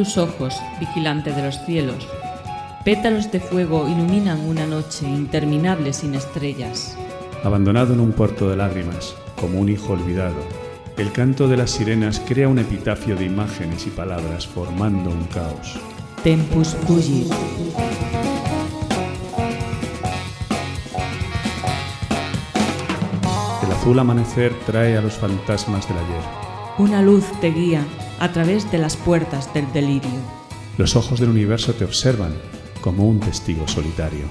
[0.00, 2.08] Tus ojos, vigilante de los cielos.
[2.86, 6.96] Pétalos de fuego iluminan una noche interminable sin estrellas.
[7.44, 10.38] Abandonado en un puerto de lágrimas, como un hijo olvidado,
[10.96, 15.78] el canto de las sirenas crea un epitafio de imágenes y palabras formando un caos.
[16.24, 17.30] Tempus fugit.
[23.62, 26.24] El azul amanecer trae a los fantasmas del ayer.
[26.78, 27.84] Una luz te guía
[28.20, 30.20] a través de las puertas del delirio.
[30.76, 32.34] Los ojos del universo te observan
[32.80, 34.26] como un testigo solitario.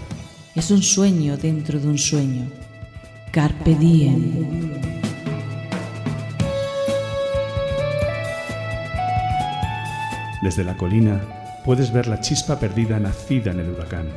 [0.56, 2.50] Es un sueño dentro de un sueño.
[3.32, 4.80] Carpe diem.
[10.42, 11.22] Desde la colina
[11.66, 14.08] puedes ver la chispa perdida nacida en el huracán.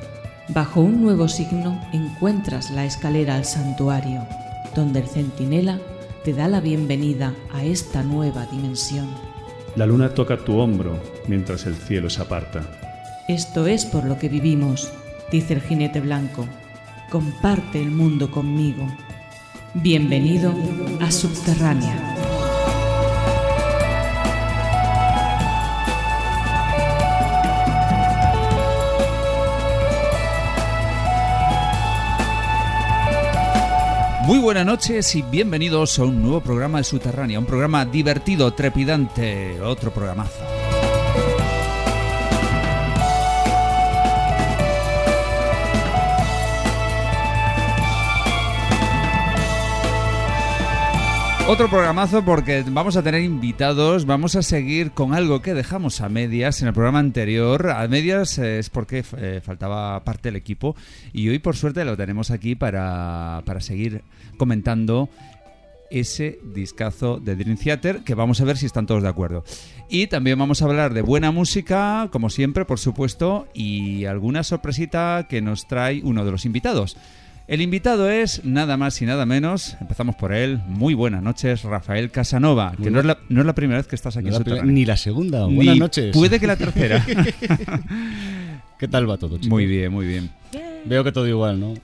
[0.49, 4.27] Bajo un nuevo signo encuentras la escalera al santuario,
[4.77, 5.81] donde el centinela
[6.25, 9.32] te da la bienvenida a esta nueva dimensión.
[9.75, 12.61] La luna toca tu hombro mientras el cielo se aparta.
[13.27, 14.93] Esto es por lo que vivimos,
[15.31, 16.47] dice el jinete blanco.
[17.11, 18.87] Comparte el mundo conmigo.
[19.73, 20.55] Bienvenido
[21.01, 22.12] a Subterránea.
[34.25, 39.61] Muy buenas noches y bienvenidos a un nuevo programa de Subterránea, un programa divertido, trepidante,
[39.61, 40.62] otro programazo.
[51.53, 56.09] Otro programazo porque vamos a tener invitados, vamos a seguir con algo que dejamos a
[56.09, 57.69] medias en el programa anterior.
[57.69, 60.75] A medias es porque eh, faltaba parte del equipo
[61.13, 64.03] y hoy por suerte lo tenemos aquí para, para seguir
[64.39, 65.11] comentando
[65.91, 69.45] ese discazo de Dream Theater que vamos a ver si están todos de acuerdo.
[69.91, 75.27] Y también vamos a hablar de buena música, como siempre, por supuesto, y alguna sorpresita
[75.29, 76.97] que nos trae uno de los invitados.
[77.49, 82.11] El invitado es nada más y nada menos, empezamos por él, muy buenas noches, Rafael
[82.11, 84.39] Casanova, que no es, la, no es la primera vez que estás aquí No en
[84.41, 85.47] la primera- ni la segunda.
[85.49, 86.15] Ni Buenas noches.
[86.15, 87.05] Puede que la tercera.
[88.79, 89.49] ¿Qué tal va todo, chicos?
[89.49, 90.31] muy bien, muy bien.
[90.85, 91.75] Veo que todo igual, ¿no?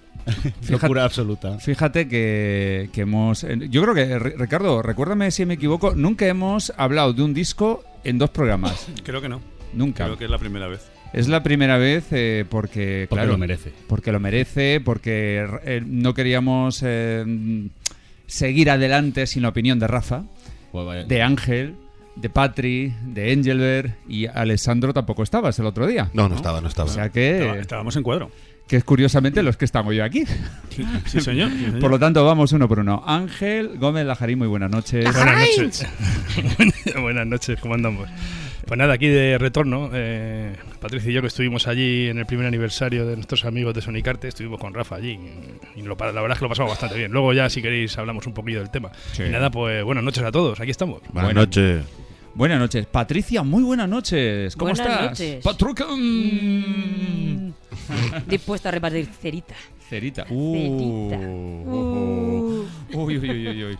[0.69, 1.59] Locura absoluta.
[1.59, 3.45] Fíjate que, que hemos...
[3.45, 7.35] eh, Yo creo que, Ri- Ricardo, recuérdame si me equivoco, nunca hemos hablado de un
[7.35, 8.87] disco en dos programas.
[9.05, 9.41] Creo que no.
[9.75, 10.05] Nunca.
[10.05, 10.91] Creo que es la primera vez.
[11.13, 13.73] Es la primera vez eh, porque, Porque claro, lo merece.
[13.87, 17.25] Porque lo merece, porque eh, no queríamos eh,
[18.27, 20.25] seguir adelante sin la opinión de Rafa,
[20.71, 21.75] Pues de Ángel,
[22.17, 26.11] de Patri, de Engelbert y Alessandro tampoco estabas el otro día.
[26.13, 26.91] No, no estaba, no estaba.
[26.91, 28.31] O sea que, Estaba- estábamos en cuadro.
[28.67, 30.25] que es curiosamente los que estamos yo aquí.
[31.07, 31.51] Sí, señor.
[31.51, 31.79] sí, señor.
[31.81, 33.03] Por lo tanto, vamos uno por uno.
[33.07, 35.05] Ángel Gómez Lajarín, muy buenas noches.
[35.15, 35.87] Buenas noches.
[37.01, 38.09] Buenas noches, ¿cómo andamos?
[38.69, 42.47] Pues nada, aquí de retorno, eh, Patricia y yo que estuvimos allí en el primer
[42.47, 45.19] aniversario de nuestros amigos de Sonicarte, estuvimos con Rafa allí
[45.75, 47.11] y lo, la verdad es que lo pasamos bastante bien.
[47.11, 48.91] Luego ya si queréis hablamos un poquillo del tema.
[49.13, 49.23] Sí.
[49.23, 51.01] Y nada, pues buenas noches a todos, aquí estamos.
[51.01, 51.41] Buenas Bueno.
[51.41, 51.83] noches.
[52.35, 52.85] Buenas noches.
[52.85, 54.55] Patricia, muy buenas noches.
[54.55, 55.11] ¿Cómo Buenas estás?
[55.11, 55.43] noches.
[55.43, 55.87] Patruca.
[55.87, 57.53] Mm.
[58.29, 59.55] Dispuesto a repartir cerita.
[59.89, 60.27] Cerita.
[60.27, 60.35] Cerita.
[61.19, 62.67] Uh.
[62.93, 63.79] Uy, uy, uy, uy, uy.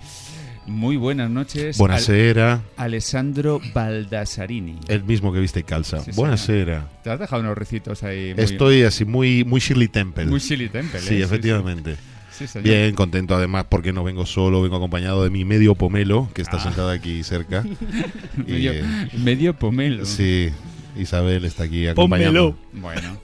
[0.69, 1.79] Muy buenas noches.
[1.79, 2.53] Buenasera.
[2.77, 4.79] Al- Alessandro Baldasarini.
[4.89, 6.01] El mismo que viste y calza.
[6.01, 6.87] Sí, Buenasera.
[7.03, 8.35] Te has dejado unos ricitos ahí.
[8.35, 10.27] Muy, Estoy así muy, muy Shirley Temple.
[10.27, 11.01] Muy Shirley Temple.
[11.01, 11.25] Sí, ¿eh?
[11.25, 11.97] efectivamente.
[12.31, 12.45] Sí.
[12.63, 16.59] Bien, contento además porque no vengo solo, vengo acompañado de mi medio pomelo, que está
[16.59, 16.61] Ah.
[16.61, 17.65] sentada aquí cerca.
[18.47, 18.85] Y, Medio, eh,
[19.19, 20.05] medio pomelo.
[20.05, 20.51] sí,
[20.97, 22.57] Isabel está aquí acompañando.
[22.75, 23.19] Bueno.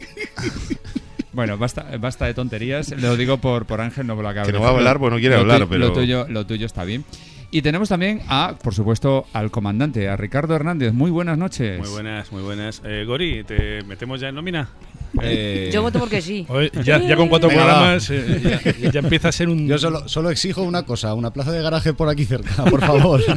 [1.32, 2.90] Bueno, basta, basta de tonterías.
[3.00, 4.50] Lo digo por, por Ángel, no por la cabeza.
[4.52, 6.66] Que no va a hablar, pues no quiere Lo hablar, pero- Lo tuyo, lo tuyo
[6.66, 7.04] está bien.
[7.54, 10.92] Y tenemos también a, por supuesto, al comandante, a Ricardo Hernández.
[10.92, 11.78] Muy buenas noches.
[11.78, 12.82] Muy buenas, muy buenas.
[12.84, 14.70] Eh, Gori, ¿te metemos ya en nómina?
[15.22, 16.44] Eh, Yo voto porque sí.
[16.48, 19.68] Oye, ya, ya con cuatro Venga, programas eh, ya, ya empieza a ser un...
[19.68, 23.22] Yo solo, solo exijo una cosa, una plaza de garaje por aquí cerca, por favor.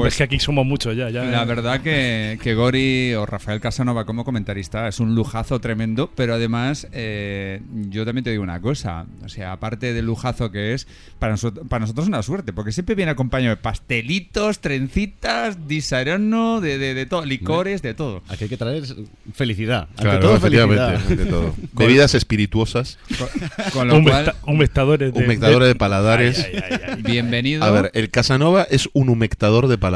[0.00, 1.10] Hombre, es que aquí somos muchos ya.
[1.10, 6.10] ya La verdad que, que Gori o Rafael Casanova como comentarista es un lujazo tremendo,
[6.14, 7.60] pero además eh,
[7.90, 10.86] yo también te digo una cosa, o sea, aparte del lujazo que es,
[11.18, 16.60] para, nosotros para nosotros es una suerte, porque siempre viene acompañado de pastelitos, trencitas, disarano,
[16.60, 18.22] de, de, de todo, licores, de todo.
[18.28, 18.84] Aquí hay que traer
[19.34, 19.88] felicidad.
[19.90, 21.10] Ante Claro, todo, efectivamente, felicidad.
[21.10, 21.54] ante todo.
[21.72, 23.28] Bebidas espirituosas, Con,
[23.72, 25.24] con lo Humecta- cual, humectadores de...
[25.24, 26.38] humectadores de paladares.
[26.44, 27.02] Ay, ay, ay, ay.
[27.02, 27.64] bienvenido.
[27.64, 29.89] A ver, el Casanova es un humectador de paladares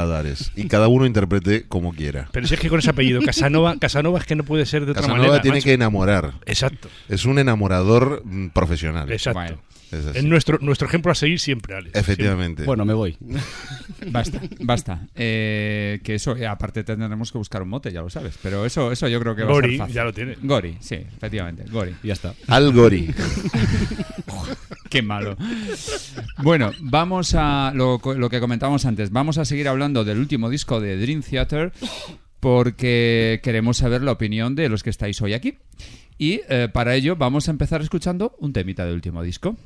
[0.57, 2.29] y cada uno interprete como quiera.
[2.33, 4.93] Pero si es que con ese apellido, Casanova, Casanova es que no puede ser de
[4.93, 5.43] otra Casanova manera.
[5.43, 5.65] tiene macho.
[5.65, 6.35] que enamorar.
[6.47, 9.11] Exacto, Es un enamorador mm, profesional.
[9.13, 9.41] exacto.
[9.41, 9.59] Bueno.
[9.99, 10.19] Es así.
[10.19, 11.99] Es nuestro, nuestro ejemplo a seguir siempre, Alex.
[11.99, 12.65] Efectivamente.
[12.65, 13.17] Bueno, me voy.
[14.11, 15.07] Basta, basta.
[15.15, 18.39] Eh, que eso, eh, aparte tendremos que buscar un mote, ya lo sabes.
[18.43, 19.95] Pero eso, eso yo creo que va a Gori, ser fácil.
[19.95, 20.37] ya lo tiene.
[20.43, 21.65] Gori, sí, efectivamente.
[21.71, 22.35] Gori, ya está.
[22.49, 23.09] Al Gori.
[24.91, 25.37] Qué malo.
[26.43, 29.11] Bueno, vamos a lo, lo que comentábamos antes.
[29.11, 31.73] Vamos a seguir hablando del último disco de Dream Theater
[32.41, 35.57] porque queremos saber la opinión de los que estáis hoy aquí.
[36.19, 39.57] Y eh, para ello vamos a empezar escuchando un temita del último disco.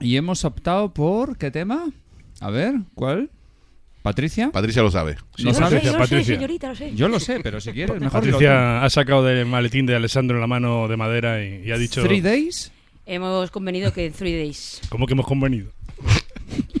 [0.00, 1.36] Y hemos optado por...
[1.36, 1.90] ¿Qué tema?
[2.40, 3.30] A ver, ¿cuál?
[4.02, 4.50] ¿Patricia?
[4.50, 5.16] Patricia lo sabe.
[5.16, 5.82] ¿No Yo lo sé, sabes?
[5.82, 6.34] yo lo sé, Patricia.
[6.36, 6.94] señorita, lo sé.
[6.94, 8.20] Yo lo sé, pero si quieres, mejor.
[8.22, 11.76] Patricia ha sacado del maletín de Alessandro en la mano de madera y, y ha
[11.76, 12.02] dicho...
[12.02, 12.72] Three Days.
[13.04, 14.80] Hemos convenido que en Three Days.
[14.88, 15.70] ¿Cómo que hemos convenido?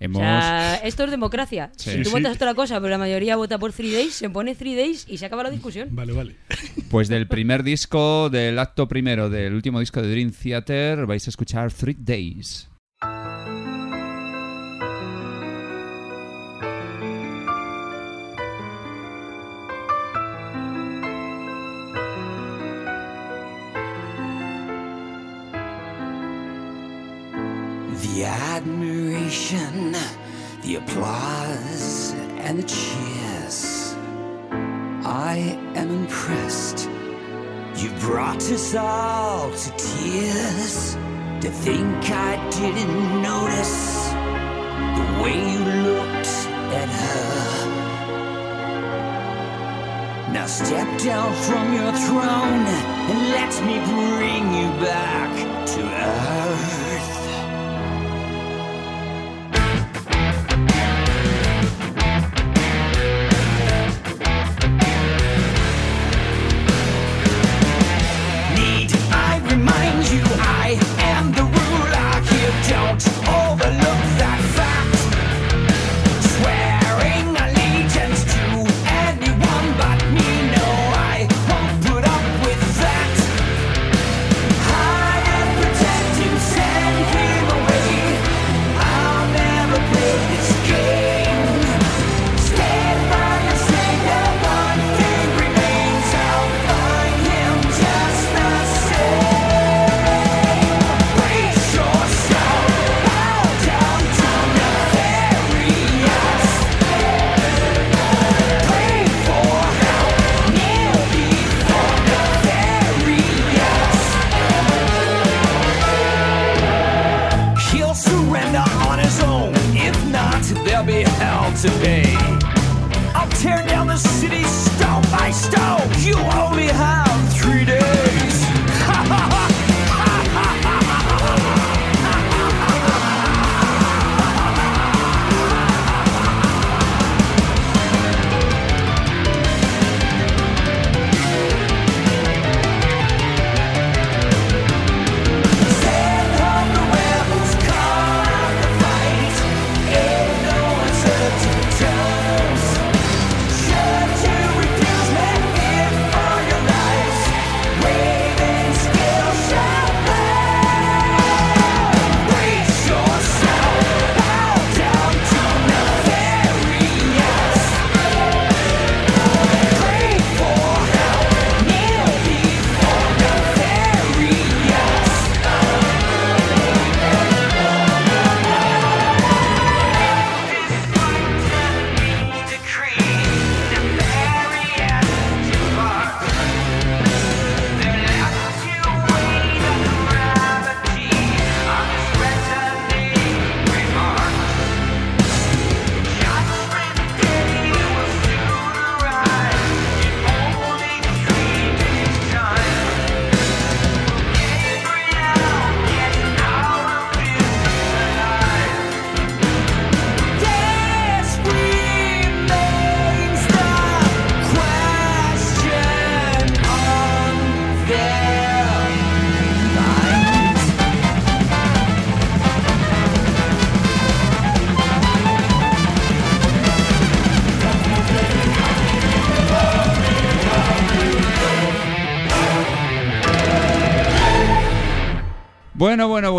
[0.00, 0.22] O Hemos...
[0.22, 1.70] sea, esto es democracia.
[1.76, 1.90] Sí.
[1.90, 2.10] Si tú Sí.
[2.16, 5.18] votas otra cosa, pero la mayoría vota por Three Days, se pone Three Days y
[5.18, 5.88] se acaba la discusión.
[5.92, 6.36] Vale, vale.
[6.90, 11.30] Pues del primer disco, del acto primero del último disco de Dream Theater, vais a
[11.30, 12.69] escuchar Three Days.
[28.20, 29.96] The admiration,
[30.60, 33.94] the applause, and the cheers.
[35.06, 36.90] I am impressed.
[37.76, 40.98] You brought us all to tears.
[41.40, 44.10] To think I didn't notice
[44.98, 46.30] the way you looked
[46.76, 47.70] at her.
[50.34, 52.66] Now step down from your throne
[53.12, 55.32] and let me bring you back
[55.68, 56.89] to earth.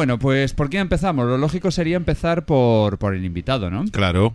[0.01, 1.27] Bueno, pues ¿por qué empezamos?
[1.27, 3.85] Lo lógico sería empezar por, por el invitado, ¿no?
[3.91, 4.33] Claro.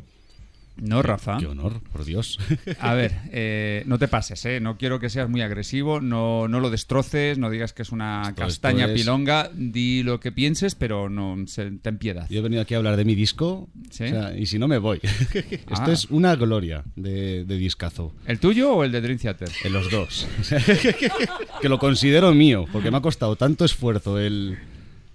[0.77, 1.39] No, Rafa.
[1.39, 2.39] Qué honor, por Dios.
[2.79, 4.61] A ver, eh, no te pases, ¿eh?
[4.61, 8.23] No quiero que seas muy agresivo, no, no lo destroces, no digas que es una
[8.29, 12.29] Esto- castaña esto es- pilonga, di lo que pienses, pero no se, ten piedad.
[12.31, 14.05] Yo he venido aquí a hablar de mi disco ¿Sí?
[14.05, 15.01] o sea, y si no me voy.
[15.35, 15.91] Esto Ah.
[15.93, 18.13] es una gloria de, de discazo.
[18.29, 19.49] ¿El tuyo o el de Dream Theater?
[19.65, 20.29] En los dos.
[21.61, 24.57] que lo considero mío, porque me ha costado tanto esfuerzo el,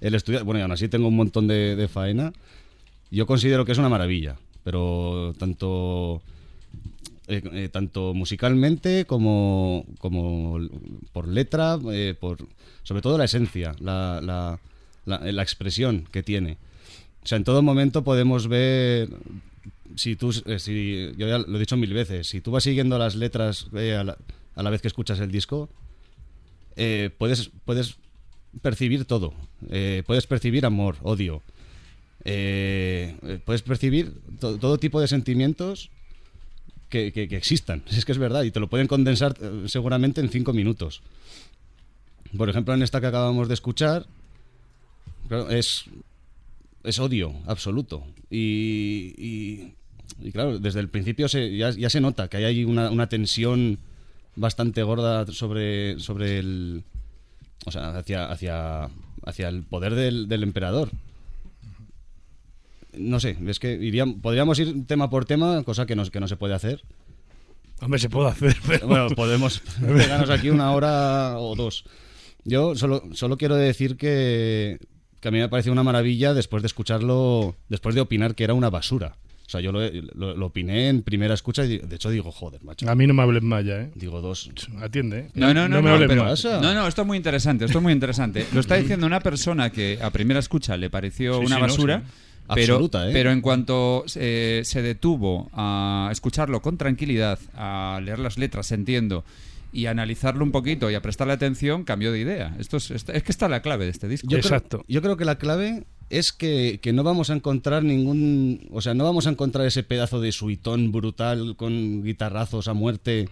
[0.02, 0.44] el estudiar.
[0.44, 2.34] Bueno, y aún así tengo un montón de, faena.
[3.12, 6.22] Yo considero que es una maravilla, pero tanto.
[7.28, 10.60] eh, eh, tanto musicalmente como, como
[11.14, 12.38] por letra, eh, por
[12.84, 14.60] sobre todo la esencia, la, la,
[15.06, 16.58] la- expresión que tiene.
[17.24, 19.10] O sea, en todo momento podemos ver
[19.96, 23.16] si tú, si, yo ya lo he dicho mil veces, si tú vas siguiendo las
[23.16, 24.18] letras a, la,
[24.56, 25.70] a la vez que escuchas el disco,
[27.18, 27.98] puedes, puedes
[28.62, 29.34] percibir todo.
[29.70, 31.42] Eh, puedes percibir amor, odio.
[32.26, 35.90] Eh, eh, puedes percibir to- todo tipo de sentimientos
[36.90, 37.84] que, que- existan.
[37.90, 39.36] Es que es verdad, y te lo pueden condensar
[39.68, 41.02] seguramente en cinco minutos.
[42.38, 44.06] Por ejemplo, en esta que acabamos de escuchar,
[45.50, 45.86] es,
[46.84, 48.04] es odio absoluto.
[48.30, 49.74] Y, y-
[50.24, 53.80] y claro, desde el principio se, ya, ya se nota que hay una, una tensión
[54.36, 56.84] bastante gorda sobre, sobre el.
[57.66, 58.90] O sea, hacia, hacia,
[59.26, 60.90] hacia el poder del, del emperador.
[62.94, 66.28] No sé, es que iríamos, podríamos ir tema por tema, cosa que no, que no
[66.28, 66.84] se puede hacer.
[67.82, 68.88] Hombre, se puede hacer, pero...
[68.88, 71.86] Bueno, podemos pegarnos aquí una hora o dos.
[72.44, 74.80] Yo solo, solo quiero decir que,
[75.20, 78.54] que a mí me parece una maravilla después de escucharlo, después de opinar que era
[78.54, 79.18] una basura.
[79.52, 79.82] O sea, yo lo,
[80.16, 82.90] lo- lo opiné en primera escucha y de hecho digo, joder, macho.
[82.90, 83.92] A mí no me hables más ya, ¿eh?
[83.96, 84.50] Digo dos.
[84.82, 85.30] Atiende, ¿eh?
[85.34, 86.46] No, no, no, me no, hables pero- más.
[86.46, 88.46] no, no, esto es muy interesante, esto es muy interesante.
[88.54, 91.68] Lo está diciendo una persona que a primera escucha le pareció Sí, una sí, no,
[91.68, 92.12] basura, sí.
[92.56, 93.12] pero, Absoluta, ¿eh?
[93.12, 99.26] pero en cuanto eh, se detuvo a escucharlo con tranquilidad, a leer las letras, entiendo,
[99.74, 102.56] y a analizarlo un poquito y a prestarle atención, cambió de idea.
[102.58, 104.28] Esto es, esto- es que está la clave de este disco.
[104.30, 104.78] Yo Exacto.
[104.80, 108.68] Creo, yo creo que la clave es que, que no vamos a encontrar ningún.
[108.72, 113.30] O sea, no vamos a encontrar ese pedazo de suitón brutal con guitarrazos a muerte.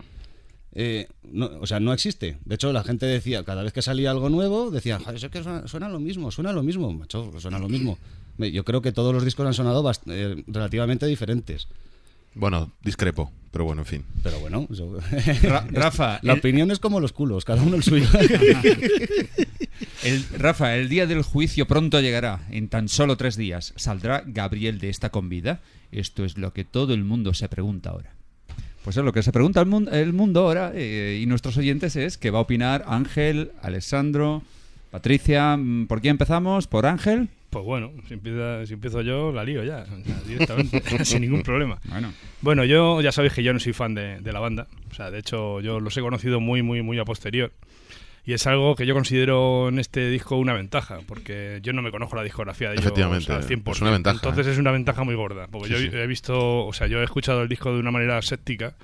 [0.73, 2.37] Eh, no, o sea, no existe.
[2.45, 5.89] De hecho, la gente decía, cada vez que salía algo nuevo, decían, "Joder, que suena,
[5.89, 7.97] lo mismo, suena lo mismo, macho, suena lo mismo.
[8.37, 11.67] Yo creo que todos los discos han sonado eh, relativamente diferentes.
[12.35, 14.05] Bueno, discrepo, pero bueno, en fin.
[14.23, 14.67] Pero bueno,
[15.71, 18.07] Rafa, la el- opinión es como los culos, cada uno el suyo.
[20.03, 22.41] El, Rafa, el día del juicio pronto llegará.
[22.51, 25.59] En tan solo tres días saldrá Gabriel de esta con vida.
[25.91, 28.13] Esto es lo que todo el mundo se pregunta ahora.
[28.83, 31.95] Pues es lo que se pregunta el mundo, el mundo ahora eh, y nuestros oyentes
[31.97, 34.41] es que va a opinar Ángel, Alessandro,
[34.91, 35.57] Patricia.
[35.57, 36.67] Mm, ¿Por quién empezamos?
[36.67, 37.29] ¿Por Ángel?
[37.49, 41.41] Pues bueno, si, empieza, si empiezo yo, la lío ya, o sea, directamente, sin ningún
[41.41, 41.79] problema.
[41.85, 44.67] Bueno, Bueno, yo ya sabéis que yo no soy fan de, de la banda.
[44.91, 47.51] O sea, de hecho, yo los he conocido muy, muy, muy a posterior.
[48.25, 51.89] Y es algo que yo considero en este disco una ventaja, porque yo no me
[51.91, 53.71] conozco la discografía de ellos Efectivamente, al 100%.
[53.71, 54.51] es una ventaja, Entonces ¿eh?
[54.51, 55.97] es una ventaja muy gorda, porque Sí, yo sí.
[55.97, 58.75] he visto, o sea, yo he escuchado el disco de una manera séptica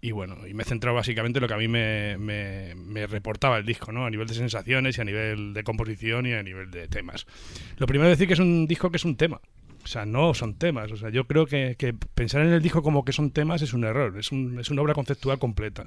[0.00, 3.06] y bueno, y me he centrado básicamente en lo que a mí me, me- me
[3.06, 4.06] reportaba el disco, ¿no?
[4.06, 7.26] A nivel de sensaciones y a nivel de composición y a nivel de temas.
[7.78, 9.40] Lo primero es decir que es un disco que es un tema.
[9.86, 10.90] O sea, no son temas.
[10.90, 13.72] O sea, yo creo que, que pensar en el disco como que son temas es
[13.72, 14.18] un error.
[14.18, 15.86] Es, un- es una obra conceptual completa.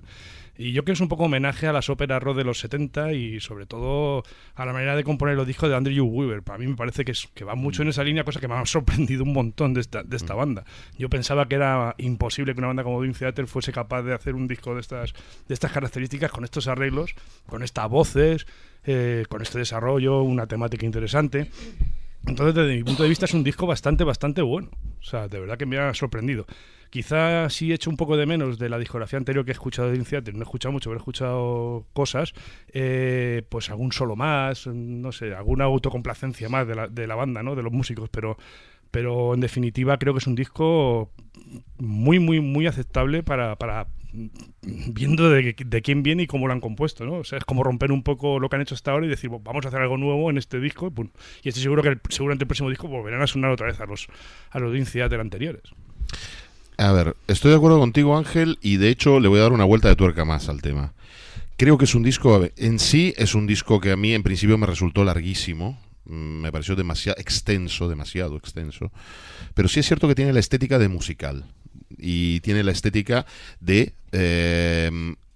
[0.57, 3.11] Y yo creo que es un poco homenaje a las óperas rock de los 70
[3.11, 4.23] y sobre todo
[4.55, 6.43] a la manera de componer los discos de Andrew Weaver.
[6.43, 8.53] Para mí me parece que, es- que va mucho en esa línea, cosa que me
[8.55, 10.63] ha sorprendido un montón de esta, de esta banda.
[10.97, 14.33] Yo pensaba que era imposible que una banda como Dream Theater fuese capaz de hacer
[14.35, 15.13] un disco de estas,
[15.47, 17.15] de estas características, con estos arreglos,
[17.47, 18.47] con estas voces,
[18.85, 21.49] eh, con este desarrollo, una temática interesante.
[22.25, 24.69] Entonces, desde mi punto de vista, es un disco bastante, bastante bueno.
[24.99, 26.45] O sea, de verdad que me ha sorprendido.
[26.89, 29.91] Quizá sí he hecho un poco de menos de la discografía anterior que he escuchado
[29.91, 30.33] de Theater.
[30.33, 32.33] No he escuchado mucho, pero he escuchado cosas.
[32.73, 37.43] eh, pues algún solo más, no sé, alguna autocomplacencia más de la, de la banda,
[37.43, 37.55] ¿no?
[37.55, 38.37] De los músicos, pero
[38.91, 41.11] pero en definitiva creo que es un disco
[41.77, 43.87] muy muy muy aceptable para, para
[44.61, 47.13] viendo de, de quién viene y cómo lo han compuesto ¿no?
[47.13, 49.29] o sea es como romper un poco lo que han hecho hasta ahora y decir
[49.29, 50.91] "Bueno, vamos a hacer algo nuevo en este disco
[51.43, 53.85] y, estoy seguro que el, seguramente el próximo disco volverán a sonar otra vez a
[53.85, 54.07] los
[54.51, 55.63] a los Theater anteriores
[56.77, 59.65] A ver, estoy de acuerdo contigo, Ángel, y de hecho le voy a dar una
[59.65, 60.93] vuelta de tuerca más al tema.
[61.57, 64.57] Creo que es un disco, en sí es un disco que a mí en principio
[64.57, 68.91] me resultó larguísimo, mm, me pareció demasiado extenso, demasiado extenso,
[69.53, 71.45] pero sí es cierto que tiene la estética de musical.
[71.97, 73.25] Y tiene la estética
[73.59, 74.91] de eh,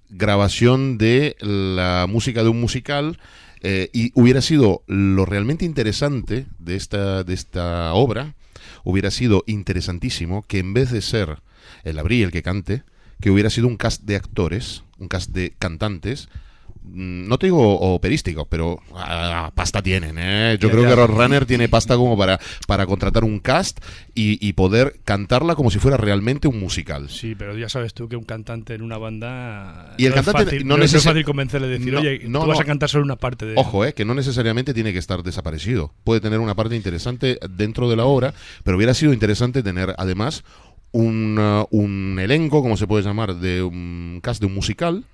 [0.10, 3.18] grabación de la música de un musical
[3.62, 8.36] eh, y hubiera sido lo realmente interesante de esta, de esta obra
[8.84, 11.40] hubiera sido interesantísimo que en vez de ser
[11.84, 12.84] el Abrí el que cante,
[13.22, 16.53] que hubiera sido un cast de actores, un cast de cantantes, mm,
[16.86, 20.58] no te digo operísticos, pero ah, pasta tienen, ¿eh?
[20.60, 20.90] Yo Ya, creo ya.
[20.90, 23.80] que Roadrunner tiene pasta como para, para contratar un cast
[24.14, 27.10] y, y poder cantarla como si fuera realmente un musical.
[27.10, 29.96] Sí, pero ya sabes tú que un cantante en una banda.
[29.98, 32.22] Y el no es cantante fácil, no no, es fácil convencerle de decir, No, oye,
[32.28, 33.54] no, tú vas a cantar solo una parte de.
[33.58, 35.94] Ojo, eh, que no necesariamente tiene que estar desaparecido.
[36.04, 40.44] Puede tener una parte interesante dentro de la obra, pero hubiera sido interesante tener además
[40.92, 45.06] un, uh, un elenco, como se puede llamar, de un cast de un musical,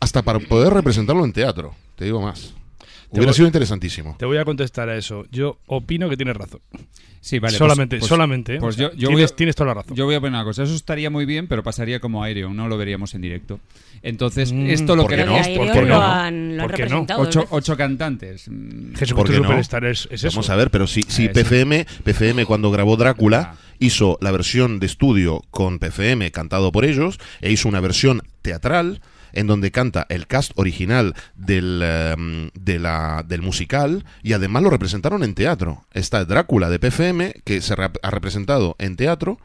[0.00, 1.74] hasta para poder representarlo en teatro.
[1.96, 2.54] Te digo más.
[3.10, 4.16] Hubiera voy- sido interesantísimo.
[4.18, 5.24] Te voy a contestar a eso.
[5.30, 6.60] Yo opino que tienes razón.
[7.20, 7.52] Sí, vale.
[7.52, 8.54] pues- solamente, pues- solamente.
[8.54, 8.58] ¿eh?
[8.60, 9.96] Pues O sea, yo, yo tienes, voy a, tienes toda la razón.
[9.96, 10.62] yo voy a poner una cosa.
[10.62, 12.50] Eso estaría muy bien, pero pasaría como aéreo.
[12.54, 13.60] No lo veríamos en directo.
[14.02, 15.32] Entonces, Mm, esto lo ¿por qué que no?
[15.32, 15.86] ¿Por qué no?
[15.88, 17.06] lo han, lo han ¿Por qué no?
[17.16, 18.46] Ocho, ocho cantantes.
[18.48, 19.48] Mm, ¿Por Jesucristo qué no?
[19.48, 20.36] Superstar es, es eso.
[20.36, 21.32] Vamos a ver, pero si, si Eso.
[21.32, 23.58] PFM, PFM cuando grabó Drácula Ah.
[23.80, 29.00] hizo la versión de estudio con PFM cantado por ellos e hizo una versión teatral
[29.32, 35.34] en donde canta el cast original del, em, del musical y además lo representaron en
[35.34, 35.84] teatro.
[35.92, 39.38] Está Drácula de PFM que se re- ha representado en teatro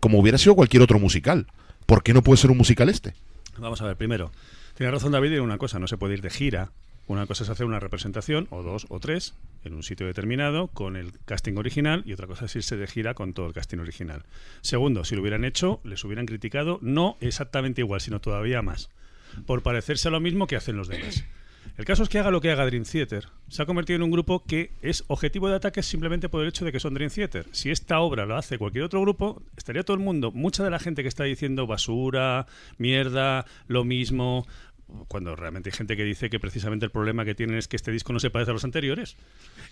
[0.00, 1.46] como hubiera sido cualquier otro musical.
[1.86, 3.14] ¿Por qué no puede ser un musical este?
[3.58, 4.32] Vamos a ver, primero,
[4.76, 6.70] tiene razón David en una cosa, no se puede ir de gira.
[7.08, 9.34] Una cosa es hacer una representación, o dos o tres,
[9.64, 13.14] en un sitio determinado, con el casting original, y otra cosa es irse de gira
[13.14, 14.22] con todo el casting original.
[14.60, 18.88] Segundo, si lo hubieran hecho, les hubieran criticado, no exactamente igual, sino todavía más,
[19.46, 21.24] por parecerse a lo mismo que hacen los demás.
[21.78, 23.28] El caso es que haga lo que haga Dream Theater.
[23.48, 26.64] Se ha convertido en un grupo que es objetivo de ataque simplemente por el hecho
[26.64, 27.46] de que son Dream Theater.
[27.52, 30.78] Si esta obra lo hace cualquier otro grupo, estaría todo el mundo, mucha de la
[30.78, 32.46] gente que está diciendo basura,
[32.78, 34.46] mierda, lo mismo,
[35.08, 37.90] cuando realmente hay gente que dice que precisamente el problema que tienen es que este
[37.90, 39.16] disco no se parece a los anteriores.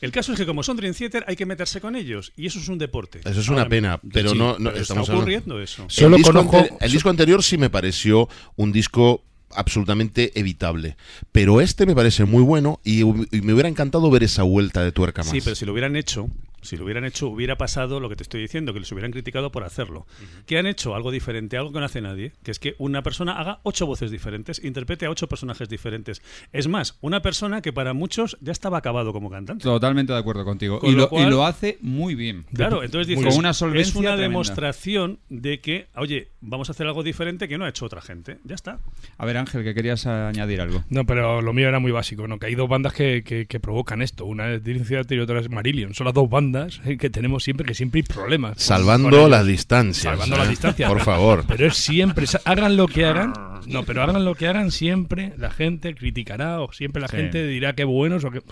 [0.01, 2.59] El caso es que como son Dream Theater hay que meterse con ellos y eso
[2.61, 3.21] es un deporte.
[3.25, 4.11] Eso es una Ahora pena, mismo.
[4.15, 5.85] pero Sí, no- no, pero estamos está hablando- ocurriendo eso.
[5.89, 9.23] Solo el, disco conozco- el disco anterior sí me pareció un disco
[9.55, 10.97] absolutamente evitable,
[11.33, 15.23] pero este me parece muy bueno y, me hubiera encantado ver esa vuelta de tuerca
[15.23, 15.31] más.
[15.31, 16.29] Sí, pero si lo hubieran hecho,
[16.63, 19.51] si lo hubieran hecho, hubiera pasado lo que te estoy diciendo, que les hubieran criticado
[19.53, 20.07] por hacerlo.
[20.47, 23.39] Que han hecho algo diferente, algo que no hace nadie, que es que una persona
[23.39, 26.23] haga ocho voces diferentes, interprete a ocho personajes diferentes.
[26.53, 29.63] Es más, una persona que para muchos ya estaba acabado como cantante.
[29.65, 30.79] Totalmente de acuerdo contigo.
[30.81, 32.45] Con Y lo lo, y cual- lo hace muy bien.
[32.55, 34.29] Claro, entonces Con una es solvencia una tremenda.
[34.29, 38.39] demostración de que, oye, vamos a hacer algo diferente que no ha hecho otra gente.
[38.45, 38.81] Ya está.
[39.19, 40.85] A ver, Ángel, que querías añadir algo.
[40.91, 42.39] No, pero lo mío era muy básico, ¿no?
[42.39, 44.25] Que hay dos bandas que, que- que provocan esto.
[44.27, 45.95] Una es Dream Theater y otra es Marillion.
[45.95, 46.50] Son las dos bandas
[46.85, 48.61] eh, que tenemos siempre, que siempre hay problemas.
[48.63, 50.05] Salvando las distancias.
[50.13, 50.39] Salvando ¿eh?
[50.39, 50.89] las distancias.
[50.89, 51.45] Por favor.
[51.47, 53.33] Pero es siempre, hagan lo que hagan,
[53.67, 57.17] no, pero hagan lo que hagan, siempre la gente criticará o siempre la Sí.
[57.17, 58.43] gente dirá que buenos o que...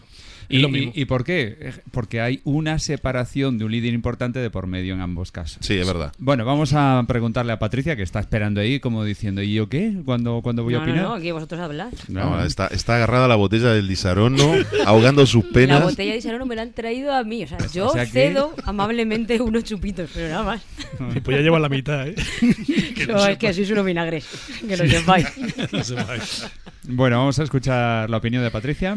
[0.50, 0.92] ¿Y, lo mismo.
[0.94, 1.56] y por qué?
[1.61, 5.58] Eh, Porque hay una separación de un líder importante de por medio en ambos casos.
[5.61, 6.12] Sí, es verdad.
[6.18, 9.92] Bueno, vamos a preguntarle a Patricia, que está esperando ahí, como diciendo, ¿y yo qué?
[10.04, 11.08] ¿Cuándo, cuándo voy a No, no, opinar?
[11.08, 11.92] no, aquí vosotros hablad.
[12.08, 12.30] No.
[12.30, 14.54] No, está, está agarrada a la botella del Disaronno,
[14.87, 15.82] ahogando sus La penas.
[15.82, 17.44] botella de Sarano me la han traído a mí.
[17.44, 20.62] O sea, yo O sea que- cedo amablemente unos chupitos, pero nada más.
[21.24, 22.14] Pues ya lleva la mitad, ¿eh?
[22.96, 24.26] Que No, es que sois unos vinagres.
[24.66, 25.26] Que lo sepáis.
[25.72, 26.46] No sepáis.
[26.84, 28.96] Bueno, vamos a escuchar la opinión de Patricia.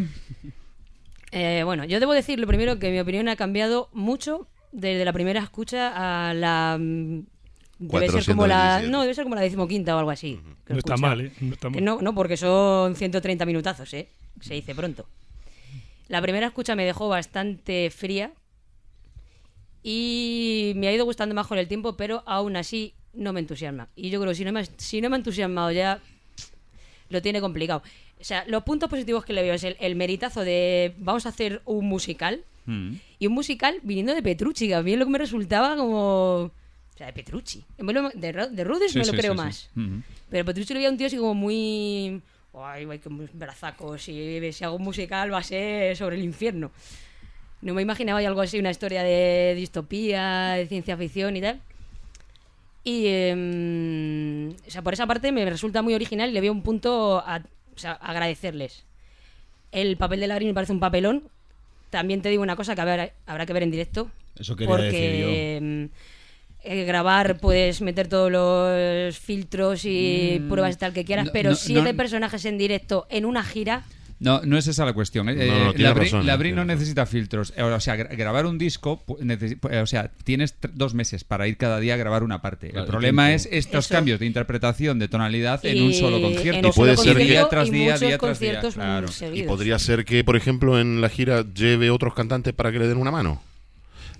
[1.31, 5.13] Eh, bueno, yo debo decir lo primero que mi opinión ha cambiado mucho desde la
[5.13, 6.77] primera escucha a la.
[6.79, 7.21] mm,
[7.79, 8.79] Debe ser como la.
[8.81, 8.91] 427.
[8.91, 10.39] No, debe ser como la decimoquinta o algo así.
[10.67, 11.31] No está mal, ¿eh?
[11.41, 11.83] No está mal.
[11.83, 14.07] no, no, porque son 130 minutazos, ¿eh?
[14.41, 15.07] Se dice pronto.
[16.07, 18.33] La primera escucha me dejó bastante fría
[19.83, 23.87] y me ha ido gustando más con el tiempo, pero aún así no me entusiasma.
[23.95, 25.99] Y yo creo que si no me, si no me ha entusiasmado ya,
[27.09, 27.81] lo tiene complicado.
[28.21, 31.29] O sea, los puntos positivos que le veo es el, el meritazo de vamos a
[31.29, 32.93] hacer un musical Mm.
[33.19, 36.43] y un musical viniendo de Petrucci, que a mí lo que me resultaba como...
[36.43, 37.63] O sea, de Petrucci.
[37.77, 39.69] De, de Sí, me lo sí, creo sí, más.
[39.75, 39.99] Mm.
[40.29, 42.21] Pero Petrucci lo veía un tío así como muy.
[42.53, 44.03] Ay, muy brazacos.
[44.03, 46.69] Si, si hago un musical va a ser sobre el infierno.
[47.61, 51.59] No me imaginaba algo así, una historia de distopía, de ciencia ficción y tal.
[52.83, 53.07] Y.
[53.07, 57.23] em, o sea, por esa parte me resulta muy original y le veo un punto
[57.25, 57.41] a
[57.75, 58.85] o sea, agradecerles.
[59.71, 61.23] El papel de Labrín me parece un papelón.
[61.89, 64.09] También te digo una cosa que habrá, habrá que ver en directo.
[64.37, 65.29] Eso quería porque, decir yo.
[65.29, 65.89] em,
[66.63, 71.51] eh, grabar puedes meter todos los filtros y pruebas y tal que quieras, no, pero
[71.51, 71.97] no, siete no.
[71.97, 73.83] personajes en directo en una gira.
[74.21, 75.27] No, no es esa la cuestión.
[75.29, 75.33] ¿eh?
[75.35, 76.67] No, no, Eh, Labri- razón, no razón.
[76.67, 77.53] necesita filtros.
[77.57, 81.79] Eh, O sea, gra- grabar un disco, o sea, tienes dos meses para ir cada
[81.79, 82.69] día a grabar una parte.
[82.69, 83.35] Claro, el problema tiempo.
[83.49, 83.95] es estos Eso.
[83.95, 86.67] cambios de interpretación de tonalidad en y- un solo concierto.
[86.67, 88.59] un puede ser que- día tras y día, día tras día.
[88.61, 89.07] Claro.
[89.33, 92.87] Y podría ser que, por ejemplo, en la gira lleve otros cantantes para que le
[92.87, 93.41] den una mano.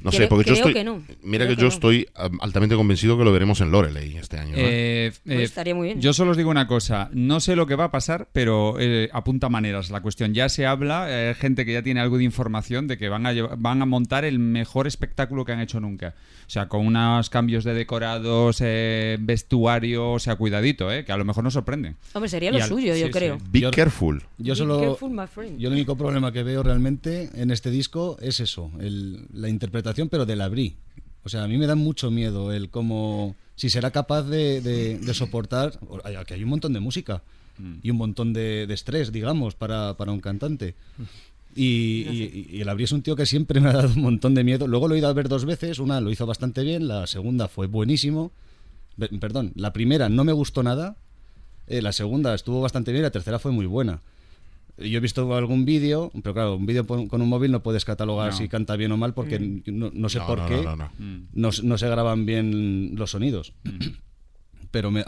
[0.03, 0.73] No Creo- sé, porque yo estoy.
[0.73, 1.01] que no.
[1.21, 1.73] Mira Creo que, que yo no.
[1.73, 4.51] estoy am, altamente convencido que lo veremos en Loreley este año.
[4.51, 4.57] ¿no?
[4.57, 6.01] Eh, Pues eh, estaría muy bien.
[6.01, 9.09] Yo solo os digo una cosa, no sé lo que va a pasar, pero eh,
[9.13, 10.33] apunta maneras la cuestión.
[10.33, 13.33] Ya se habla, eh, gente que ya tiene algo de información de que van a,
[13.57, 16.15] van a montar el mejor espectáculo que han hecho nunca.
[16.47, 21.17] O sea, con unos cambios de decorados, eh, vestuario, o sea, cuidadito, eh, que a
[21.17, 21.95] lo mejor nos sorprenden.
[22.13, 23.11] Hombre, sería lo al- suyo, sí, yo sí.
[23.11, 23.37] creo.
[23.49, 24.23] Be yo- careful.
[24.37, 24.79] Yo Be solo.
[24.79, 25.59] careful, my friend.
[25.59, 29.90] Yo el único problema que veo realmente en este disco es eso, el- la interpretación,
[30.09, 30.75] pero del abrí.
[31.23, 33.35] O sea, a mí me da mucho miedo el cómo.
[33.55, 35.79] Si será capaz de, de- de soportar.
[36.25, 37.21] Que hay un montón de música
[37.83, 40.73] y un montón de, de estrés, digamos, para, para un cantante.
[41.55, 44.33] Y, y- y el Abrí es un tío que siempre me ha dado un montón
[44.33, 44.65] de miedo.
[44.67, 45.77] Luego lo he ido a ver dos veces.
[45.79, 48.31] Una lo hizo bastante bien, la segunda fue buenísimo.
[49.19, 50.95] Perdón, la primera no me gustó nada.
[51.67, 54.01] eh, la segunda estuvo bastante bien, la tercera fue muy buena.
[54.77, 58.31] Yo he visto algún vídeo, pero claro, un vídeo con un móvil no puedes catalogar
[58.31, 58.37] No.
[58.37, 60.89] si canta bien o mal porque no, no sé No, por no, qué no, no,
[60.97, 61.27] no.
[61.33, 63.53] no, no se graban bien los sonidos.
[64.71, 65.03] Pero me-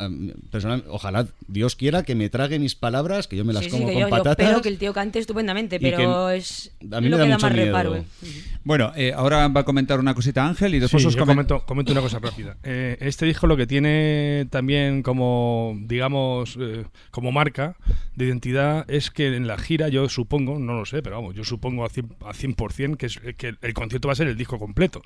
[0.51, 3.75] personal- ojalá Dios quiera que me trague mis palabras, que yo me las Sí, sí,
[3.77, 4.45] como que con yo, yo patatas.
[4.45, 7.23] espero que el tío cante estupendamente, y que pero es a mí me lo da
[7.23, 7.65] que da mucho más miedo.
[7.67, 7.95] reparo.
[7.95, 8.03] eh.
[8.65, 11.65] Bueno, eh, ahora va a comentar una cosita Ángel y después Sí, os comen- comento,
[11.65, 12.57] comento una cosa rápida.
[12.63, 17.75] Eh, este disco lo que tiene también como, digamos, eh, como marca
[18.15, 21.43] de identidad es que en la gira, yo supongo, no lo sé, pero vamos, yo
[21.45, 24.59] supongo a 100%, a 100% que, es, que el concierto va a ser el disco
[24.59, 25.01] completo.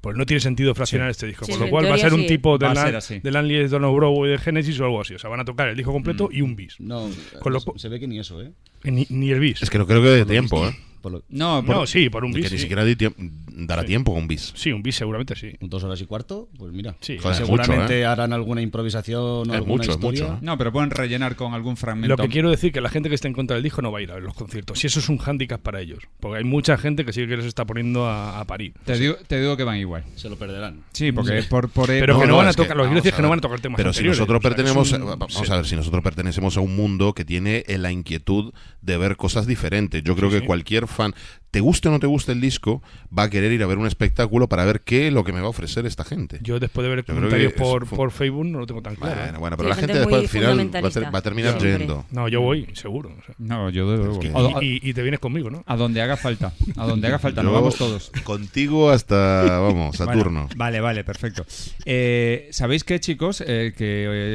[0.00, 1.44] Pues no tiene sentido fraccionar este disco.
[1.46, 2.96] Sí, con sí, lo cual va a ser un tipo de, Va a Lan- ser
[2.96, 3.20] así.
[3.20, 5.14] de Landley, Don Broadway, de Genesis o algo así.
[5.14, 6.78] O sea, van a tocar el disco completo y un bis.
[6.78, 7.08] No,
[7.40, 8.52] Con lo se- ve que ni eso, ¿eh?
[8.84, 9.62] Ni, ni el bis.
[9.62, 10.76] Es que no creo que dé tiempo, ¿eh?
[11.00, 12.52] Por lo- No, por- No, sí, por un Que bis.
[12.52, 12.62] ni sí.
[12.62, 13.16] siquiera di tiemp-
[13.56, 13.88] dará Sí.
[13.88, 14.52] tiempo con bis.
[14.56, 15.52] Sí, un bis seguramente sí.
[15.60, 16.96] dos horas y cuarto, pues mira.
[17.00, 17.18] Sí.
[17.18, 18.04] Joder, seguramente mucho, ¿eh?
[18.06, 20.22] harán alguna improvisación o Es alguna mucho, es historia.
[20.24, 20.38] mucho, ¿eh?
[20.42, 22.16] no, pero pueden rellenar con algún fragmento.
[22.16, 23.98] Lo que quiero decir que la gente que está en contra del disco no va
[23.98, 24.82] a ir a ver los conciertos.
[24.82, 26.00] Y eso es un hándicap para ellos.
[26.20, 28.74] Porque hay mucha gente que sí que les está poniendo a, a parir.
[28.84, 30.04] Te digo, te digo que van igual.
[30.16, 30.82] Se lo perderán.
[30.92, 32.90] Sí, porque por, por Pero No, que no, no, van a tocar, lo que quiero
[32.90, 34.18] vamos decir es que a no van a tocar temas Pero si anteriores.
[34.18, 35.52] nosotros O sea, que es pertenecemos, un- vamos sí.
[35.52, 39.46] a ver, si nosotros pertenecemos a un mundo que tiene la inquietud de ver cosas
[39.46, 40.02] diferentes.
[40.02, 40.46] Yo creo Sí, que sí.
[40.46, 41.14] cualquier fan,
[41.54, 42.82] te guste o no te guste el disco,
[43.16, 45.38] va a querer ir a ver un espectáculo para ver qué es lo que me
[45.40, 46.40] va a ofrecer esta gente.
[46.42, 49.14] Yo después de ver comentarios por, por Facebook no lo tengo tan claro.
[49.20, 49.40] Bueno, ¿eh?
[49.40, 51.10] bueno, pero Sí, la gente gente después al final va a, ter- fundamentalista.
[51.10, 51.78] va a terminar Siempre.
[51.78, 52.06] yendo.
[52.10, 53.10] No, yo voy, seguro.
[53.16, 53.34] o sea.
[53.38, 54.18] No, yo de luego.
[54.18, 55.62] que- O- y, y- y te vienes conmigo, ¿no?
[55.66, 56.52] A donde haga falta.
[56.76, 58.10] A donde haga falta, nos vamos todos.
[58.24, 60.40] Contigo hasta, vamos, Saturno.
[60.46, 61.46] Bueno, vale, vale, perfecto.
[61.84, 63.40] Eh, ¿Sabéis qué, chicos?
[63.46, 63.84] Eh, que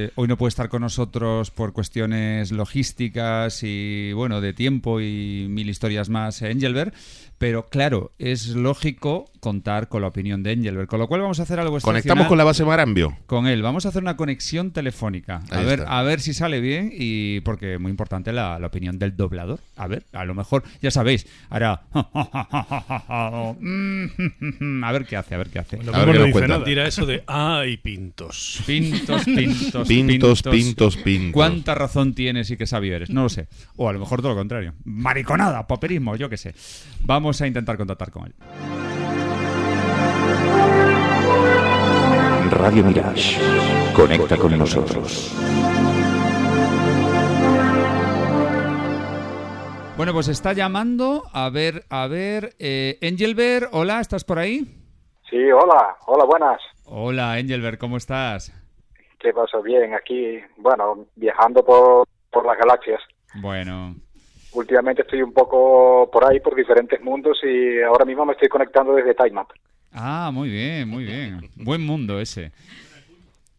[0.06, 5.48] eh, hoy no puede estar con nosotros por cuestiones logísticas y, bueno, de tiempo y
[5.50, 6.94] mil historias más, eh, Engelbert.
[7.40, 10.90] Pero claro, es lógico contar con la opinión de Engelbert.
[10.90, 13.18] Con lo cual vamos a hacer algo Conectamos con la base Marambio.
[13.26, 13.62] con él.
[13.62, 15.42] Vamos a hacer una conexión telefónica.
[15.52, 16.00] A ver, está.
[16.00, 19.60] a ver si sale bien y porque es muy importante la, la opinión del doblador.
[19.76, 21.84] A ver, a lo mejor, ya sabéis, hará...
[21.94, 23.56] a
[24.92, 25.82] ver qué hace, a ver qué hace.
[25.84, 26.48] Lo A ver mismo qué no nos dice cuenta.
[26.56, 26.66] nada.
[26.66, 28.62] Tira eso de ay, pintos.
[28.68, 31.34] Pintos, pintos, Pintos, pintos, pintos.
[31.34, 33.10] ¿Cuánta razón tienes y qué sabio eres?
[33.10, 33.48] No lo sé.
[33.76, 34.74] O a lo mejor todo lo contrario.
[34.84, 36.54] Mariconada, poperismo, yo qué sé.
[37.02, 38.34] Vamos a intentar contactar con él.
[42.52, 43.38] Radio Mirage.
[43.94, 45.36] Conecta con nosotros.
[49.98, 51.24] Bueno, pues está llamando.
[51.34, 52.56] A ver, a ver.
[52.60, 54.62] Eh, Engelbert, hola, ¿estás por ahí?
[55.30, 56.62] Sí, hola, hola, buenas.
[56.86, 58.54] Hola, Engelbert, ¿cómo estás?
[59.20, 59.60] ¿Qué pasa?
[59.60, 63.02] Bien, aquí, bueno, viajando por, por las galaxias.
[63.42, 63.96] Bueno,
[64.52, 68.94] Últimamente estoy un poco por ahí, por diferentes mundos y ahora mismo me estoy conectando
[68.94, 69.54] desde Time Up.
[69.92, 71.50] Ah, muy bien, muy bien.
[71.56, 72.52] Buen mundo ese.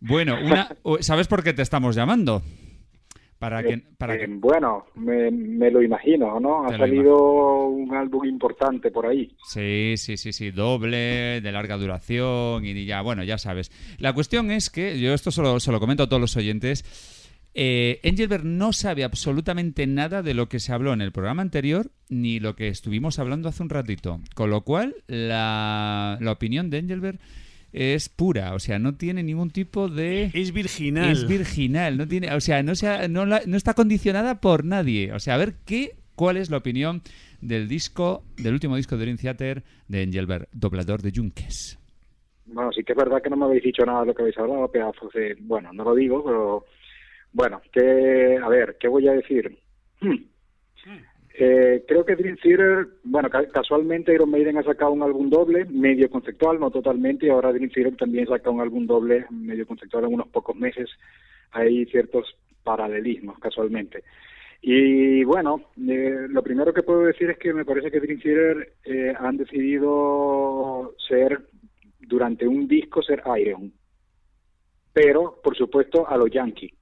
[0.00, 0.68] Bueno, una,
[1.00, 2.42] ¿sabes por qué te estamos llamando?
[3.38, 6.66] Para que, para Eh, que bueno, me, me lo imagino, ¿no?
[6.66, 9.34] Ha lo salido un álbum importante por ahí.
[9.46, 13.72] Sí, sí, sí, sí, doble, de larga duración y ya, bueno, ya sabes.
[13.98, 16.84] La cuestión es que, yo esto solo, se lo comento a todos los oyentes,
[17.54, 21.90] eh, Engelbert no sabe absolutamente nada de lo que se habló en el programa anterior
[22.08, 24.20] ni lo que estuvimos hablando hace un ratito.
[24.34, 27.20] Con lo cual, la, la opinión de Engelbert
[27.72, 30.30] es pura, o sea, no tiene ningún tipo de...
[30.34, 31.10] Es virginal.
[31.10, 35.12] Es virginal, no tiene, o sea, no, sea, no, la- no está condicionada por nadie.
[35.12, 37.02] O sea, a ver qué, cuál es la opinión
[37.40, 41.78] del disco, del último disco de Dream Theater de Engelbert, doblador de Junques.
[42.46, 44.38] Bueno, sí que es verdad que no me habéis dicho nada de lo que habéis
[44.38, 45.36] hablado, pedazos de...
[45.40, 46.64] Bueno, no lo digo, pero...
[47.32, 48.38] Bueno, que...
[48.42, 49.58] A ver, ¿qué voy a decir?
[50.00, 50.24] Hmm.
[51.42, 55.64] Eh, creo que Dream Theater, bueno, ca- casualmente Iron Maiden ha sacado un álbum doble,
[55.66, 60.04] medio conceptual, no totalmente, y ahora Dream Theater también saca un álbum doble, medio conceptual
[60.04, 60.90] en unos pocos meses.
[61.52, 64.02] Hay ciertos paralelismos, casualmente.
[64.60, 68.74] Y bueno, eh, lo primero que puedo decir es que me parece que Dream Theater
[68.84, 71.40] eh, han decidido ser,
[72.00, 73.72] durante un disco, ser Iron.
[74.92, 76.74] Pero, por supuesto, a los Yankee,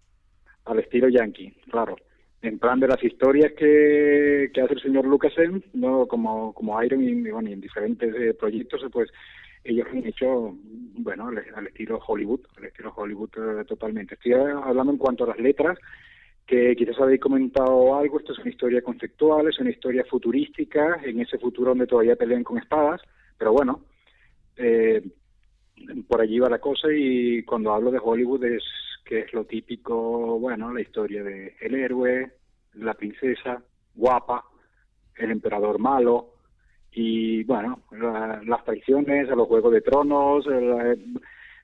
[0.68, 1.96] al estilo Yankee, claro.
[2.40, 6.06] En plan de las historias que, que hace el señor Lucasen, ¿no?
[6.06, 9.10] como, como Iron y, bueno, en diferentes eh, proyectos, pues
[9.64, 10.56] ellos han hecho,
[10.98, 14.14] bueno, al, al estilo Hollywood, al estilo Hollywood eh, totalmente.
[14.14, 15.78] Estoy hablando en cuanto a las letras,
[16.46, 21.20] que quizás habéis comentado algo, esto es una historia conceptual, es una historia futurística, en
[21.20, 23.02] ese futuro donde todavía pelean con espadas,
[23.36, 23.84] pero bueno,
[24.56, 25.02] eh,
[26.08, 28.62] por allí va la cosa y cuando hablo de Hollywood es
[29.08, 32.30] que es lo típico, bueno, la historia de el héroe,
[32.74, 33.62] la princesa,
[33.94, 34.44] guapa,
[35.16, 36.34] el emperador malo
[36.92, 40.94] y bueno, la- las traiciones, a los Juegos de Tronos, la-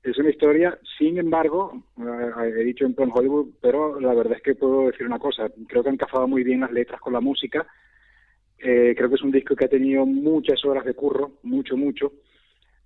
[0.03, 4.43] es una historia, sin embargo, eh, he dicho en plan Hollywood, pero la verdad es
[4.43, 7.21] que puedo decir una cosa, creo que han cazado muy bien las letras con la
[7.21, 7.67] música,
[8.57, 12.11] eh, creo que es un disco que ha tenido muchas horas de curro, mucho, mucho,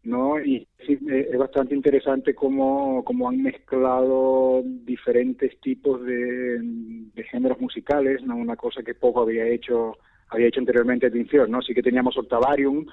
[0.08, 0.40] ¿no?
[0.42, 6.58] Y eh, es bastante interesante cómo, cómo han mezclado diferentes tipos de,
[7.30, 8.36] géneros musicales, ¿no?
[8.36, 9.98] Una cosa que poco había hecho
[10.30, 11.60] había hecho anteriormente Tinción, ¿no?
[11.60, 12.86] Sí que teníamos Octavarium,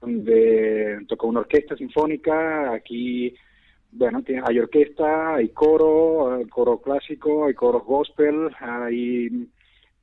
[0.00, 3.34] donde tocó una orquesta sinfónica, aquí,
[3.92, 9.48] bueno, hay orquesta, hay coro, hay coro clásico, hay coros gospel, hay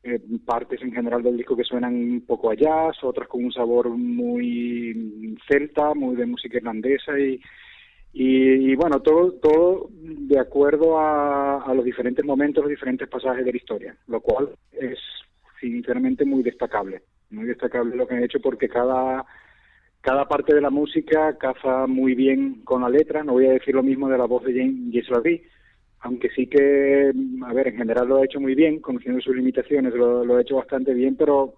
[0.05, 3.51] eh, partes en general del disco que suenan un poco a jazz, otras con un
[3.51, 7.41] sabor muy celta, muy de música irlandesa y,
[8.13, 13.57] y, bueno, todo, todo de acuerdo a, los diferentes momentos, los diferentes pasajes de la
[13.57, 14.99] historia, lo cual es
[15.59, 19.25] sinceramente muy destacable, muy destacable lo que han hecho porque cada
[20.01, 23.73] cada parte de la música caza muy bien con la letra, no voy a decir
[23.73, 25.41] lo mismo de la voz de James Larry,
[26.05, 27.11] aunque sí que,
[27.47, 30.57] a ver, en general lo ha hecho muy bien, conociendo sus limitaciones, lo, ha hecho
[30.57, 31.55] bastante bien, pero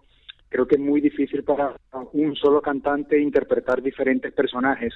[0.48, 1.76] creo que es muy difícil para
[2.14, 4.94] un solo cantante interpretar diferentes personajes,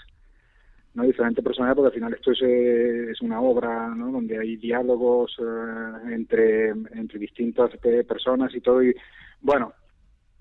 [0.93, 1.03] ¿no?
[1.03, 4.09] Diferentes personajes, porque al final esto es, es una obra, ¿no?
[4.09, 8.95] Donde hay diálogos eh, entre, entre distintas eh, personas y todo, y
[9.41, 9.73] bueno,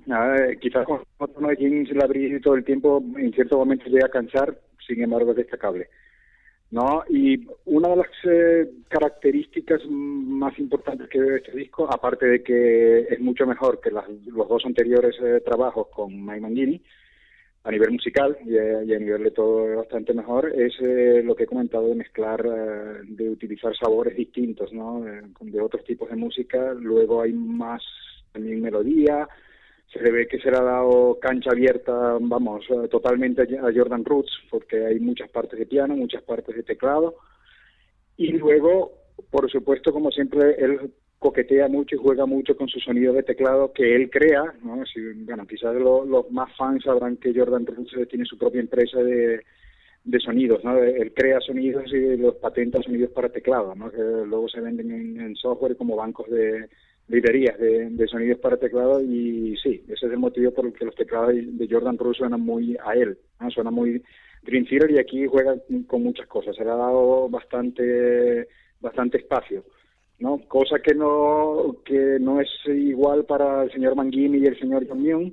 [0.07, 4.11] eh, quizás con tono de James Labrie todo el tiempo, en cierto momento llega a
[4.11, 5.89] cansar, sin embargo es destacable.
[6.71, 7.03] ¿No?
[7.09, 12.43] Y una de las eh, características más importantes que veo de este disco, aparte de
[12.43, 16.81] que es mucho mejor que las- los dos anteriores eh, trabajos con Mike Mangini,
[17.65, 21.23] a nivel musical y, a- y a nivel de todo es bastante mejor, es eh,
[21.25, 25.03] lo que he comentado de mezclar, eh, de utilizar sabores distintos, ¿no?
[25.03, 26.73] De, de otros tipos de música.
[26.75, 27.83] Luego hay más
[28.33, 29.29] también melodía,
[29.93, 34.05] se le ve que se le ha dado cancha abierta, vamos, eh, totalmente a Jordan
[34.05, 37.17] Roots, porque hay muchas partes de piano, muchas partes de teclado.
[38.17, 38.93] Y luego,
[39.31, 43.73] por supuesto, como siempre, él coquetea mucho y juega mucho con su sonido de teclado
[43.73, 44.85] que él crea, ¿no?
[44.87, 48.61] Si, bueno, quizás lo- los más fans sabrán que Jordan Roots eh, tiene su propia
[48.61, 49.43] empresa de,
[50.05, 50.79] de sonidos, ¿no?
[50.79, 53.89] Él crea sonidos y los patenta sonidos para teclado, ¿no?
[53.91, 56.69] Luego se venden en, en software como bancos de
[57.11, 60.85] librerías de, de sonidos para teclado y sí, ese es el motivo por el que
[60.85, 63.51] los teclados de Jordan Roots suenan muy a él, ¿no?
[63.51, 64.03] Suena muy
[64.43, 68.49] Dream Theater y aquí juega con muchas cosas, se le ha dado bastante
[68.81, 69.65] bastante espacio.
[70.21, 70.39] ¿no?
[70.49, 75.03] Cosa que no que no es igual para el señor Mangini y el señor John
[75.03, 75.33] Myung.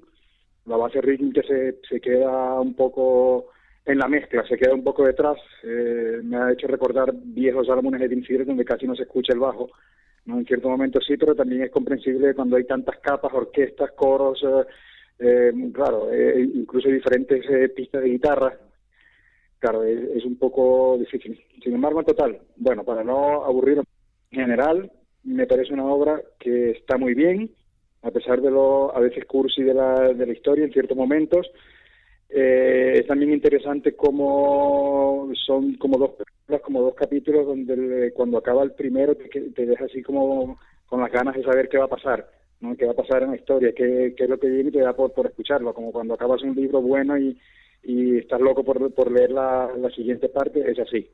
[0.66, 3.48] La base rítmica se, se queda un poco
[3.86, 5.38] en la mezcla, se queda un poco detrás.
[5.64, 9.34] Eh, me ha hecho recordar viejos álbumes de Dream Theater donde casi no se escucha
[9.34, 9.70] el bajo.
[10.28, 10.38] ¿No?
[10.38, 14.66] En cierto momento sí, pero también es comprensible cuando hay tantas capas, orquestas, coros, eh,
[15.20, 18.58] eh, claro, eh, incluso diferentes eh, pistas de guitarra.
[19.60, 21.40] Claro, es, es un poco difícil.
[21.64, 23.80] Sin embargo, en total, bueno, para no aburrir
[24.32, 24.92] en general,
[25.24, 27.50] me parece una obra que está muy bien,
[28.04, 31.50] a pesar de lo a veces cursi de la, de la historia en ciertos momentos.
[32.30, 36.12] Eh, es también interesante cómo son como dos
[36.62, 41.12] como dos capítulos donde cuando acaba el primero te, te deja así como con las
[41.12, 42.30] ganas de saber qué va a pasar,
[42.62, 42.76] ¿no?
[42.76, 44.80] qué va a pasar en la historia, qué, qué es lo que viene y te
[44.80, 47.38] da por, por escucharlo, como cuando acabas un libro bueno y,
[47.84, 51.10] y estás loco por, por leer la, la siguiente parte, es así.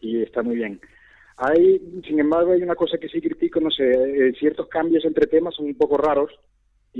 [0.00, 0.80] Y está muy bien.
[1.36, 5.26] Hay, sin embargo, hay una cosa que sí critico, no sé, eh, ciertos cambios entre
[5.26, 6.32] temas son un poco raros,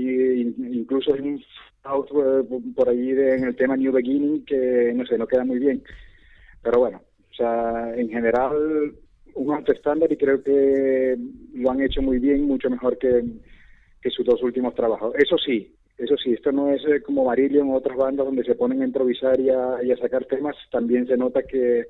[0.01, 5.05] y in- incluso hay un eh, por ahí en el tema New Beginning que, no
[5.05, 5.81] sé, no queda muy bien.
[6.61, 8.93] Pero bueno, o sea, en general,
[9.35, 11.17] un alto estándar y creo que
[11.53, 13.23] lo han hecho muy bien, mucho mejor que,
[14.09, 15.13] sus dos últimos trabajos.
[15.15, 18.55] Eso sí, eso sí, esto no es eh, como Marillion o otras bandas donde se
[18.55, 21.85] ponen a improvisar y a, y a sacar temas, también se nota que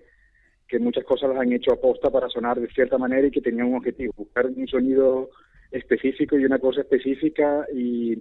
[0.70, 3.68] que muchas cosas las han hecho aposta para sonar de cierta manera y que tenían
[3.68, 5.32] un objetivo, buscar un sonido
[5.72, 8.18] específico y una cosa específica y,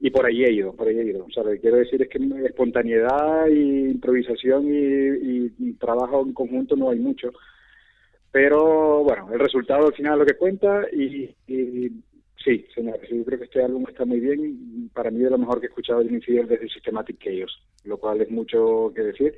[0.00, 1.24] y por ahí he ido, por ahí he ido.
[1.24, 6.76] O sea, lo que quiero decir es que espontaneidad y improvisación y, trabajo en conjunto
[6.76, 7.32] no hay mucho.
[8.30, 11.90] Pero bueno, el resultado al final es lo que cuenta y, y
[12.42, 14.90] sí, señores, yo creo que este álbum está muy bien.
[14.92, 18.20] Para mí es lo mejor que he escuchado de Infiel desde Systematic Chaos, lo cual
[18.22, 19.34] es mucho que decir.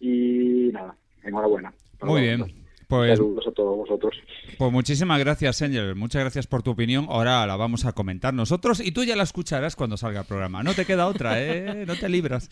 [0.00, 1.72] Y nada, enhorabuena.
[2.02, 2.61] Muy bien.
[2.92, 4.14] Pues, Saludos a todos vosotros.
[4.58, 5.94] pues muchísimas gracias, Angel.
[5.94, 7.06] Muchas gracias por tu opinión.
[7.08, 10.62] Ahora la vamos a comentar nosotros y tú ya la escucharás cuando salga el programa.
[10.62, 11.84] No te queda otra, ¿eh?
[11.86, 12.50] No te libras.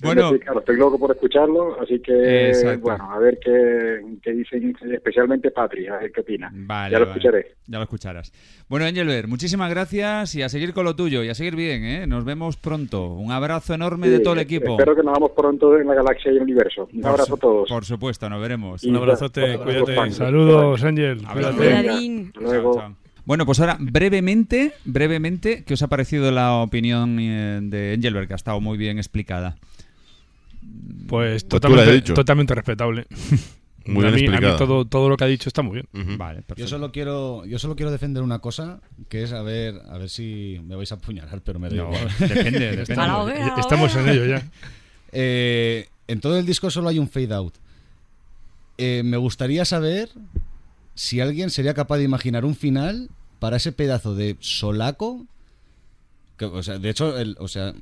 [0.00, 2.80] Bueno, Sí, claro, estoy loco por escucharlo, así que Exacto.
[2.80, 6.50] bueno, a ver qué, qué dicen, especialmente Patri, a ver qué opina.
[6.52, 7.18] Vale, ya lo vale.
[7.18, 7.54] escucharé.
[7.66, 8.32] Ya lo escucharás.
[8.68, 12.06] Bueno, Angelbert, muchísimas gracias y a seguir con lo tuyo y a seguir bien, ¿eh?
[12.06, 13.08] Nos vemos pronto.
[13.14, 14.72] Un abrazo enorme de todo el equipo.
[14.72, 16.88] Espero que nos vamos pronto en la galaxia y el universo.
[16.92, 17.68] Un Por abrazo su- a todos.
[17.68, 18.84] Por supuesto, nos veremos.
[18.84, 19.94] Y Un abrazote, cuídate.
[19.94, 21.22] pues, Saludos, Ángel.
[21.26, 21.56] Abrazo.
[21.56, 21.82] Cuídate.
[21.82, 22.32] Cuidadín.
[22.40, 22.74] Luego.
[22.74, 22.96] Chao, chao.
[23.26, 28.34] Bueno, pues ahora, brevemente, brevemente, ¿qué os ha parecido la opinión eh, de Engelbert, que
[28.34, 29.56] ha estado muy bien explicada?
[31.08, 31.62] Pues Pues
[32.14, 33.06] totalmente, respetable.
[33.86, 36.16] Muy a bien a mí todo, todo lo que ha dicho está muy bien.
[36.16, 36.54] Vale, perfecto.
[36.62, 40.08] Yo solo quiero, yo solo quiero defender una cosa, que es a ver, a ver
[40.08, 42.08] si me vais a apuñalar, pero me da No, igual.
[42.18, 44.42] depende, hoguera, Estamos en ello ya.
[45.12, 47.54] Eh, en todo el disco solo hay un fade out.
[48.78, 50.08] Eh, me gustaría saber
[50.94, 53.08] si alguien sería capaz de imaginar un final
[53.38, 55.26] para ese pedazo de solaco.
[56.36, 57.72] Que, o sea, de hecho, el, o sea,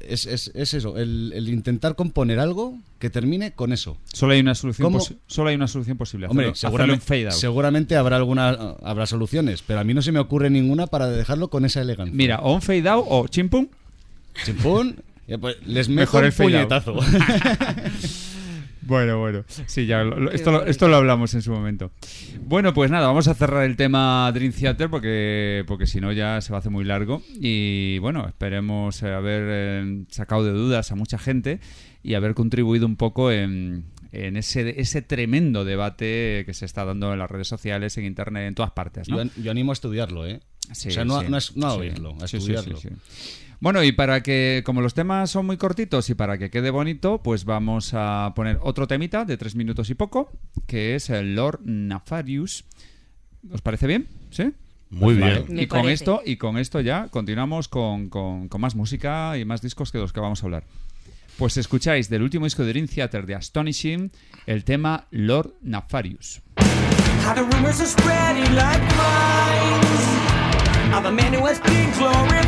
[0.00, 3.98] es, es- es eso, el, el intentar componer algo que termine con eso.
[4.12, 4.92] Solo hay una solución,
[5.26, 6.26] solo hay una solución posible.
[6.28, 7.32] Hombre, hacerlo- seguramente, en fade out.
[7.34, 8.48] seguramente habrá alguna
[8.82, 12.14] habrá soluciones, pero a mí no se me ocurre ninguna para dejarlo con esa elegancia.
[12.16, 13.68] Mira, o un fade out o chimpum.
[14.44, 16.96] Chimpún, ya, pues, les meto Mejor el puñetazo.
[18.82, 19.44] Bueno, bueno.
[19.66, 21.92] Sí, ya lo- lo- esto, lo, esto lo hablamos en su momento.
[22.44, 26.40] Bueno, pues nada, vamos a cerrar el tema Dream Theater porque, porque si no ya
[26.40, 27.22] se va a hacer muy largo.
[27.40, 31.60] Y bueno, esperemos eh, haber eh, sacado de dudas a mucha gente
[32.02, 37.12] y haber contribuido un poco en, en ese, ese tremendo debate que se está dando
[37.12, 39.08] en las redes sociales, en internet, en todas partes.
[39.08, 39.22] ¿no?
[39.22, 40.40] Yo, yo animo a estudiarlo, ¿eh?
[40.72, 41.26] Sí, o sea, no, sí.
[41.28, 41.78] no, a- no a Sí.
[41.80, 42.78] oírlo, a Sí, sí, estudiarlo.
[43.62, 47.22] Bueno, y para que, como los temas son muy cortitos y para que quede bonito,
[47.22, 50.32] pues vamos a poner otro temita de tres minutos y poco,
[50.66, 52.64] que es el Lord Nefarious.
[53.52, 54.08] ¿Os parece bien?
[54.30, 54.50] ¿Sí?
[54.90, 55.42] Muy Vale.
[55.42, 55.54] bien.
[55.54, 55.94] Me Y con parece.
[55.94, 59.98] esto, y con esto ya continuamos con, con- con más música y más discos que
[59.98, 60.64] de los que vamos a hablar.
[61.38, 64.10] Pues escucháis del último disco de Dream Theater de Astonishing
[64.46, 66.42] el tema Lord Nefarious.
[67.24, 67.42] How the
[70.94, 72.42] of a man who has been glorified.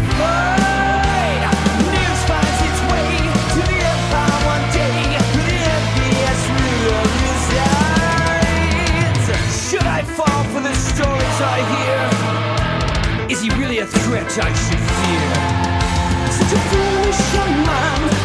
[1.94, 3.09] News finds its way
[3.54, 5.04] to the one day.
[9.70, 13.30] Should I fall for the stories I hear?
[13.33, 15.30] Is he really a threat I should fear?
[16.30, 18.23] Such a foolish young man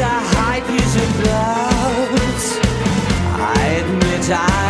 [0.00, 2.58] I hide using gloves.
[3.34, 4.61] I admit I.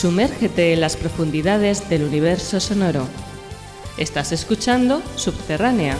[0.00, 3.06] Sumérgete en las profundidades del universo sonoro.
[3.98, 5.94] Estás escuchando Subterránea.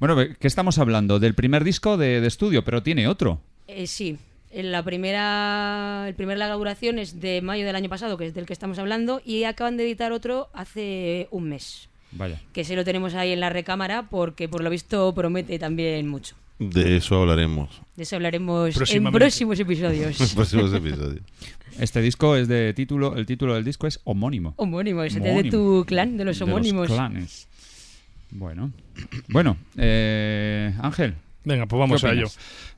[0.00, 1.18] Bueno, ¿qué estamos hablando?
[1.20, 3.40] Del primer disco de, de estudio, pero tiene otro.
[3.68, 4.18] Eh, sí.
[4.52, 8.34] En La primera, el primer larga duración es de mayo del año pasado, que es
[8.34, 12.40] del que estamos hablando, y acaban de editar otro hace un mes, Vaya.
[12.52, 16.36] que se lo tenemos ahí en la recámara porque por lo visto promete también mucho.
[16.58, 20.16] De eso hablaremos De eso hablaremos en próximos episodios.
[20.34, 21.20] próximos episodios.
[21.78, 24.54] Este disco es de título, el título del disco es homónimo.
[24.56, 25.50] Homónimo, de Homónimo.
[25.50, 26.86] tu clan, de los De los homónimos.
[26.86, 27.46] clanes.
[28.30, 28.70] Bueno.
[29.28, 31.14] Bueno, eh, Ángel.
[31.46, 32.26] Venga, pues vamos ¿Qué a ello.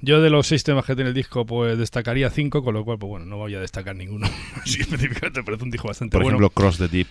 [0.03, 2.99] Yo de los seis temas que tiene el disco, pues destacaría cinco, con lo cual,
[2.99, 4.29] pues bueno, no voy a destacar ninguno.
[4.63, 6.37] Así específicamente, parece un disco bastante Por bueno.
[6.37, 7.09] ejemplo, Cross the Deep,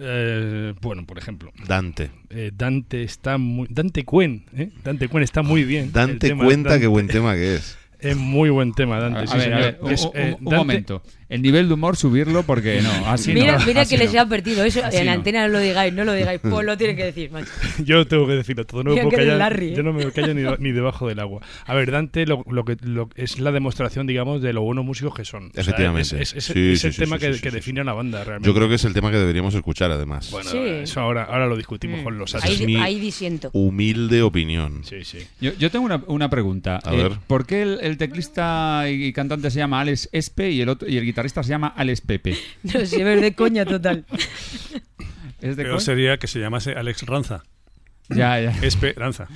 [0.00, 2.10] Eh, bueno, por ejemplo, Dante.
[2.30, 3.68] eh, Dante está muy...
[3.70, 4.70] Dante Cuen, ¿eh?
[4.82, 5.92] Dante Cuen está muy bien.
[5.92, 7.78] Dante cuenta Dante qué buen tema que es.
[8.00, 9.20] Es muy buen tema, Dante.
[9.20, 9.60] a sí, ver, a señor.
[9.60, 11.02] ver, un, Es, un- eh, un Dante- momento.
[11.28, 13.66] El nivel de humor subirlo porque no, así mira, no.
[13.66, 14.18] mira así que les no.
[14.18, 14.84] he advertido eso.
[14.84, 15.12] Así en no.
[15.12, 16.40] antena no lo digáis, no lo digáis.
[16.40, 17.48] Pues lo tienen que decir, macho.
[17.84, 19.74] Yo tengo que decirlo todo, no me Mira puedo que callar, Larry, ¿eh?
[19.76, 21.40] yo no me callo ni, ni debajo del agua.
[21.66, 25.14] A ver, Dante lo, lo que lo- es la demostración, digamos, de lo buenos músicos
[25.14, 25.46] que son.
[25.46, 26.00] O sea, Efectivamente.
[26.22, 27.84] es, es- es- Sí, es sí, el sí, tema sí, que, sí, que define a
[27.84, 28.46] la banda, realmente.
[28.48, 30.30] Yo creo que es el tema que deberíamos escuchar, además.
[30.30, 30.58] Bueno, Sí.
[30.58, 32.04] eso ahora, ahora lo discutimos Mm.
[32.04, 33.50] con los Ahí, mi- ahí disiento.
[33.52, 34.82] Humilde opinión.
[34.84, 35.18] Sí, sí.
[35.40, 36.80] Yo, yo tengo una, una pregunta.
[36.84, 37.12] A Eh, ver.
[37.26, 40.96] ¿Por qué el, el teclista y cantante se llama Alex Espe y el, otro, y
[40.96, 42.36] el guitarrista se llama Alex Pepe?
[42.64, 44.04] No sé, ver de coña total.
[45.40, 47.44] ¿Es de Pero sería que se llamase Alex Ranza.
[48.10, 48.50] Ya, ya.
[48.62, 49.26] Esperanza.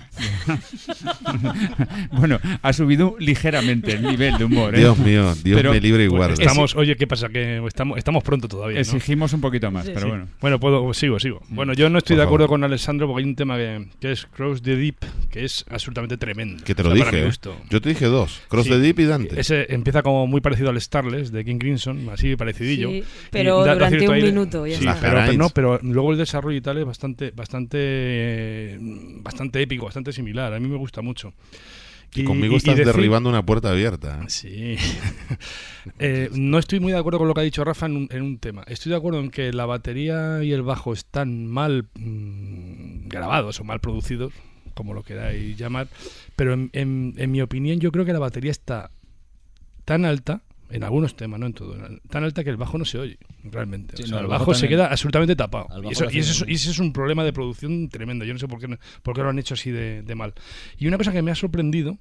[2.13, 4.75] bueno, ha subido ligeramente el nivel de humor.
[4.75, 4.79] ¿eh?
[4.81, 6.35] Dios mío, Dios Pero me libre y guarde.
[6.35, 7.29] Estamos, oye, ¿qué pasa?
[7.29, 8.77] Que estamos, estamos pronto todavía.
[8.77, 8.81] ¿no?
[8.81, 10.07] Exigimos un poquito más, pero Sí.
[10.09, 10.29] bueno.
[10.41, 11.41] Bueno, puedo, sigo, sigo.
[11.49, 12.61] Bueno, yo no estoy Por de acuerdo favor.
[12.61, 14.97] con Alessandro porque hay un tema que, que es Cross the Deep,
[15.31, 16.63] que es absolutamente tremendo.
[16.65, 17.29] Que te lo O sea, para dije.
[17.49, 17.53] ¿eh?
[17.71, 18.71] Yo te dije dos: Cross Sí.
[18.71, 19.41] the Deep y Dante.
[19.41, 22.91] Ese empieza como muy parecido al Starless de King Crimson, así parecidillo.
[22.91, 24.27] Sí, Y pero da- da durante un aire.
[24.29, 25.01] minuto, ya Sí, está.
[25.01, 28.58] pero, no, pero luego el desarrollo y tal es bastante, bastante, eh,
[29.23, 30.53] bastante épico, bastante similar.
[30.53, 31.33] A mí me gusta mucho.
[32.15, 34.21] Y conmigo y estás decir- derribando una puerta abierta.
[34.23, 34.27] ¿eh?
[34.29, 34.77] Sí.
[35.99, 38.23] Eh, no estoy muy de acuerdo con lo que ha dicho Rafa en un, en
[38.23, 38.63] un tema.
[38.67, 43.65] Estoy de acuerdo en que la batería y el bajo están mal mm, grabados o
[43.65, 44.33] mal producidos,
[44.75, 45.89] como lo queráis llamar,
[46.37, 48.91] pero en, en- en mi opinión yo creo que la batería está
[49.87, 51.77] tan alta, en algunos temas, no en todo,
[52.11, 53.97] tan alta que el bajo no se oye realmente.
[53.97, 55.67] Sí, O no, sea, el el bajo bajo se queda absolutamente tapado.
[55.83, 58.25] Y, eso, y ese, es- y ese es un problema de producción tremendo.
[58.25, 60.35] Yo no sé por qué, no- por qué lo han hecho así de, de mal.
[60.79, 61.97] Y una cosa que me ha sorprendido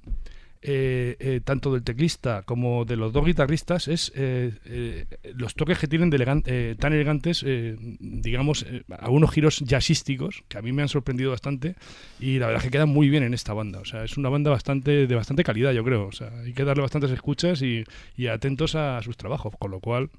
[0.62, 5.78] eh, eh, tanto del teclista como de los dos guitarristas es eh, eh, los toques
[5.78, 10.62] que tienen de elegan- eh, tan elegantes, eh, digamos, eh, algunos giros jazzísticos que a
[10.62, 11.76] mí me han sorprendido bastante
[12.18, 13.78] y la verdad es que quedan muy bien en esta banda.
[13.80, 16.06] O sea, es una banda bastante de bastante calidad, yo creo.
[16.06, 17.84] O sea, hay que darle bastantes escuchas y,
[18.16, 20.10] y atentos a sus trabajos, con lo cual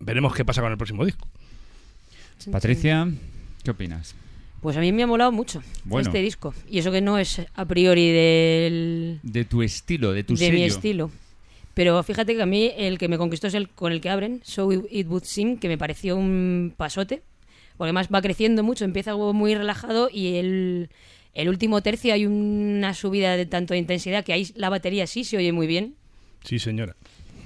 [0.00, 1.28] veremos qué pasa con el próximo disco.
[2.50, 3.08] Patricia,
[3.62, 4.14] ¿qué opinas?
[4.62, 6.06] Pues a mí me ha molado mucho Bueno.
[6.08, 6.54] este disco.
[6.70, 10.52] Y eso que no es a priori del, De tu estilo, de tu de sello.
[10.54, 11.10] mi estilo.
[11.74, 14.40] Pero fíjate que a mí el que me conquistó es el con el que abren,
[14.44, 17.22] So It Would Seem, que me pareció un pasote.
[17.76, 20.90] Porque además va creciendo mucho, empieza algo muy relajado y el,
[21.34, 25.24] el último tercio hay una subida de tanto de intensidad que ahí la batería sí
[25.24, 25.94] se oye muy bien.
[26.44, 26.94] Sí, señora.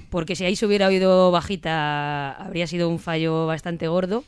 [0.09, 4.23] Porque si ahí se hubiera oído bajita habría sido un fallo bastante gordo.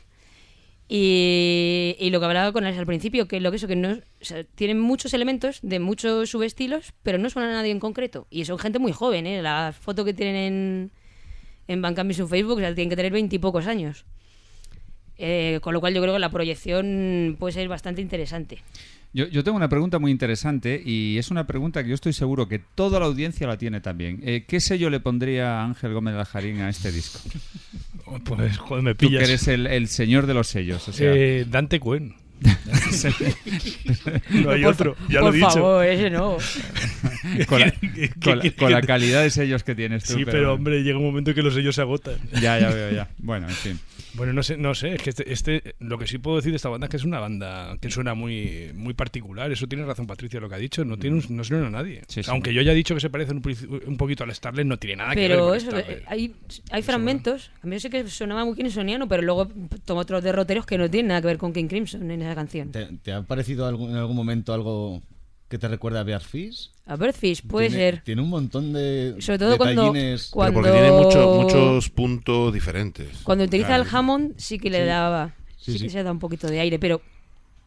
[0.92, 3.92] Y, y lo que hablaba con Alex al principio, que lo que eso, que no,
[3.92, 8.26] o sea, tienen muchos elementos de muchos subestilos, pero no suena a nadie en concreto.
[8.28, 9.40] Y son gente muy joven, ¿eh?
[9.40, 10.90] La foto que tienen en,
[11.68, 14.04] en Bandcamp y su Facebook, o sea, tienen que tener veintipocos años.
[15.16, 18.58] Eh, con lo cual yo creo que la proyección puede ser bastante interesante.
[19.12, 22.48] Yo, yo tengo una pregunta muy interesante y es una pregunta que yo estoy seguro
[22.48, 24.20] que toda la audiencia la tiene también.
[24.24, 27.20] Eh, ¿Qué sello le pondría Ángel Gómez Lajarín a este disco?
[28.24, 29.20] Pues, joder, me Tú pillas.
[29.22, 30.88] que eres el, el señor de los sellos.
[30.88, 32.14] O sea, Eh, Dante Cuen.
[34.30, 35.50] No hay Por otro, ya por lo he dicho.
[35.50, 36.36] favor, ese no.
[37.48, 39.74] con, la, ¿Qué- qué con la- quieres con que la te- calidad de sellos que
[39.74, 40.14] tienes tú.
[40.14, 42.14] Sí, pero hombre, llega un momento que los sellos se agotan.
[42.40, 43.08] Ya, ya veo, ya.
[43.18, 43.78] Bueno, en fin.
[44.14, 46.56] Bueno, no sé, no sé, es que este, este- lo que sí puedo decir de
[46.56, 49.52] esta banda es que es una banda que suena muy, muy particular.
[49.52, 52.02] Eso tiene razón Patricia lo que ha dicho, no tiene un- no suena a nadie.
[52.08, 52.30] Sí, sí.
[52.30, 53.42] Aunque yo ya he dicho que se parece un,
[53.86, 56.34] un poquito al Starlet, no tiene nada que ver Pero eh, hay,
[56.72, 57.50] hay fragmentos.
[57.62, 59.48] A mí yo sé que sonaba muy kingsoniano, pero luego
[59.84, 62.70] toma otros derroteros que no tienen nada que ver con King Crimson en esa canción.
[62.72, 65.00] ¿Te, te ha parecido algún- en algún momento algo
[65.48, 66.70] que te recuerda a Bear Fish?
[66.86, 68.02] A Birdfish, puede Tiene- ser.
[68.04, 69.92] Tiene un montón de Sobre todo cuando-
[70.30, 73.08] cuando- Pero porque tiene mucho- muchos puntos diferentes.
[73.24, 73.82] Cuando utiliza Claro.
[73.84, 74.84] el Hammond sí que le Sí.
[74.86, 75.34] daba.
[75.56, 75.84] Sí, Sí, sí.
[75.84, 77.00] que se da un poquito de aire, pero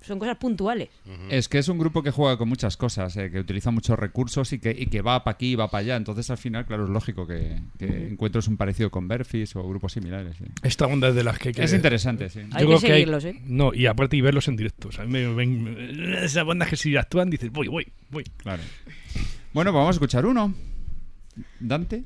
[0.03, 0.89] son cosas puntuales.
[1.29, 4.53] Es que es un grupo que juega con muchas cosas, eh, que utiliza muchos recursos
[4.53, 5.95] y que, y que va para aquí y va para allá.
[5.95, 9.93] Entonces, al final, claro, es lógico que, que encuentres un parecido con Berfis o grupos
[9.93, 10.35] similares.
[10.37, 10.45] sí.
[10.61, 11.63] Esta onda es de las que hay que...
[11.63, 12.41] Es interesante, sí.
[12.51, 13.41] Hay creo que seguirlos, ¿eh?
[13.45, 14.89] No, y aparte y verlos en directo.
[14.89, 16.13] O sea, a mí me ven...
[16.21, 18.23] Esas bandas que si actúan dices, voy, voy, voy.
[18.37, 18.61] Claro.
[19.53, 20.53] Bueno, pues vamos a escuchar uno.
[21.59, 22.03] Dante.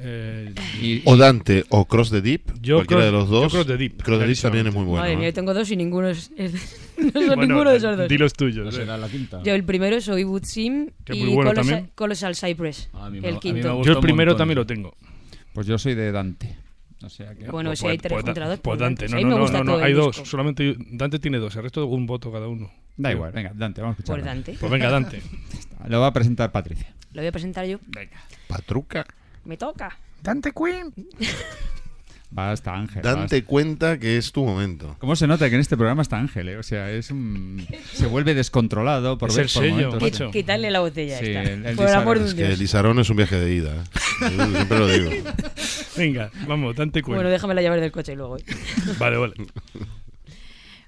[0.00, 3.52] Eh, Y, O Dante o Cross the Deep, Yo cualquiera Cross- de los yo dos.
[3.52, 5.00] Cross the Deep, Cross the Deep también es muy bueno.
[5.02, 5.30] Madre mía, ¿eh?
[5.30, 6.52] yo tengo dos y ninguno es, es-
[6.98, 8.08] no son bueno, ninguno de esos dos.
[8.08, 8.64] Di los tuyos.
[8.64, 8.72] ¿No eh.
[8.74, 9.42] será la quinta?
[9.42, 11.90] Yo el primero soy Wood Sim Que y muy bueno Colossal.
[11.96, 13.82] Colossal Cypress, A mí me- a el quinto.
[13.82, 14.94] Yo el primero también lo tengo.
[15.52, 16.56] pues yo soy de Dante.
[17.02, 17.48] O sea que.
[17.50, 19.64] Bueno, Pues- si hay pues- tres pues contra dos, Pues pues Dante, no, no, no,
[19.64, 20.14] no, hay dos.
[20.16, 20.24] disco.
[20.26, 22.70] Solamente Dante tiene dos, el resto un voto cada uno.
[22.96, 24.16] Da igual, venga, Dante, vamos a escuchar.
[24.16, 24.56] Por Dante.
[24.58, 25.22] Pues venga, Dante.
[25.88, 26.92] Lo va a presentar Patricia.
[27.12, 27.78] Lo voy a presentar yo.
[28.48, 29.04] Patruca.
[29.48, 29.98] Me toca.
[30.22, 30.92] Dante Queen.
[32.38, 33.00] Va hasta Ángel.
[33.02, 34.94] Dante cuenta que es tu momento.
[34.98, 36.50] ¿Cómo se nota que en este programa está Ángel?
[36.50, 36.58] eh?
[36.58, 37.66] O sea, es un...
[37.94, 40.02] se vuelve descontrolado por Es ver el por sello, momentos.
[40.02, 40.30] macho.
[40.30, 41.42] Quitarle la botella Sí, esta.
[41.44, 42.58] el- el Por amor un Que el Dios.
[42.58, 43.74] Lizarón es un viaje de ida.
[43.74, 43.84] ¿eh?
[44.54, 45.10] Siempre lo digo.
[45.96, 47.14] Venga, vamos, Dante Queen.
[47.16, 48.36] Bueno, déjame la llave del coche luego.
[48.36, 48.44] ¿eh?
[48.98, 49.34] Vale, vale.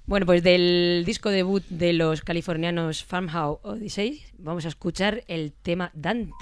[0.05, 5.91] Bueno, pues del disco debut de los californianos Farmhouse Odyssey vamos a escuchar el tema.
[5.95, 6.35] Dante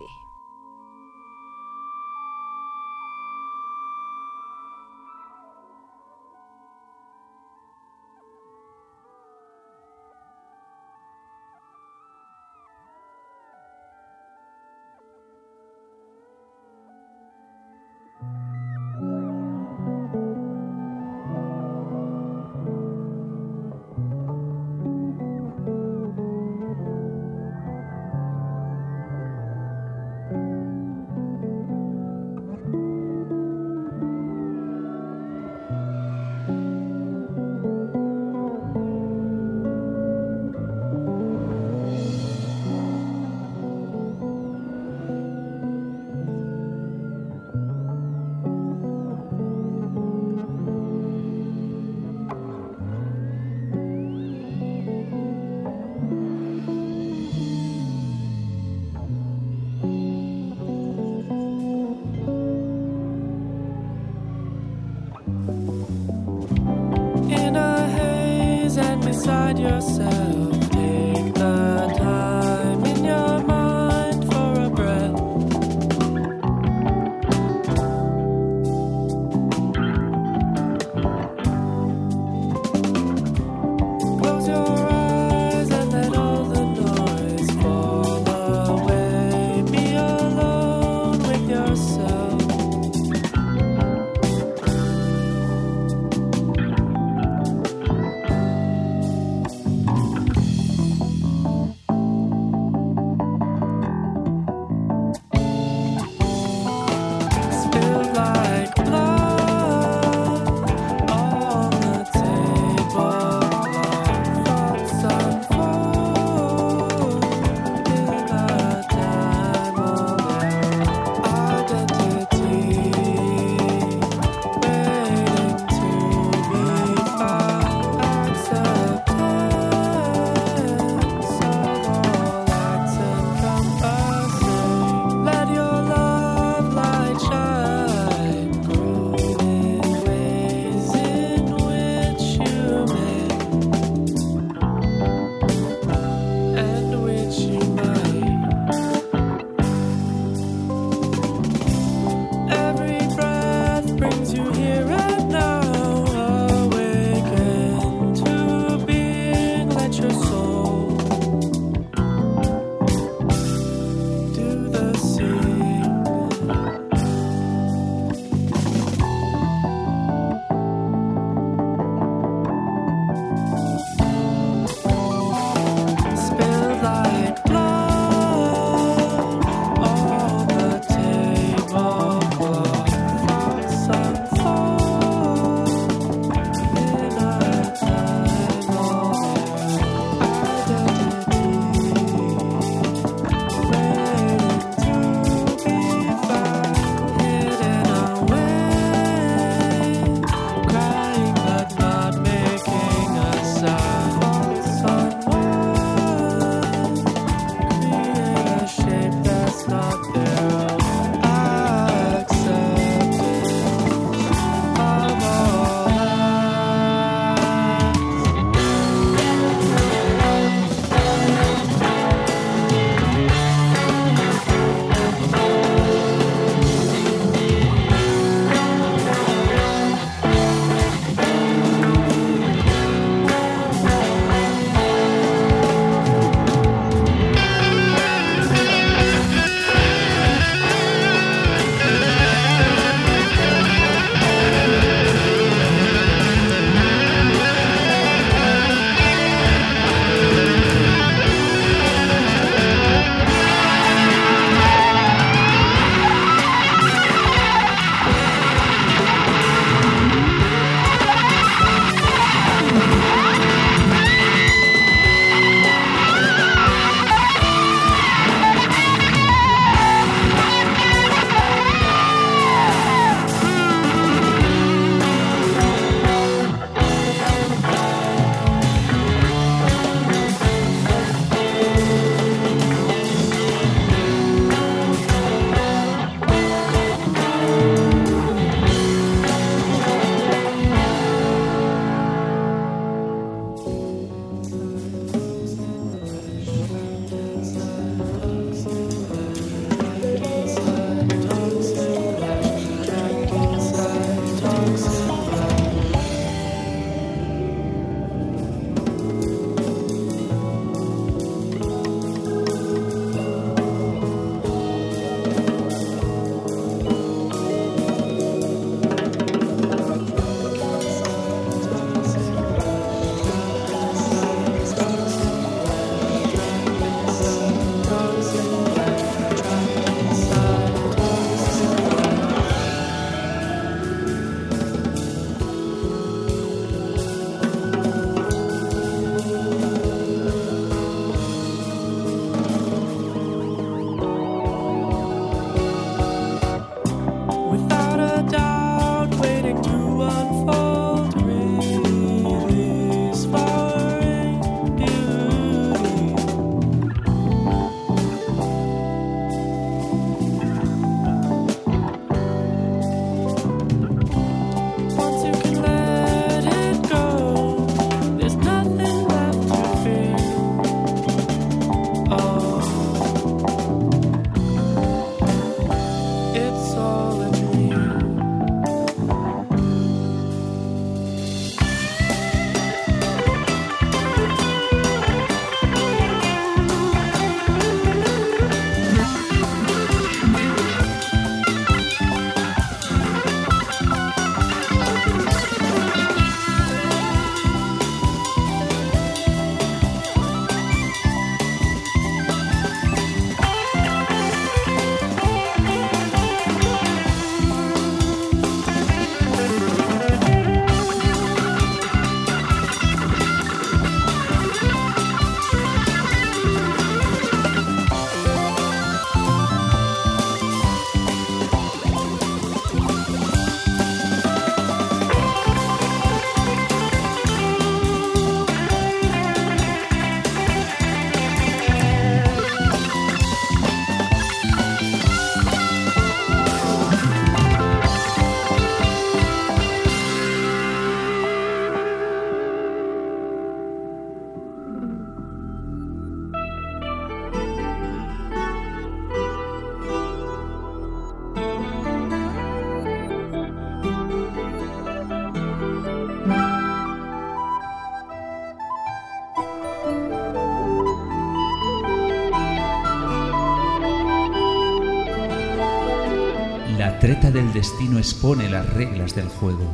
[467.58, 469.68] destino expone las reglas del juego.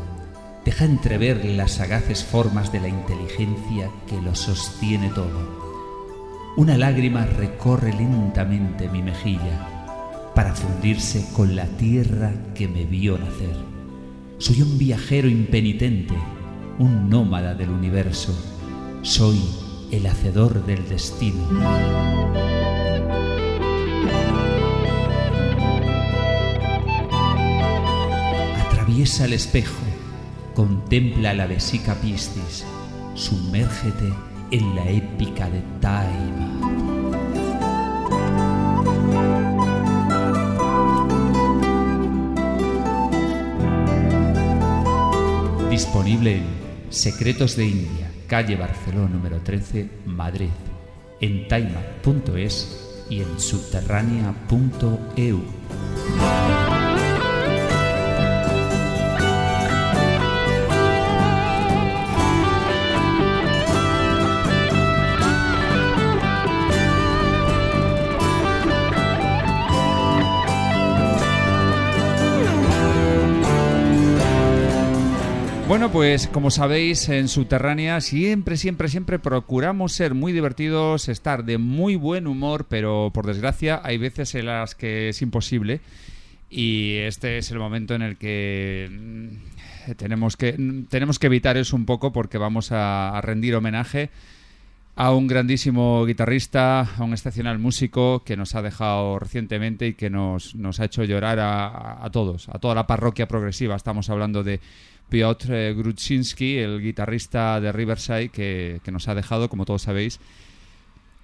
[0.64, 6.54] Deja entrever las sagaces formas de la inteligencia que lo sostiene todo.
[6.56, 13.54] Una lágrima recorre lentamente mi mejilla para fundirse con la tierra que me vio nacer.
[14.38, 16.14] Soy un viajero impenitente,
[16.78, 18.32] un nómada del universo.
[19.02, 19.42] Soy
[19.90, 21.44] el hacedor del destino.
[28.94, 29.82] Atraviesa el espejo,
[30.54, 32.64] contempla la vesica Piscis,
[33.16, 34.14] sumérgete
[34.52, 36.60] en la épica de Taima.
[45.68, 46.44] Disponible en
[46.90, 50.50] Secretos de India, calle Barcelona número 13, Madrid,
[51.20, 55.42] en taima.es y en subterránea.eu.
[75.94, 81.94] pues como sabéis, en Subterránea siempre, siempre, siempre procuramos ser muy divertidos, estar de muy
[81.94, 85.82] buen humor, pero por desgracia hay veces en las que es imposible.
[86.50, 91.56] Y este es el momento en el que mm, tenemos que, mm, tenemos que evitar
[91.56, 94.10] eso un poco porque vamos a, rendir homenaje
[94.96, 100.10] a un grandísimo guitarrista, a un excepcional músico que nos ha dejado recientemente y que
[100.10, 103.76] nos, nos ha hecho llorar a todos, a toda la parroquia progresiva.
[103.76, 104.60] Estamos hablando de
[105.14, 110.18] Piotr Grudzinski, el guitarrista de Riverside, que, que nos ha dejado, como todos sabéis,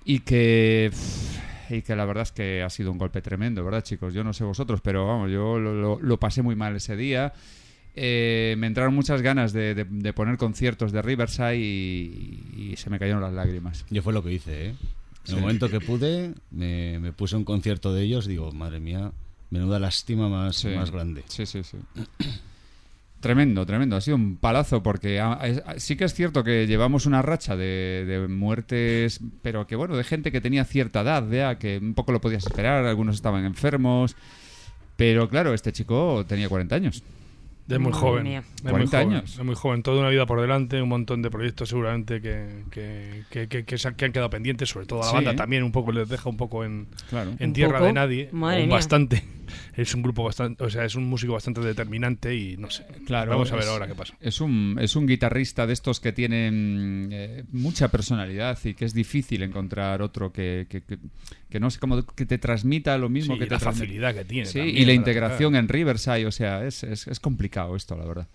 [0.05, 0.93] y que,
[1.71, 4.15] y que la verdad es que ha sido un golpe tremendo, ¿verdad, chicos?
[4.15, 7.33] Yo no sé vosotros, pero vamos, yo lo, lo- lo pasé muy mal ese día.
[7.97, 12.91] Eh, me entraron muchas ganas de, de- de poner conciertos de Riverside y, y se
[12.91, 13.85] me cayeron las lágrimas.
[13.91, 14.75] Yo fue lo que hice, ¿eh?
[15.27, 19.11] En el momento que pude, me, me puse un concierto de ellos, digo, madre mía,
[19.51, 20.69] menuda lástima más, Sí.
[20.69, 21.25] más grande.
[21.27, 21.77] Sí, sí, sí.
[23.21, 23.97] Tremendo, tremendo.
[23.97, 25.39] Ha sido un palazo porque ah,
[25.77, 30.05] sí que es cierto que llevamos una racha de, de muertes, pero que bueno, de
[30.05, 34.17] gente que tenía cierta edad, ya que un poco lo podías esperar, algunos estaban enfermos.
[34.97, 37.03] Pero claro, este chico tenía 40 años.
[37.71, 38.23] De muy Madre joven.
[38.25, 38.43] mía.
[38.63, 39.37] De muy 40 joven, años.
[39.37, 39.83] de muy joven.
[39.83, 43.79] Toda una vida por delante, un montón de proyectos seguramente que, que, que, que- que
[43.79, 45.15] se han, que han quedado pendientes, sobre todo a la Sí.
[45.17, 47.33] banda también un poco les deja un poco en, Claro.
[47.39, 47.85] en ¿Un tierra poco?
[47.87, 48.29] de nadie.
[48.33, 48.75] Madre mía.
[48.75, 49.25] bastante.
[49.75, 52.85] Es un grupo bastante, o sea, es un músico bastante determinante y no sé.
[53.05, 54.15] Claro, Vamos a ver es- ahora qué pasa.
[54.21, 58.95] Es un, es un guitarrista de estos que tienen eh, mucha personalidad y que es
[58.95, 60.99] difícil encontrar otro que, que, que-
[61.49, 64.15] que no sé cómo que te transmita lo mismo Sí, que y te la facilidad
[64.15, 65.65] que tiene Sí, también y la integración tocar.
[65.65, 68.29] en Riverside, o sea, es, es, es complicado esto, la verdad.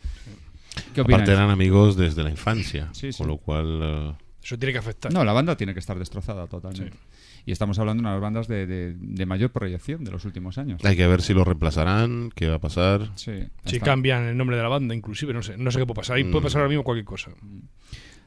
[0.94, 1.30] ¿Qué Aparte opináis?
[1.30, 3.18] eran amigos desde la infancia, Sí, sí.
[3.18, 3.80] con lo cual...
[3.82, 4.14] eh,
[4.44, 5.12] Eso tiene que afectar.
[5.14, 6.98] No, la banda tiene que estar destrozada totalmente.
[7.48, 10.84] Y estamos hablando de unas bandas de, de- de mayor proyección de los últimos años.
[10.84, 13.12] hay que ver si lo reemplazarán, qué va a pasar.
[13.16, 13.32] Sí,
[13.66, 15.96] Si está- cambian el nombre de la banda, inclusive, no sé, no sé qué puede
[15.98, 16.18] pasar.
[16.18, 16.44] Ahí puede Mm.
[16.44, 17.32] pasar ahora mismo cualquier cosa.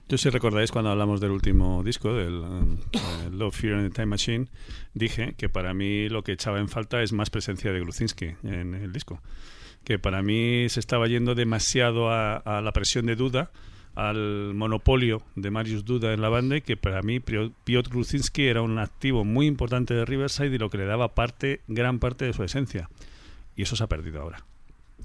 [0.09, 4.07] Yo si recordáis cuando hablamos del último disco, del eh, Love, Fear and the Time
[4.07, 4.47] Machine,
[4.95, 8.75] dije que para mí lo que echaba en falta es más presencia de Gruzinski en
[8.75, 9.21] el disco.
[9.85, 13.51] Que para mí se estaba yendo demasiado a, a la presión de Duda,
[13.95, 18.45] al monopolio de Marius Duda en la banda y que para mí Pio- Piotr Gruzinski
[18.47, 22.25] era un activo muy importante de Riverside y lo que le daba parte, gran parte
[22.27, 22.89] de su esencia.
[23.57, 24.45] Y eso se ha perdido ahora.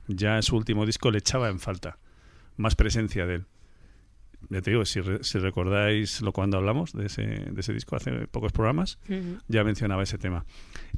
[0.08, 1.98] Ya en su último disco le echaba en falta
[2.58, 3.46] más presencia de él.
[4.50, 7.96] Ya te digo, si, re- si recordáis lo cuando hablamos de ese, de ese disco
[7.96, 9.00] hace pocos programas,
[9.48, 10.46] ya mencionaba ese tema.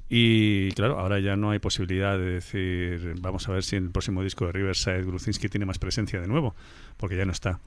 [0.10, 3.90] Y claro, ahora ya no hay posibilidad de decir, vamos a ver si en el
[3.92, 6.56] próximo disco de Riverside Gruzinski tiene más presencia de nuevo,
[6.98, 7.60] porque ya no está.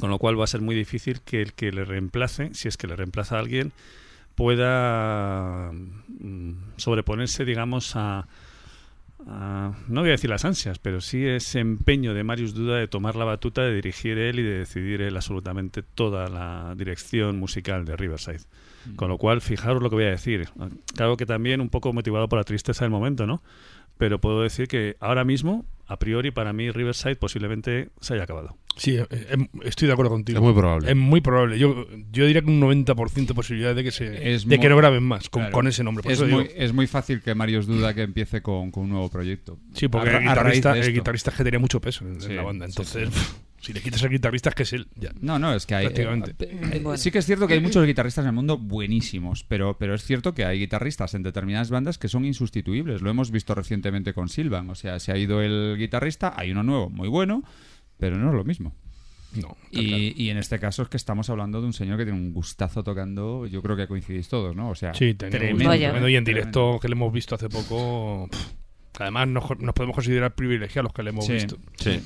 [0.00, 2.76] Con lo cual va a ser muy difícil que el que le reemplace, si es
[2.76, 3.72] que le reemplaza a alguien,
[4.34, 8.26] pueda mm, sobreponerse, digamos, a,
[9.26, 12.88] a- no voy a decir las ansias, pero sí ese empeño de Marius Duda de
[12.88, 17.84] tomar la batuta, de dirigir él y de decidir él absolutamente toda la dirección musical
[17.84, 18.40] de Riverside.
[18.96, 20.48] Con lo cual, fijaros lo que voy a decir.
[20.94, 23.42] Claro que también un poco motivado por la tristeza del momento, ¿no?
[23.98, 28.56] Pero puedo decir que ahora mismo, a priori, para mí Riverside posiblemente se haya acabado.
[28.76, 30.38] Sí, eh, eh, estoy de acuerdo contigo.
[30.38, 30.90] Es muy probable.
[30.90, 31.58] Es muy probable.
[31.58, 34.68] Yo, yo diría que un 90% de posibilidad de que se Es de muy- que
[34.70, 35.52] no graben más con, Claro.
[35.52, 36.02] con ese nombre.
[36.02, 38.84] Por Es eso muy, digo- es muy fácil que Marius duda que empiece con, con
[38.84, 39.58] un nuevo proyecto.
[39.74, 42.32] sí, porque A el guitarrista, el guitarrista es que tenía mucho peso en, en Sí,
[42.32, 42.66] la banda.
[42.66, 43.36] sí, Entonces, sí.
[43.60, 45.10] Si le quitas al guitarrista es que es él, ya.
[45.20, 45.86] No, no, es que hay.
[45.86, 46.32] Prácticamente.
[46.46, 46.96] eh, eh, Bueno.
[46.96, 50.02] Sí que es cierto que hay muchos guitarristas en el mundo buenísimos, pero, pero es
[50.02, 53.02] cierto que hay guitarristas en determinadas bandas que son insustituibles.
[53.02, 54.70] Lo hemos visto recientemente con Silvan.
[54.70, 57.42] O sea, se ha ido el guitarrista, hay uno nuevo, muy bueno,
[57.98, 58.72] pero no es lo mismo.
[59.34, 59.56] No.
[59.70, 60.02] Y, claro.
[60.16, 62.82] y en este caso es que estamos hablando de un señor que tiene un gustazo
[62.82, 64.70] tocando, yo creo que coincidís todos, ¿no?
[64.70, 65.72] O sea, Sí, tremendo.
[65.74, 66.06] Y en tremendo.
[66.24, 68.26] directo que le hemos visto hace poco.
[68.30, 71.34] pff, Además, nos, nos podemos considerar privilegiados los que le hemos Sí.
[71.34, 71.58] visto.
[71.76, 72.00] Sí.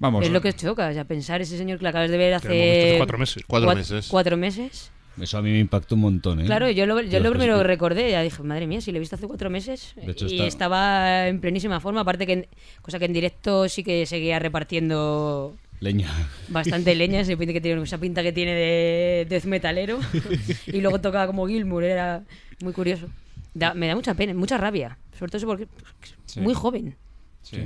[0.00, 2.34] Vamos, Es lo que choca, o sea, pensar ese señor que le acabas de ver
[2.34, 3.44] hace hace cuatro meses.
[3.46, 4.08] Cuatro cuat- meses.
[4.08, 4.90] cuatro meses.
[5.20, 6.44] Eso a mí me impactó un montón, ¿eh?
[6.46, 9.00] Claro, yo lo, yo lo primero que recordé, ya dije, madre mía, si le he
[9.00, 12.46] visto hace cuatro meses De hecho, y está- estaba en plenísima forma, aparte que, en-
[12.80, 16.08] cosa que en directo sí que seguía repartiendo Leña.
[16.48, 19.98] bastante leña, ese pinta que tiene, esa pinta que tiene de death metalero
[20.66, 22.22] y luego tocaba como Gilmour, era
[22.62, 23.08] muy curioso.
[23.52, 26.40] Da- me da mucha pena, mucha rabia, sobre todo eso porque es Sí.
[26.40, 26.96] muy joven.
[27.42, 27.58] sí.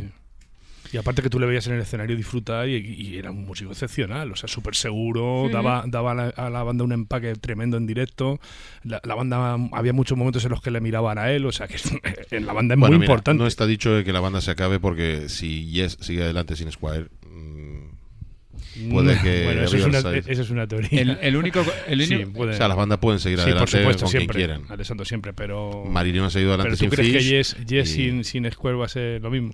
[0.94, 3.72] Y aparte que tú le veías en el escenario disfrutar y, y era un músico
[3.72, 7.76] excepcional, o sea, súper seguro, daba, daba a, la, a la banda un empaque tremendo
[7.76, 8.38] en directo.
[8.84, 11.66] La, la banda, había muchos momentos en los que le miraban a él, o sea,
[11.66, 11.76] que
[12.30, 13.42] en la banda es Bueno, muy mira, importante.
[13.42, 16.70] No está dicho de que la banda se acabe porque si Yes sigue adelante sin
[16.70, 21.00] Squire, mm, puede que bueno, eso es, una, eso es una teoría.
[21.00, 21.64] El, el único.
[21.88, 24.10] El Sí, único- puede- o sea, las bandas pueden seguir sí, por adelante supuesto, con
[24.10, 24.36] quien siempre.
[24.38, 24.62] quieran.
[24.68, 25.84] Alessandro siempre, pero.
[25.86, 28.76] Marillion ha seguido adelante pero tú sin crees que Yes, Yes y- sin, sin Square
[28.76, 29.52] va a ser lo mismo.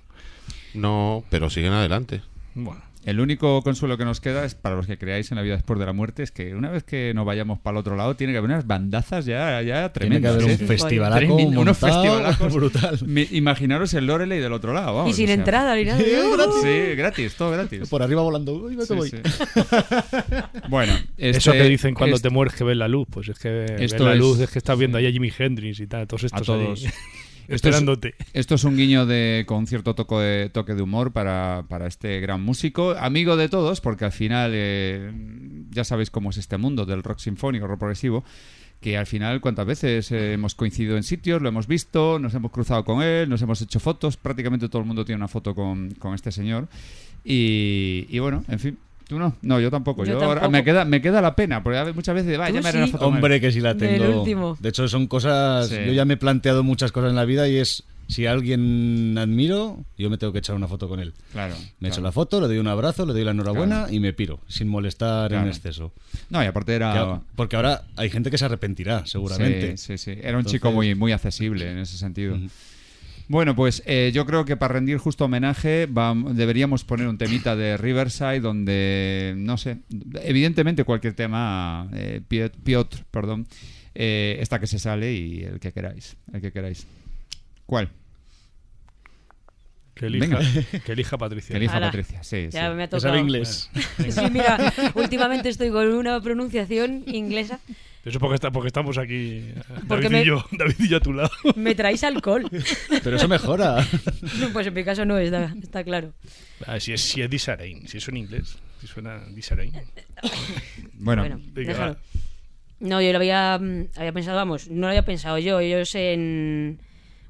[0.73, 2.21] No, pero siguen adelante.
[2.55, 5.55] Bueno, El único consuelo que nos queda es para los que creáis en la vida
[5.55, 8.15] después de la muerte es que una vez que nos vayamos para el otro lado
[8.15, 10.33] tiene que haber unas bandazas ya, ya Tiene que tremendas.
[10.35, 10.57] haber un ¿eh?
[10.57, 12.53] festivalaco unos festivalacos.
[12.53, 12.99] brutal.
[13.31, 14.93] Imaginaros el Loreley del otro lado.
[14.97, 15.99] vamos, y sin o sea, entrada ni nada.
[15.99, 17.89] Sí, gratis, todo gratis.
[17.89, 18.53] Por arriba volando.
[18.53, 19.09] Uy, me Sí, voy.
[19.09, 19.17] sí.
[20.69, 23.39] Bueno, eso este- que dicen cuando este- te mueres que ves la luz, pues es
[23.39, 26.23] que ves la luz, es que estás viendo ahí a Jimi Hendrix y tal, todos
[26.23, 26.85] a estos todos.
[26.85, 26.91] ahí,
[27.47, 28.15] Esto es- esperándote.
[28.33, 32.19] Esto es un guiño de, con cierto toque de, toque de humor para, para este
[32.19, 35.11] gran músico, amigo de todos, porque al final eh,
[35.71, 38.23] ya sabéis cómo es este mundo del rock sinfónico, rock progresivo,
[38.79, 42.51] que al final cuántas veces eh, hemos coincidido en sitios, lo hemos visto, nos hemos
[42.51, 45.91] cruzado con él, nos hemos hecho fotos, prácticamente todo el mundo tiene una foto con,
[45.99, 46.67] con este señor.
[47.23, 48.77] Y, y bueno, en fin.
[49.11, 49.35] ¿Tú no?
[49.41, 50.05] No, yo tampoco.
[50.05, 50.49] Yo Yo, tampoco.
[50.49, 52.93] me queda, me queda la pena, porque muchas veces, va, ya me haré una sí.
[52.93, 53.17] foto con él".
[53.17, 54.19] Hombre, que sí la tengo.
[54.21, 54.55] último.
[54.57, 55.67] De hecho, son cosas.
[55.67, 55.75] Sí.
[55.85, 57.83] Yo ya me he planteado muchas cosas en la vida y es.
[58.07, 61.13] Si a alguien admiro, yo me tengo que echar una foto con él.
[61.33, 61.55] Claro.
[61.79, 62.03] Me echo claro.
[62.07, 63.93] la foto, le doy un abrazo, le doy la enhorabuena Claro.
[63.93, 65.43] y me piro, sin molestar Claro.
[65.43, 65.93] en exceso.
[66.29, 66.93] No, y aparte era...
[66.93, 69.75] Ya- porque ahora hay gente que se arrepentirá, seguramente.
[69.77, 70.11] Sí, sí, sí.
[70.11, 72.35] Era un Entonces- chico muy, muy accesible en ese sentido.
[72.35, 72.47] Ujú.
[73.31, 75.87] Bueno, pues eh, yo creo que para rendir justo homenaje
[76.33, 79.77] deberíamos poner un temita de Riverside donde, no sé,
[80.21, 83.47] evidentemente cualquier tema, eh, Piotr, perdón,
[83.95, 86.85] eh, esta que se sale y el que queráis, el que queráis.
[87.65, 87.89] ¿Cuál?
[89.93, 90.39] Que elija, Venga.
[90.85, 91.53] que elija Patricia.
[91.53, 91.87] Que elija Ala.
[91.87, 92.75] Patricia, sí, Ya sí.
[92.75, 92.99] me ha Que tocado.
[93.01, 93.69] sabe inglés.
[94.09, 97.59] Sí, mira, últimamente estoy con una pronunciación inglesa.
[98.03, 99.53] Eso porque, está, porque estamos aquí,
[99.87, 101.29] Porque David, me- y yo, David y yo a tu lado.
[101.55, 102.49] Me traéis alcohol.
[103.03, 103.85] Pero eso mejora.
[104.53, 106.11] Pues en mi caso no, está, está claro.
[106.65, 109.71] Ah, si es, si es Disarain, si eso en inglés, si suena Disarain.
[110.93, 111.93] Bueno, Bueno, venga, déjalo.
[111.93, 111.99] va.
[112.79, 115.61] No, yo lo había, mm, había pensado, vamos, no lo había pensado yo.
[115.61, 116.79] Yo sé en,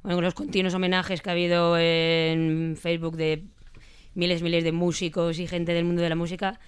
[0.04, 3.44] bueno, los continuos homenajes que ha habido en Facebook de
[4.16, 6.60] miles, miles de músicos y gente del mundo de la música,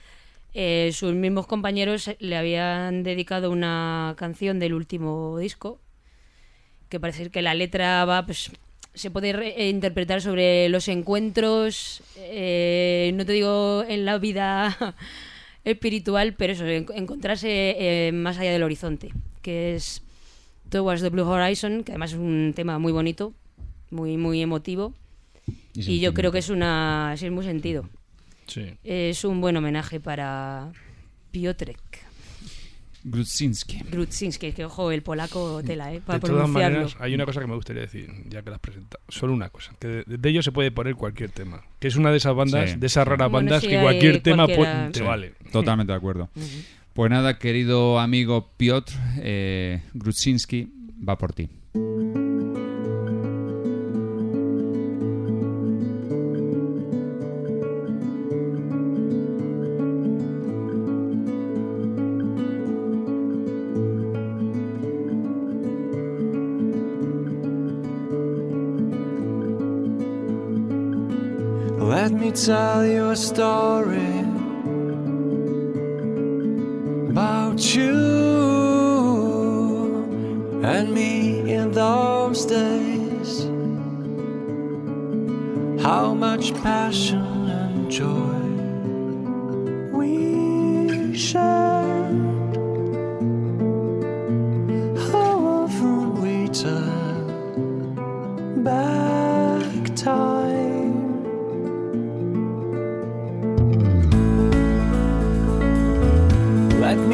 [0.53, 5.79] eh, sus mismos compañeros le habían dedicado una canción del último disco,
[6.89, 8.51] que parece que la letra va, pues,
[8.93, 14.95] se puede re- interpretar sobre los encuentros, eh, no te digo en la vida
[15.65, 17.47] espiritual, pero eso, en- encontrarse
[18.07, 19.09] eh, más allá del horizonte,
[19.41, 20.03] que es
[20.73, 23.33] Towards the Blue Horizon, que además es un tema muy bonito,
[23.91, 24.93] muy, muy emotivo,
[25.75, 27.87] y yo creo que es una, sí, es muy sentido.
[28.47, 28.73] Sí.
[28.83, 30.71] Es un buen homenaje para
[31.31, 31.79] Piotrek
[33.05, 33.79] Grudzinski.
[33.91, 35.99] Grudzinski, que ojo, el polaco tela, ¿eh?
[36.05, 36.77] Para de todas pronunciarlo.
[36.79, 39.03] maneras, hay una cosa que me gustaría decir, ya que la has presentado.
[39.09, 41.61] Solo una cosa, que de, de ello se puede poner cualquier tema.
[41.79, 42.77] Que es una de esas bandas, Sí.
[42.77, 44.89] de esas raras Bueno, bandas sí, que cualquier tema pu- cualquiera.
[44.91, 45.33] te Sí, vale.
[45.51, 46.29] Totalmente de acuerdo.
[46.93, 50.71] Pues nada, querido amigo Piotr eh, Grudzinski,
[51.01, 51.49] va por ti.
[71.79, 74.22] Let me tell you a story
[77.53, 77.93] about you
[80.63, 83.43] and me in those days.
[85.83, 88.42] How much passion and joy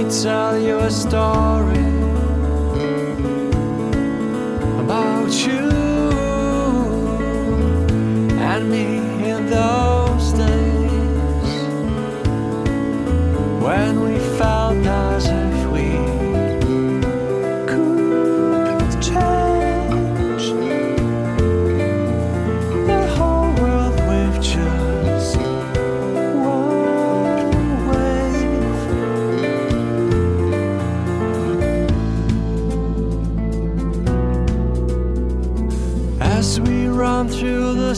[0.10, 1.88] tell you a story
[4.80, 5.70] about you
[8.42, 11.62] and me in those days
[13.62, 15.49] when we felt ourselves.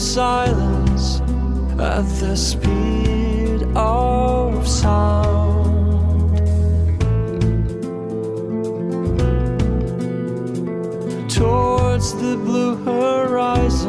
[0.02, 1.20] silence
[1.78, 6.36] at the speed of sound.
[11.30, 13.81] Towards the blue horizon.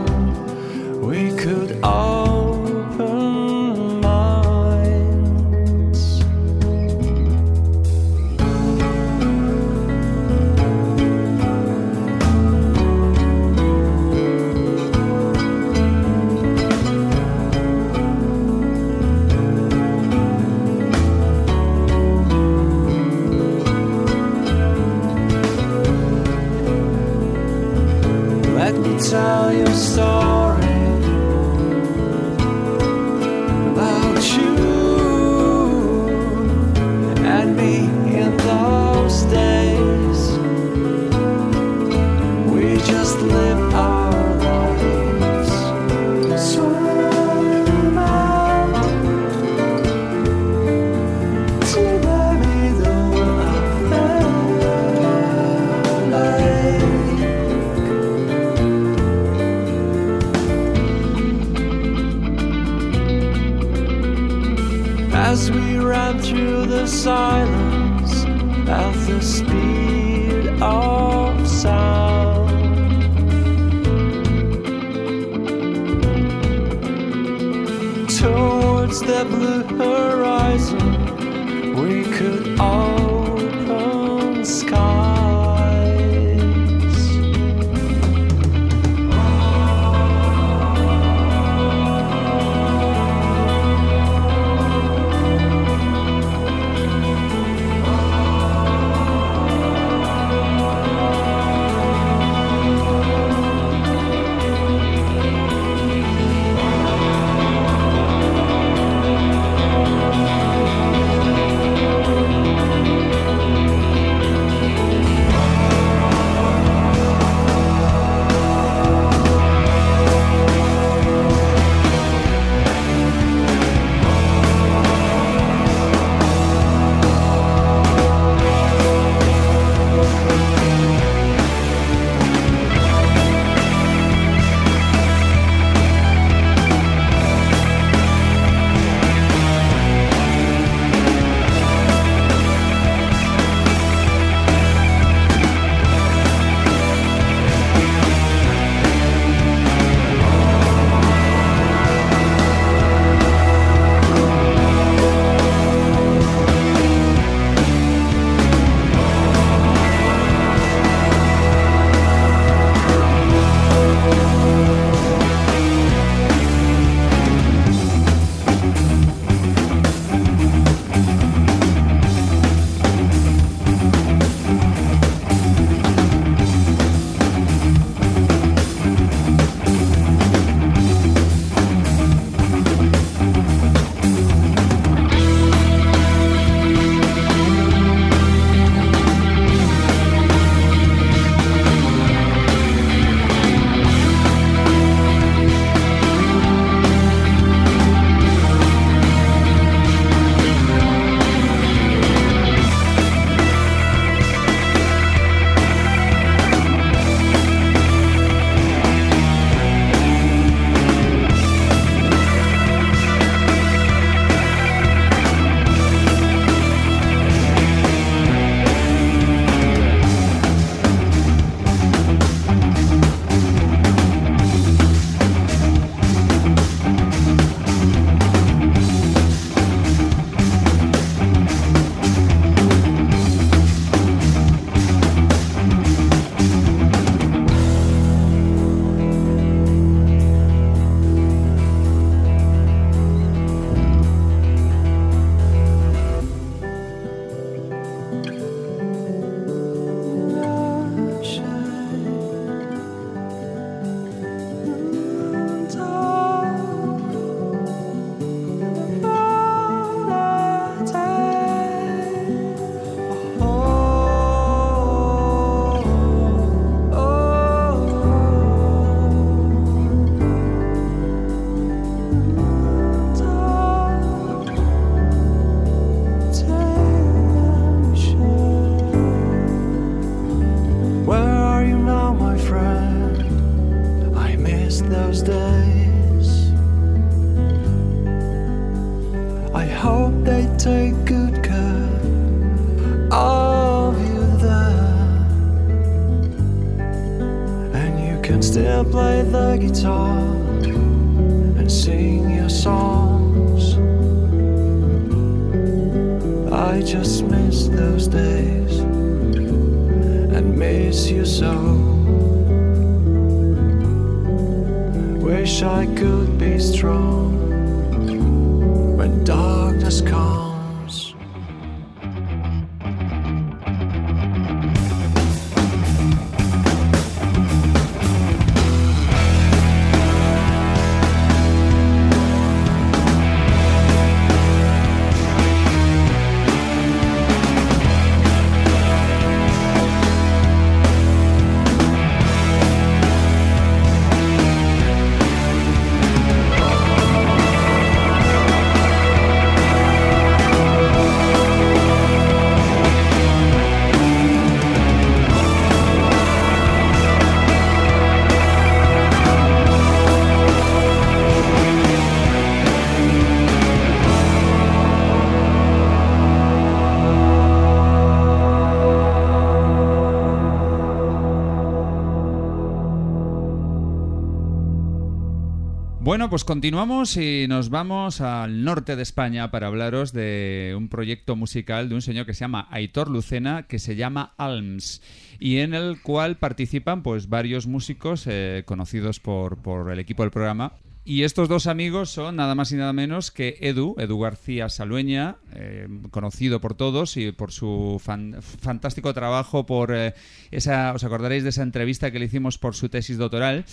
[376.14, 381.35] Bueno, pues continuamos y nos vamos al norte de España para hablaros de un proyecto
[381.35, 385.02] musical de un señor que se llama Aitor Lucena, que se llama Alms,
[385.40, 390.30] y en el cual participan pues varios músicos eh, conocidos por, por el equipo del
[390.30, 390.73] programa.
[391.03, 395.38] Y estos dos amigos son nada más y nada menos que Edu, Edu García Salueña,
[395.56, 400.14] eh, conocido por todos y por su fan- fantástico trabajo, por eh,
[400.52, 403.65] esa, os acordaréis de esa entrevista que le hicimos por su tesis doctoral.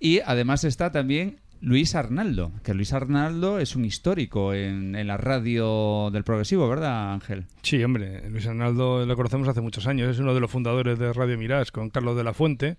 [0.00, 6.10] Y además está también Luis Arnaldo, que Luis Arnaldo es un histórico en, la radio
[6.12, 7.46] del progresivo, ¿verdad, Ángel?
[7.62, 11.12] Sí, hombre, Luis Arnaldo lo conocemos hace muchos años, es uno de los fundadores de
[11.12, 12.76] Radio Mirage con Carlos de la Fuente.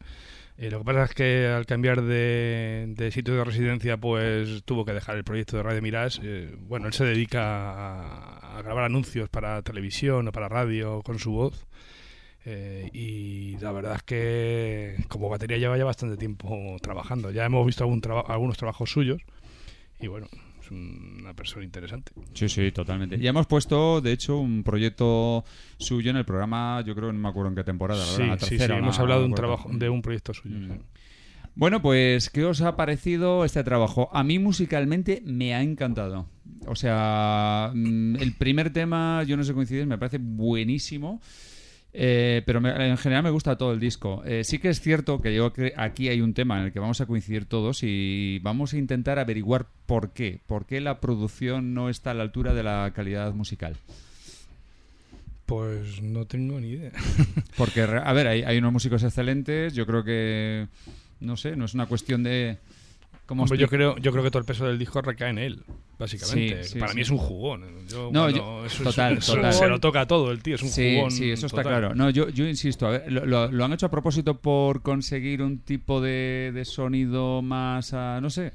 [0.57, 4.93] Eh, lo que pasa es que al cambiar de, sitio de residencia, pues tuvo que
[4.93, 6.19] dejar el proyecto de Radio Mirage.
[6.23, 11.31] Eh, bueno, él se dedica a grabar anuncios para televisión o para radio con su
[11.31, 11.65] voz.
[12.45, 17.31] Eh, y la verdad es que como batería lleva ya bastante tiempo trabajando.
[17.31, 19.21] Ya hemos visto algún traba- algunos trabajos suyos
[19.99, 20.27] y bueno,
[20.63, 22.11] es una persona interesante.
[22.33, 23.19] Sí, sí, totalmente.
[23.19, 25.43] Ya hemos puesto, de hecho, un proyecto
[25.77, 28.17] suyo en el programa, yo creo, no me acuerdo en qué temporada, ¿verdad?
[28.17, 30.55] Sí, la sí, sí, tercera, hemos hablado de un trabajo, de un proyecto suyo.
[30.57, 30.67] Mm.
[30.67, 30.79] sí.
[31.55, 34.09] Bueno, pues, ¿qué os ha parecido este trabajo?
[34.13, 36.27] A mí musicalmente me ha encantado.
[36.67, 41.19] O sea, mm, el primer tema, yo no sé coincidir, me parece buenísimo.
[41.91, 44.21] Eh, pero me- en general me gusta todo el disco.
[44.25, 46.79] Eh, sí que es cierto que yo cre- aquí hay un tema en el que
[46.79, 50.39] vamos a coincidir todos y vamos a intentar averiguar por qué.
[50.45, 53.75] ¿Por qué la producción no está a la altura de la calidad musical?
[55.45, 56.91] Pues no tengo ni idea.
[57.57, 59.73] Porque, a ver, hay, hay unos músicos excelentes.
[59.73, 60.67] Yo creo que,
[61.19, 62.59] no sé, no es una cuestión de...
[63.29, 65.63] ¿cómo Hombre, yo creo, yo creo que todo el peso del disco recae en él,
[65.99, 66.63] básicamente.
[66.63, 66.95] Sí, sí, Para sí.
[66.97, 67.63] mí es un jugón.
[67.87, 69.53] Yo, No, cuando- yo- eso- total, eso- total.
[69.53, 71.11] Se lo toca todo el tío, es un jugón.
[71.11, 71.93] Sí, eso está claro.
[71.95, 75.41] No, yo, yo insisto, a ver, lo, lo- lo han hecho a propósito por conseguir
[75.43, 78.51] un tipo de, de sonido más, ah, no sé.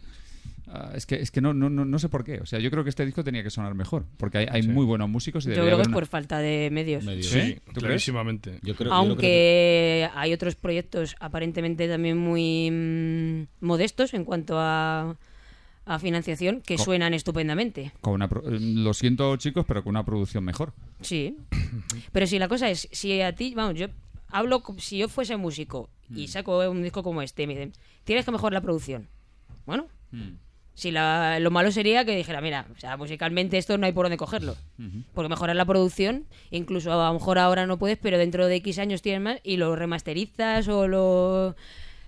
[0.75, 2.41] Ah, es que, es que no, no, no, no sé por qué.
[2.41, 4.05] O sea, yo creo que este disco tenía que sonar mejor.
[4.17, 4.69] Porque hay, hay Sí.
[4.69, 7.05] muy buenos músicos y Yo creo que es una- por falta de medios.
[7.05, 7.23] Medio.
[7.23, 7.41] ¿Sí?
[7.41, 7.85] Sí, ¿Tú crees?
[7.85, 8.59] clarísimamente.
[8.63, 15.17] Yo creo, yo Aunque hay otros proyectos aparentemente también muy mm, modestos en cuanto a,
[15.87, 17.93] a financiación que suenan estupendamente.
[18.01, 20.73] con una pro- eh, lo siento, chicos, pero con una producción mejor.
[21.01, 21.37] Sí.
[22.13, 23.89] Pero si la cosa es, si a ti, vamos, yo
[24.29, 26.19] hablo, si yo fuese músico Mm.
[26.19, 27.73] y saco un disco como este, y me dicen,
[28.05, 29.09] tienes que mejorar la producción.
[29.67, 30.37] Bueno, Mm.
[30.75, 34.05] Si la- lo malo sería que dijera, mira, o sea, musicalmente esto no hay por
[34.07, 34.57] dónde cogerlo.
[35.15, 38.79] Porque mejorar la producción, incluso a lo mejor ahora no puedes, pero dentro de X
[38.79, 41.55] años tienes más y lo remasterizas o lo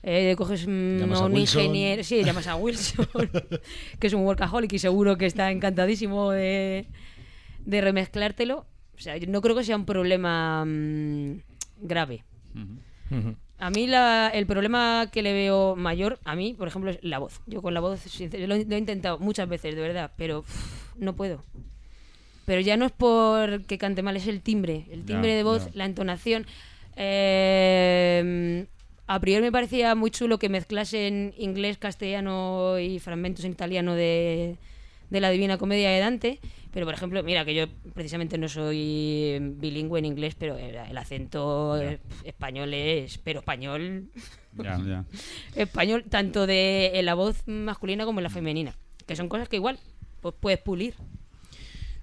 [0.02, 3.06] eh, coges mm, a un ingeniero, sí, llamas a Wilson,
[4.00, 6.86] que es un workaholic y seguro que está encantadísimo de,
[7.64, 8.66] de remezclártelo.
[8.96, 11.40] O sea, yo no creo que sea un problema mm,
[11.82, 12.24] grave.
[13.58, 17.18] A mí la- el problema que le veo mayor, a mí, por ejemplo, es la
[17.18, 17.40] voz.
[17.46, 20.40] Yo con la voz, sincer- lo, he- lo he intentado muchas veces, de verdad, pero
[20.40, 21.42] uf, no puedo.
[22.44, 24.84] Pero ya no es por que cante mal, es el timbre.
[24.90, 26.46] El timbre de voz, la entonación.
[26.96, 28.66] Eh,
[29.06, 34.56] a priori me parecía muy chulo que mezclasen inglés, castellano y fragmentos en italiano de,
[35.10, 36.40] de la Divina Comedia de Dante.
[36.72, 41.80] Pero, por ejemplo, mira, que yo precisamente no soy bilingüe en inglés, pero el, acento
[41.80, 44.10] eh, español es, pero español,
[44.58, 45.04] Ya, ya.
[45.54, 48.74] español tanto de en la voz masculina como en la femenina.
[49.06, 49.78] Que son cosas que igual
[50.20, 50.94] pues puedes pulir.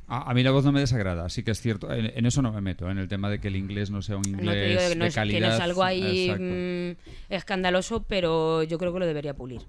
[0.07, 1.91] A, a mí la voz no me desagrada, sí que es cierto.
[1.91, 4.17] En, en eso no me meto, en el tema de que el inglés no sea
[4.17, 7.31] un inglés No te digo que no de es, que no es algo ahí mm,
[7.33, 9.61] escandaloso, pero yo creo que lo debería pulir.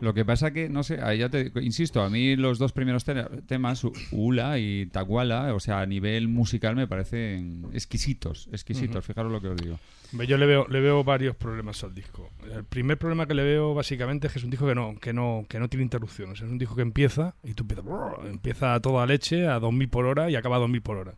[0.00, 3.04] Lo que pasa que, no sé, ahí ya te insisto, a mí los dos primeros
[3.04, 3.82] te- temas,
[4.12, 9.48] Ula y Taguala, o sea, a nivel musical me parecen exquisitos, exquisitos, fijaros lo que
[9.48, 9.78] os digo.
[10.26, 12.30] Yo le veo, le veo varios problemas al disco.
[12.52, 15.12] El primer problema que le veo básicamente es que es un disco que no, que
[15.12, 16.40] no, que no tiene interrupciones.
[16.40, 19.88] Es un disco que empieza y tú empiezas, brrr, empieza a toda leche a 2000
[19.88, 21.14] por hora y acaba a 2000 por hora.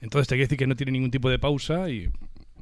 [0.00, 2.08] Entonces te quiere decir que no tiene ningún tipo de pausa y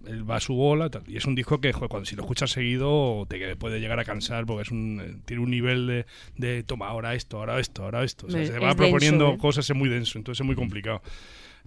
[0.06, 0.90] él va a su bola.
[0.90, 1.02] tal.
[1.06, 4.04] Y es un disco que joder, cuando si lo escuchas seguido te puede llegar a
[4.04, 6.06] cansar porque es un, eh, tiene un nivel de,
[6.36, 8.26] de toma ahora esto, ahora esto, ahora esto.
[8.26, 9.38] O sea, se va denso, proponiendo ¿eh?
[9.38, 11.02] cosas es muy denso, entonces es muy complicado.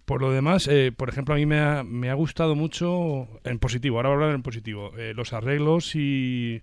[0.05, 3.59] Por lo demás, eh, por ejemplo, a mí me ha, me ha gustado mucho en
[3.59, 6.61] positivo, ahora voy a hablar en positivo, eh, los arreglos y,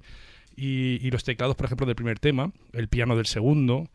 [0.57, 3.89] y, y los teclados, por ejemplo, del primer tema, el piano del segundo,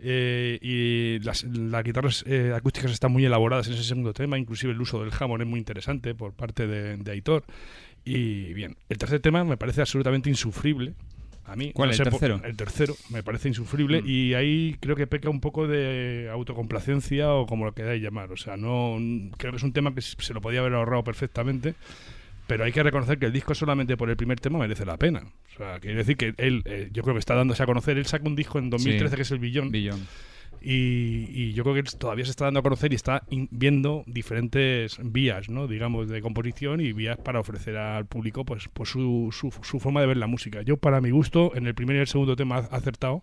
[0.00, 4.72] eh, y las, las guitarras eh, acústicas están muy elaboradas en ese segundo tema, inclusive
[4.72, 7.44] el uso del Hammond es muy interesante por parte de, de Aitor.
[8.04, 10.94] Y bien, el tercer tema me parece absolutamente insufrible.
[11.44, 12.40] A mí, ¿Cuál, no el sé por- tercero?
[12.44, 17.46] el tercero me parece insufrible y ahí creo que peca un poco de autocomplacencia o
[17.46, 18.30] como lo queráis llamar.
[18.32, 18.98] O sea, no
[19.38, 21.74] creo que es un tema que se lo podía haber ahorrado perfectamente,
[22.48, 25.22] pero hay que reconocer que el disco solamente por el primer tema merece la pena.
[25.54, 27.96] O sea, quiere decir que él, eh, yo creo que está dándose a conocer.
[27.98, 29.16] Él saca un disco en 2013 Sí.
[29.16, 29.70] que es el Billón.
[29.70, 30.00] Billón.
[30.60, 34.02] Y, y yo creo que todavía se está dando a conocer y está in- viendo
[34.08, 35.68] diferentes vías, ¿no?
[35.68, 40.00] digamos, de composición y vías para ofrecer al público pues, pues su, su, su forma
[40.00, 40.62] de ver la música.
[40.62, 43.22] Yo, para mi gusto, en el primer y el segundo tema ha acertado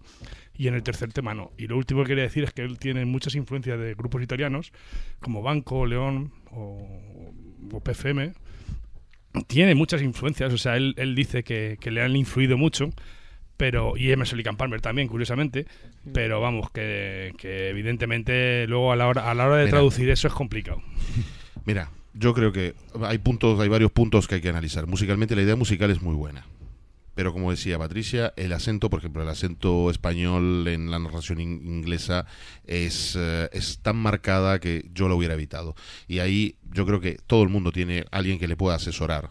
[0.58, 1.52] y en el tercer tema no.
[1.58, 4.72] Y lo último que quería decir es que él tiene muchas influencias de grupos italianos
[5.20, 6.88] como Banco, León o,
[7.74, 8.32] o PFM.
[9.48, 12.90] Tiene muchas influencias, o sea, él, él dice que, que le han influido mucho
[13.58, 15.66] pero y Emerson and Palmer también curiosamente
[16.12, 19.78] pero vamos que, que evidentemente luego a la hora a la hora de Mira.
[19.78, 20.82] traducir eso es complicado
[21.66, 24.88] Mira, yo creo que hay puntos, hay varios puntos que hay que analizar.
[24.88, 26.46] Musicalmente la idea musical es muy buena.
[27.16, 31.62] Pero como decía Patricia, el acento, por ejemplo, el acento español en la narración in-
[31.66, 32.26] inglesa
[32.66, 35.76] es, eh, es tan marcada que yo lo hubiera evitado.
[36.08, 39.30] Y ahí yo creo que todo el mundo tiene alguien que le pueda asesorar.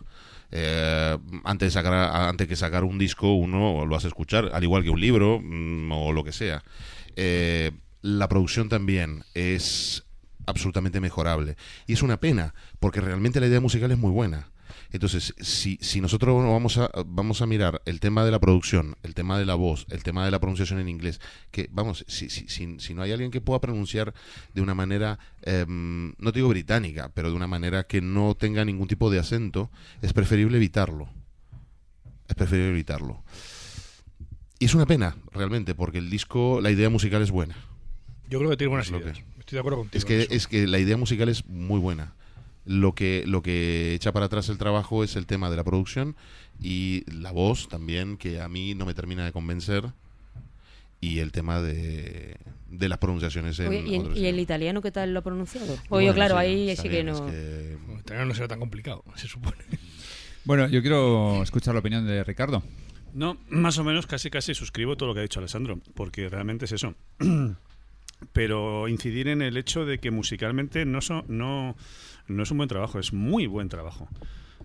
[0.50, 1.94] Eh, antes de sacar
[2.28, 5.90] antes que sacar un disco uno lo hace escuchar al igual que un libro mm,
[5.90, 6.62] o lo que sea
[7.16, 10.04] Eh, la producción también es
[10.46, 11.56] absolutamente mejorable
[11.86, 14.50] y es una pena porque realmente la idea musical es muy buena
[14.94, 19.12] entonces si, si nosotros vamos a vamos a mirar el tema de la producción el
[19.14, 22.46] tema de la voz el tema de la pronunciación en inglés que vamos si, si,
[22.48, 24.14] si, si no hay alguien que pueda pronunciar
[24.54, 28.64] de una manera em, no te digo británica pero de una manera que no tenga
[28.64, 29.68] ningún tipo de acento
[30.00, 31.08] es preferible evitarlo
[32.28, 33.24] es preferible evitarlo
[34.60, 37.56] y es una pena realmente porque el disco la idea musical es buena
[38.30, 39.24] yo creo que tiene buenas Es que ideas es.
[39.40, 42.14] estoy de acuerdo contigo es que, es que la idea musical es muy buena.
[42.66, 46.16] Lo que, lo que echa para atrás el trabajo es el tema de la producción
[46.60, 49.84] y la voz también, que a mí no me termina de convencer.
[51.00, 52.36] Y el tema de,
[52.70, 55.66] de las pronunciaciones en Oye, ¿y, en- y el italiano qué tal lo ha pronunciado?
[55.66, 57.26] Pues Bueno, claro, sí, ahí sí que es no.
[57.26, 59.58] que- Bueno, italiano no será tan complicado se supone
[60.44, 62.62] Bueno, yo quiero escuchar la opinión de Ricardo.
[63.12, 66.64] No, más o menos casi casi suscribo todo lo que ha dicho Alessandro, porque realmente
[66.64, 66.94] es eso.
[68.32, 71.76] Pero incidir en el hecho de que musicalmente no, so- no,
[72.26, 74.08] no es un buen trabajo, es muy buen trabajo.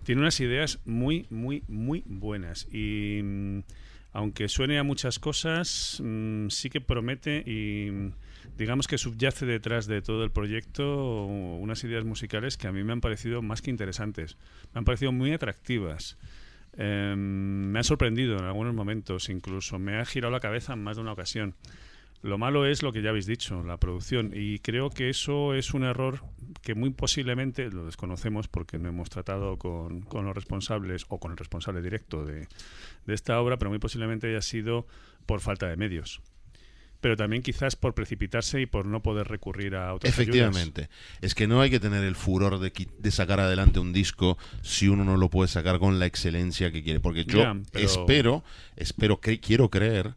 [0.04, 2.66] Tiene unas ideas muy, muy, muy buenas.
[2.72, 3.60] Y mm,
[4.12, 8.12] aunque suene a muchas cosas, mm, sí que promete y mm,
[8.56, 12.92] digamos que subyace detrás de todo el proyecto unas ideas musicales que a mí me
[12.92, 14.36] han parecido más que interesantes.
[14.72, 16.16] Me han parecido muy atractivas.
[16.76, 20.96] Eh, me ha sorprendido en algunos momentos, incluso me ha girado la cabeza en más
[20.96, 21.54] de una ocasión.
[22.22, 25.72] Lo malo es lo que ya habéis dicho, la producción, y creo que eso es
[25.72, 26.22] un error
[26.60, 31.30] que muy posiblemente, lo desconocemos porque no hemos tratado con, con los responsables o con
[31.32, 32.46] el responsable directo de,
[33.06, 34.86] de esta obra, pero muy posiblemente haya sido
[35.24, 36.20] por falta de medios.
[37.00, 40.28] Pero también quizás por precipitarse y por no poder recurrir a otras ayudas.
[40.36, 40.90] Efectivamente.
[41.22, 44.88] Es que no hay que tener el furor de, de sacar adelante un disco si
[44.88, 47.00] uno no lo puede sacar con la excelencia que quiere.
[47.00, 47.42] Porque yo
[47.72, 48.44] pero- espero,
[48.76, 50.14] espero que quiero creer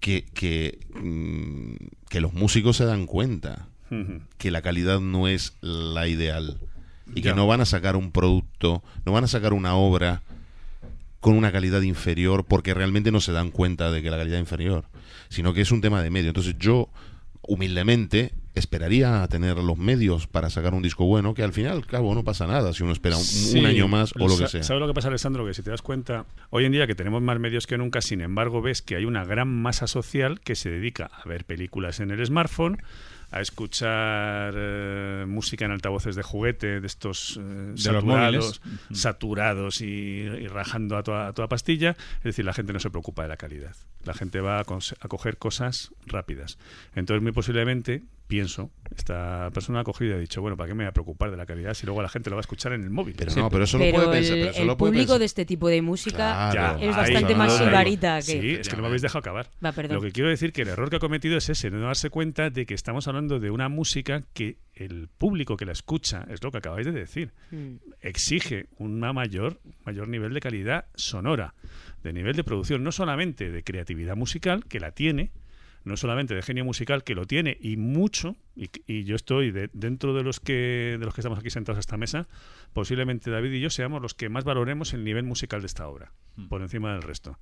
[0.00, 1.74] que, que, mm,
[2.08, 3.68] que los músicos se dan cuenta
[4.38, 6.58] que la calidad no es la ideal
[7.14, 7.30] y Ya.
[7.30, 10.22] que no van a sacar un producto, no van a sacar una obra
[11.20, 14.42] con una calidad inferior porque realmente no se dan cuenta de que la calidad es
[14.42, 14.86] inferior,
[15.28, 16.28] sino que es un tema de medio.
[16.30, 16.88] Entonces yo
[17.42, 21.86] humildemente esperaría a tener los medios para sacar un disco bueno, que al final, al
[21.86, 24.62] cabo, no pasa nada si uno espera un, año más o lo que sea.
[24.62, 25.44] ¿Sabes lo que pasa, Alessandro?
[25.46, 28.20] Que si te das cuenta, hoy en día que tenemos más medios que nunca, sin
[28.20, 32.10] embargo, ves que hay una gran masa social que se dedica a ver películas en
[32.10, 32.80] el smartphone,
[33.34, 38.62] a escuchar eh, música en altavoces de juguete, de estos eh, De saturados,
[38.92, 41.96] saturados y, y rajando a toda, a toda pastilla.
[42.18, 43.74] Es decir, la gente no se preocupa de la calidad.
[44.04, 46.58] La gente va a, a coger cosas rápidas.
[46.94, 50.84] Entonces, muy posiblemente, pienso, esta persona ha cogido y ha dicho, bueno, ¿para qué me
[50.84, 52.82] voy a preocupar de la calidad si luego la gente lo va a escuchar en
[52.82, 53.14] el móvil?
[53.18, 54.36] Pero no, pero eso lo Pero puede pensar.
[54.36, 55.18] el, pero eso el lo puede público pensar.
[55.20, 58.22] de este tipo de música Claro, es ahí, bastante más sibarita que...
[58.22, 59.50] Sí, es que no me habéis dejado acabar.
[59.64, 59.72] Va.
[59.88, 62.50] Lo que quiero decir que el error que ha cometido es ese, no darse cuenta
[62.50, 66.50] de que estamos hablando de una música que el público que la escucha, es lo
[66.50, 67.76] que acabáis de decir, Mm.
[68.00, 71.54] exige una mayor, mayor nivel de calidad sonora,
[72.02, 75.30] de nivel de producción, no solamente de creatividad musical, que la tiene,
[75.84, 79.68] no solamente de genio musical, que lo tiene, y mucho, y, y yo estoy de-
[79.72, 82.26] dentro de los que de los que estamos aquí sentados a esta mesa,
[82.72, 86.12] posiblemente David y yo seamos los que más valoremos el nivel musical de esta obra,
[86.48, 87.38] por encima del resto.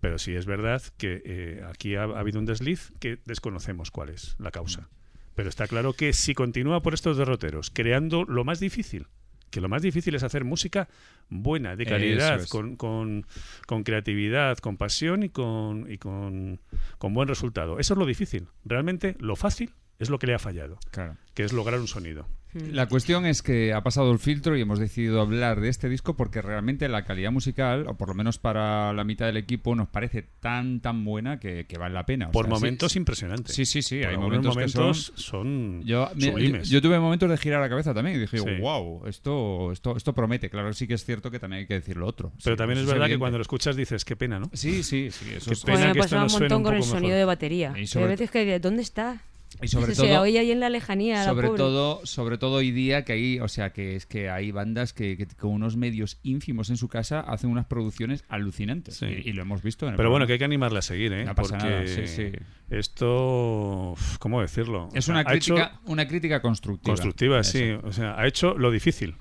[0.00, 4.08] Pero sí es verdad que eh, aquí ha, ha habido un desliz que desconocemos cuál
[4.10, 4.88] es la causa.
[5.34, 9.06] Pero está claro que si continúa por estos derroteros, creando lo más difícil,
[9.50, 10.88] que lo más difícil es hacer música
[11.28, 12.48] buena, de calidad, es.
[12.48, 13.26] con, con-
[13.66, 16.60] con creatividad, con pasión y, con, y con,
[16.98, 17.78] con buen resultado.
[17.78, 18.46] Eso es lo difícil.
[18.64, 21.16] Realmente lo fácil es lo que le ha fallado, Claro.
[21.34, 22.26] que es lograr un sonido.
[22.54, 26.16] La cuestión es que ha pasado el filtro y hemos decidido hablar de este disco
[26.16, 29.88] porque realmente la calidad musical, o por lo menos para la mitad del equipo, nos
[29.88, 32.28] parece tan tan buena que, que vale la pena.
[32.28, 33.52] O Por sea, sí- momentos impresionante.
[33.52, 34.00] Sí, sí, sí.
[34.00, 35.78] Por hay momentos, que momentos son...
[35.78, 36.68] son Yo, me- sublimes.
[36.68, 38.44] yo- yo tuve momentos de girar la cabeza también y dije, Sí.
[38.60, 40.50] wow, esto, esto, esto promete.
[40.50, 42.32] Claro, sí que es cierto que también hay que decir lo otro.
[42.42, 44.50] Pero Sí, también es verdad que cuando lo escuchas dices, qué pena, ¿no?
[44.54, 45.26] Sí, sí, sí.
[45.36, 47.18] Eso Qué es- pena Bueno, me pasaba un montón con el sonido mejor.
[47.18, 47.74] de batería.
[47.76, 49.22] Y Y sobre- a veces que ¿dónde está?
[49.62, 53.04] Y sobre Se todo, oye ahí en la lejanía, sobre todo, sobre todo hoy día
[53.04, 56.70] que hay, o sea, que es que hay bandas que, que con unos medios ínfimos
[56.70, 59.06] en su casa hacen unas producciones alucinantes Sí.
[59.06, 59.86] y, y lo hemos visto.
[59.86, 61.24] En el Pero bueno, que hay que animarle a seguir, ¿eh?
[61.24, 62.32] No pasa Porque nada, sí, sí.
[62.70, 64.88] esto, ¿cómo decirlo?
[64.94, 66.94] es O sea, una hecho- crítica, una crítica constructiva.
[66.94, 67.52] constructiva, Eso.
[67.52, 67.70] sí.
[67.82, 69.14] O sea, ha hecho lo difícil,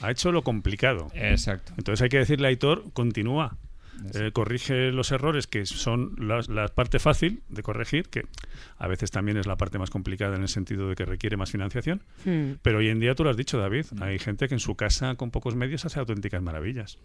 [0.00, 1.08] ha hecho lo complicado.
[1.14, 1.72] Exacto.
[1.76, 3.56] Entonces hay que decirle a Aitor, continúa.
[4.14, 8.22] Eh, corrige los errores que son las- la, parte fácil de corregir, que
[8.78, 11.50] a veces también es la parte más complicada en el sentido de que requiere más
[11.50, 12.02] financiación.
[12.24, 12.52] Hmm.
[12.62, 14.02] Pero hoy en día, tú lo has dicho, David, Mm.
[14.02, 16.98] hay gente que en su casa con pocos medios hace auténticas maravillas.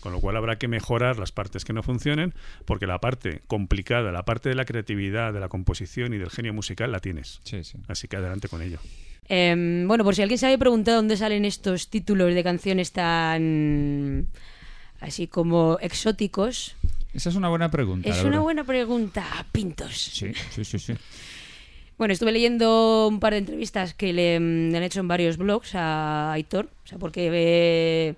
[0.00, 2.34] Con lo cual habrá que mejorar las partes que no funcionen,
[2.64, 6.52] porque la parte complicada, la parte de la creatividad, de la composición y del genio
[6.52, 7.40] musical la tienes.
[7.44, 7.78] Sí, sí.
[7.88, 8.78] Así que adelante con ello.
[9.28, 14.28] Em, bueno, por si alguien se había preguntado dónde salen estos títulos de canciones tan
[15.00, 16.74] así como exóticos,
[17.14, 18.08] Esa es una buena pregunta.
[18.08, 19.94] es una buena pregunta, Pintos.
[19.96, 20.94] Sí, sí, sí, sí.
[21.98, 25.74] Bueno, estuve leyendo un par de entrevistas que le, le han hecho en varios blogs
[25.74, 28.14] a Aitor, o sea, porque eh,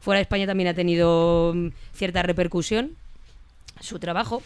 [0.00, 2.92] fuera de España también ha tenido mm, cierta repercusión
[3.80, 4.42] su trabajo.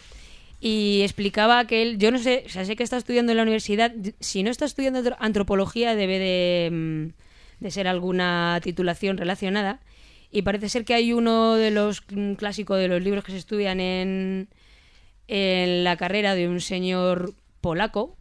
[0.59, 3.43] Y explicaba que él, yo no sé, o sea, sé que está estudiando en la
[3.43, 9.79] universidad, si no está estudiando antro- antropología debe de, mm, de ser alguna titulación relacionada.
[10.35, 13.37] Y parece ser que hay uno de los mm, clásicos de los libros que se
[13.37, 14.47] estudian en,
[15.27, 18.17] la carrera de un señor polaco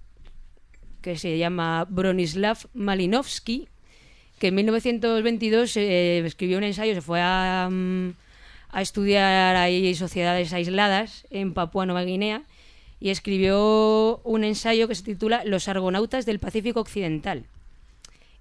[1.01, 3.66] que se llama Bronislav Malinowski,
[4.39, 8.10] que en 1922 eh, escribió un ensayo, se fue a, mm,
[8.78, 12.43] estudiar ahí sociedades aisladas en Papúa Nueva Guinea
[13.01, 17.47] y escribió un ensayo que se titula Los argonautas del Pacífico Occidental.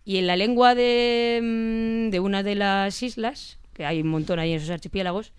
[0.03, 4.51] Y en la lengua de, mm, de una de las islas, hay un montón ahí
[4.51, 5.33] en esos archipiélagos,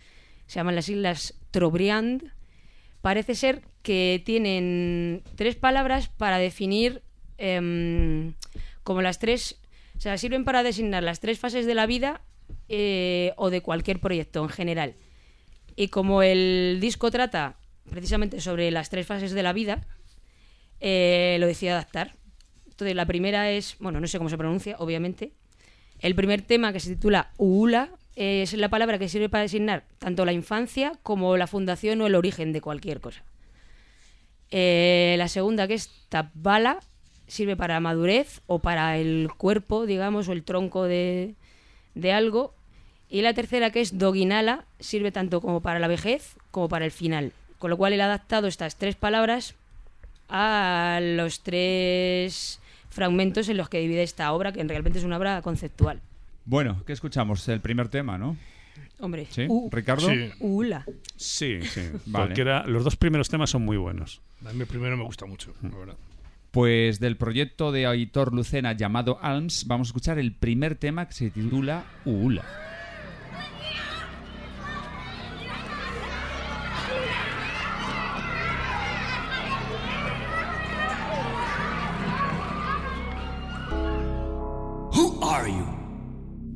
[0.47, 2.32] se llaman las islas Trobriand,
[3.01, 7.02] parece ser que tienen tres palabras para definir
[7.39, 8.35] em,
[8.85, 9.59] como las tres,
[9.97, 12.20] o sea, sirven para designar las tres fases de la vida
[12.69, 14.94] eh, o de cualquier proyecto en general.
[15.74, 17.56] Y como el disco trata
[17.90, 19.86] precisamente sobre las tres fases de la vida,
[20.81, 22.16] eh, lo decidí adaptar.
[22.69, 25.32] Entonces, la primera es, bueno, no sé cómo se pronuncia, obviamente.
[26.01, 30.24] El primer tema que se titula Uula es la palabra que sirve para designar tanto
[30.24, 33.22] la infancia como la fundación o el origen de cualquier cosa.
[34.51, 36.80] Eh, la segunda, que es Tabala,
[37.26, 41.34] sirve para madurez o para el cuerpo, digamos, o el tronco de,
[41.94, 42.55] de algo.
[43.09, 46.90] Y la tercera, que es Doginala, sirve tanto como para la vejez como para el
[46.90, 47.32] final.
[47.59, 49.55] Con lo cual él ha adaptado estas tres palabras
[50.28, 52.60] a los tres
[52.90, 56.01] fragmentos en los que divide esta obra, que realmente es una obra conceptual.
[56.44, 57.47] Bueno, ¿qué escuchamos?
[57.48, 58.36] El primer tema, ¿no?
[59.01, 59.47] Hombre, ¿Sí?
[59.48, 60.09] U- ¿Ricardo?
[60.09, 60.31] Sí.
[60.40, 60.85] Ula.
[61.16, 61.81] Sí, sí.
[62.06, 62.27] Vale.
[62.27, 64.20] Cualquiera- los dos primeros temas son muy buenos.
[64.47, 65.97] A mí el primero me gusta mucho, la verdad.
[66.51, 71.14] Pues del proyecto de Aitor Lucena llamado ALMS, vamos a escuchar el primer tema que
[71.14, 72.44] se titula Uula.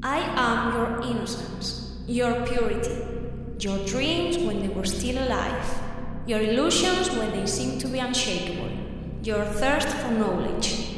[0.08, 2.96] I am your innocence, your purity,
[3.58, 5.82] your dreams when they were still alive,
[6.28, 8.70] your illusions when they seemed to be unshakable,
[9.24, 10.95] your thirst for knowledge.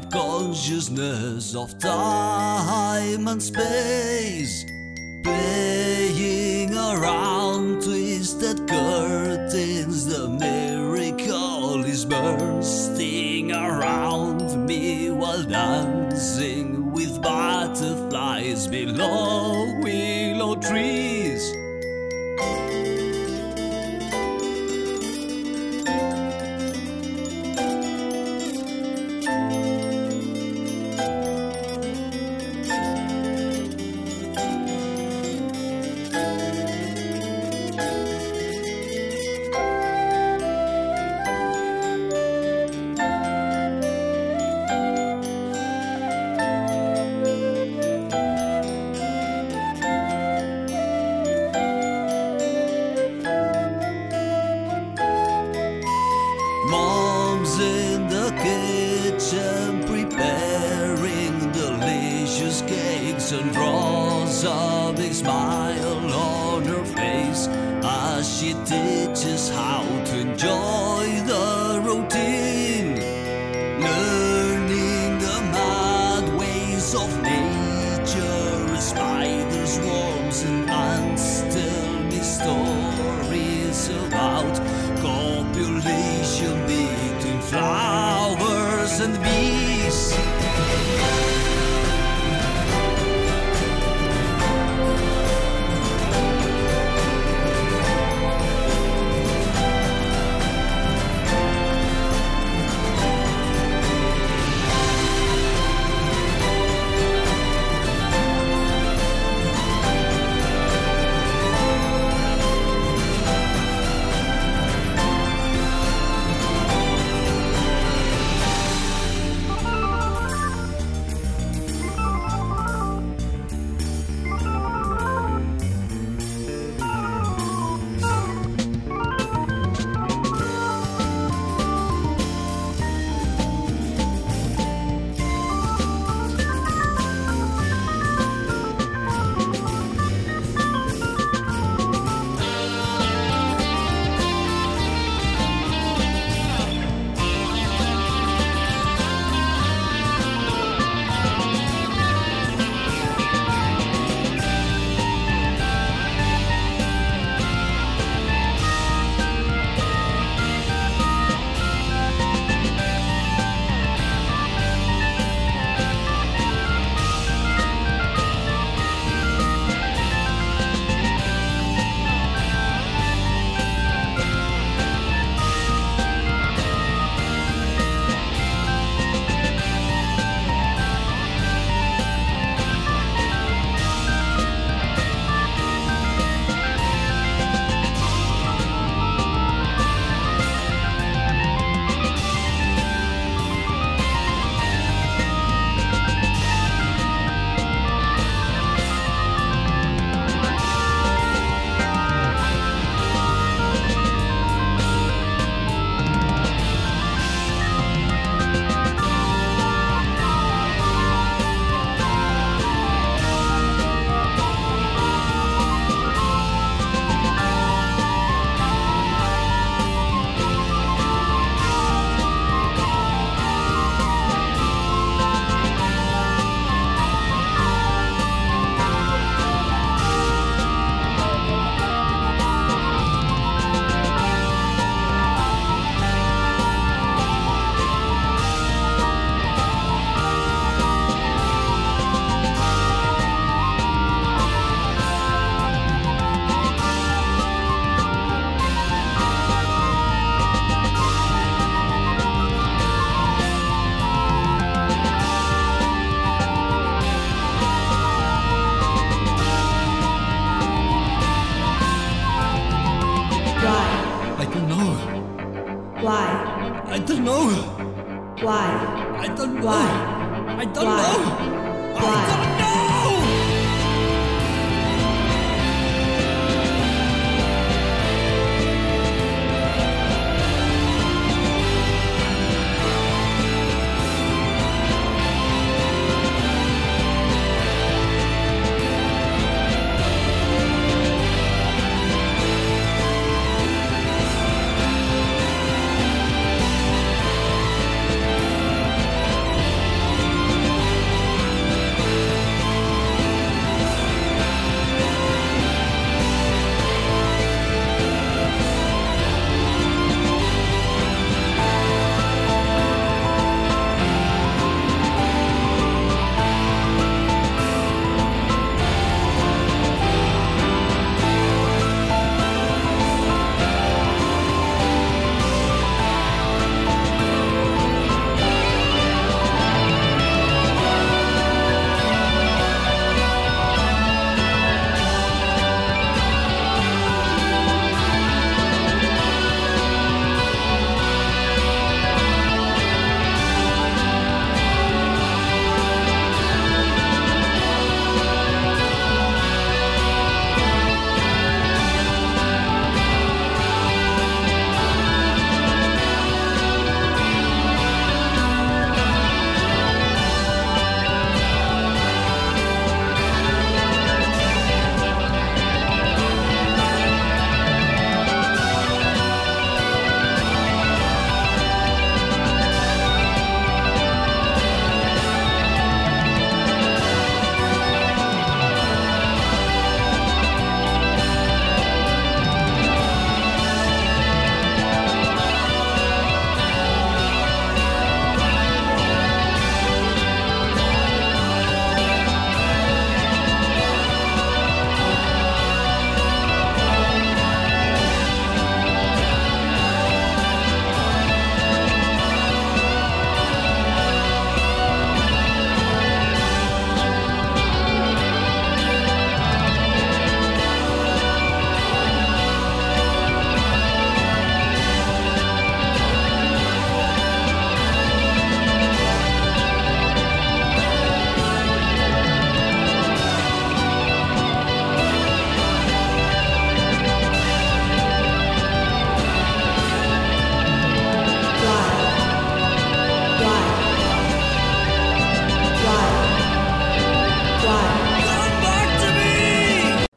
[0.00, 4.03] Consciousness of time and space.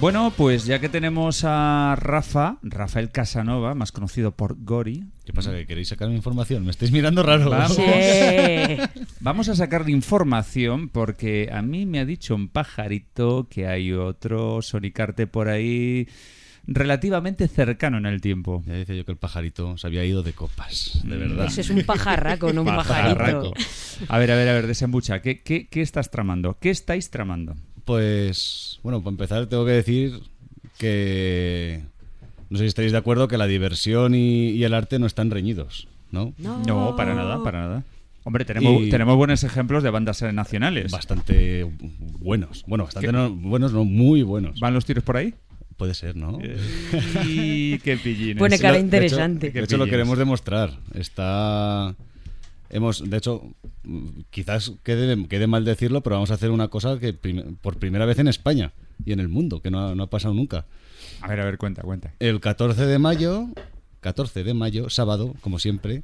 [0.00, 5.02] Bueno, pues ya que tenemos a Rafa, Rafael Casanova, más conocido por Gori.
[5.24, 5.50] ¿Qué pasa?
[5.52, 6.64] ¿Que queréis sacarme información?
[6.64, 7.50] Me estáis mirando raro.
[7.50, 7.82] Vamos, Sí.
[9.20, 14.62] vamos a sacarle información porque a mí me ha dicho un pajarito que hay otro
[14.62, 16.06] sonicarte por ahí
[16.68, 18.62] relativamente cercano en el tiempo.
[18.66, 21.46] Ya decía yo que el pajarito se había ido de copas, de verdad.
[21.46, 23.52] Ese es un pajarraco, no un Pajarraco.
[23.52, 23.52] pajarito.
[24.08, 25.20] A ver, a ver, a ver, desembucha.
[25.22, 26.56] ¿Qué, qué, qué estás tramando?
[26.60, 27.56] ¿Qué estáis tramando?
[27.88, 30.20] Pues, bueno, para empezar tengo que decir
[30.76, 31.80] que...
[32.50, 35.30] No sé si estáis de acuerdo que la diversión y, y el arte no están
[35.30, 36.34] reñidos, ¿no?
[36.38, 37.84] No, para nada, para nada.
[38.24, 40.92] Hombre, tenemos, Y- tenemos buenos ejemplos de bandas eh, nacionales.
[40.92, 41.66] Bastante
[42.20, 42.62] buenos.
[42.66, 44.60] Bueno, bastante no- buenos, no, muy buenos.
[44.60, 45.32] ¿Van los tiros por ahí?
[45.78, 46.38] Puede ser, ¿no?
[47.26, 48.36] Y qué pillines.
[48.36, 49.50] Pone cara Lo- de hecho- interesante.
[49.50, 50.72] De hecho, lo queremos demostrar.
[50.92, 51.94] Está.
[52.70, 53.42] Hemos, de hecho,
[54.30, 58.04] quizás quede, quede mal decirlo, pero vamos a hacer una cosa que prim- por primera
[58.06, 58.72] vez en España
[59.04, 60.66] y en el mundo, que no ha, no ha pasado nunca.
[61.22, 62.12] A ver, a ver, cuenta, cuenta.
[62.18, 63.46] El 14 de mayo,
[64.00, 66.02] 14 de mayo, sábado, como siempre,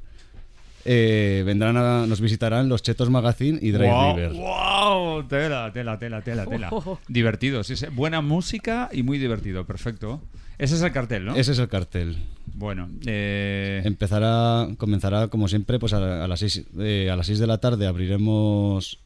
[0.85, 4.31] eh, vendrán a, nos visitarán los Chetos Magazine y Drive wow, River.
[4.33, 6.69] wow, tela, tela, tela, tela, tela.
[6.71, 6.99] Oh.
[7.07, 7.87] Divertido, sí, sí.
[7.91, 10.21] Buena música y muy divertido, perfecto.
[10.57, 11.35] Ese es el cartel, ¿no?
[11.35, 12.17] Ese es el cartel.
[12.57, 16.65] Bueno, eh, Empezará, comenzará como siempre, pues a, a las 6
[17.11, 18.99] a las seis de la tarde abriremos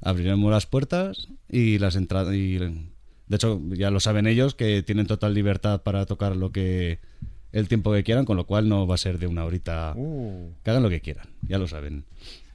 [0.00, 2.86] abriremos las puertas y las entradas y de
[3.28, 7.00] hecho ya lo saben ellos que tienen total libertad para tocar lo que
[7.52, 9.94] el tiempo que quieran, con lo cual no va a ser de una horita.
[9.96, 10.52] Uh.
[10.62, 12.04] Que hagan lo que quieran, ya lo saben.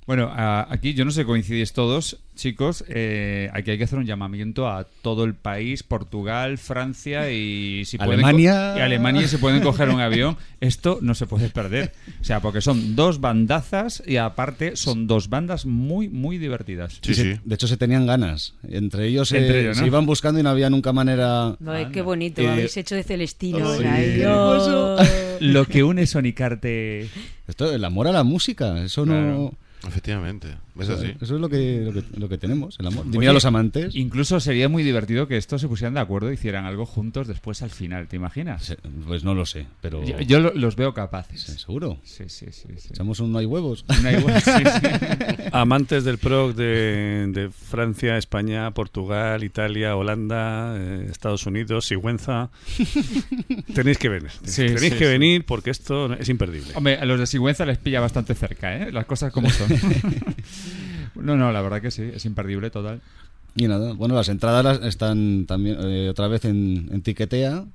[0.07, 2.83] Bueno, a- aquí yo no sé, coincidís todos, chicos.
[2.89, 7.97] eh, aquí hay que hacer un llamamiento a todo el país, Portugal, Francia y si
[7.97, 8.73] pueden Alemania.
[8.77, 10.37] y Alemania y si pueden coger un avión.
[10.59, 11.93] Esto no se puede perder.
[12.19, 16.99] O sea, porque son dos bandazas y aparte son dos bandas muy, muy divertidas.
[17.07, 18.55] Y se- De hecho, se tenían ganas.
[18.67, 19.81] Entre ellos, Entre eh, ellos, ¿no?
[19.83, 21.55] se iban buscando y no había nunca manera.
[21.65, 23.71] Ay, qué bonito, Eh, habéis hecho de Celestino.
[23.77, 23.83] sí.
[23.85, 25.09] Ay, Qué Dios.
[25.41, 27.07] Lo que une Sonicarte.
[27.47, 29.53] Esto, el amor a la música, eso no.
[29.87, 30.47] Efectivamente,
[30.79, 31.13] es así.
[31.21, 33.05] Eso es lo que, lo que, lo que tenemos, el amor.
[33.05, 33.95] Dime Oye, a los amantes.
[33.95, 37.61] Incluso sería muy divertido que estos se pusieran de acuerdo y hicieran algo juntos después
[37.61, 38.75] al final, ¿te imaginas?
[39.07, 40.03] Pues no lo sé, pero.
[40.05, 41.41] Yo, yo lo- los veo capaces.
[41.41, 41.99] ¿Seguro?
[42.03, 42.69] Sí, sí, sí.
[42.77, 42.89] sí.
[42.91, 43.85] Echamos un no hay huevos.
[44.01, 45.43] No hay huevos, sí, sí.
[45.51, 52.49] Amantes del PROC de, de Francia, España, Portugal, Italia, Holanda, eh, Estados Unidos, Sigüenza.
[53.73, 54.31] Tenéis que venir.
[54.43, 55.11] Sí, Tenéis sí, que sí.
[55.11, 56.71] venir porque esto es imperdible.
[56.75, 58.91] Hombre, a los de Sigüenza les pilla bastante cerca, ¿eh?
[58.91, 59.70] Las cosas como son.
[61.15, 63.01] no, no, la verdad que sí, es imperdible total.
[63.55, 67.65] Y nada, bueno, las entradas las- están también eh, otra vez en, en Tiquetea.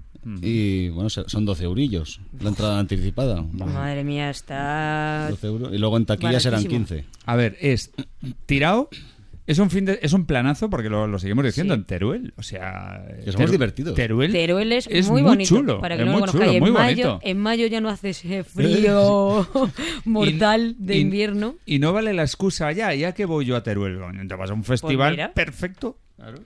[0.43, 3.43] Y bueno, son 12 eurillos la entrada anticipada.
[3.53, 5.29] Madre mía, está.
[5.31, 5.73] 12 euros.
[5.73, 6.85] Y luego en taquilla serán Baratísimo.
[6.87, 7.05] 15.
[7.27, 7.93] A ver, es
[8.45, 8.89] tirado.
[9.47, 11.81] Es un fin de, es un planazo porque lo, lo seguimos diciendo Sí.
[11.81, 12.35] en Teruel.
[12.37, 13.95] O sea, Que somos Teru- divertidos.
[13.95, 15.49] Teruel, Teruel es, es muy, bonito.
[15.57, 16.45] chulo, Para que es no lo muy conozcáis.
[16.53, 17.21] chulo, en, muy mayo, bonito.
[17.23, 19.49] en mayo ya no hace ese frío
[20.05, 21.57] mortal de y- invierno.
[21.65, 23.99] Y no vale la excusa ya, ya que voy yo a Teruel.
[24.29, 25.33] Te vas a un festival Pues mira.
[25.33, 25.99] perfecto.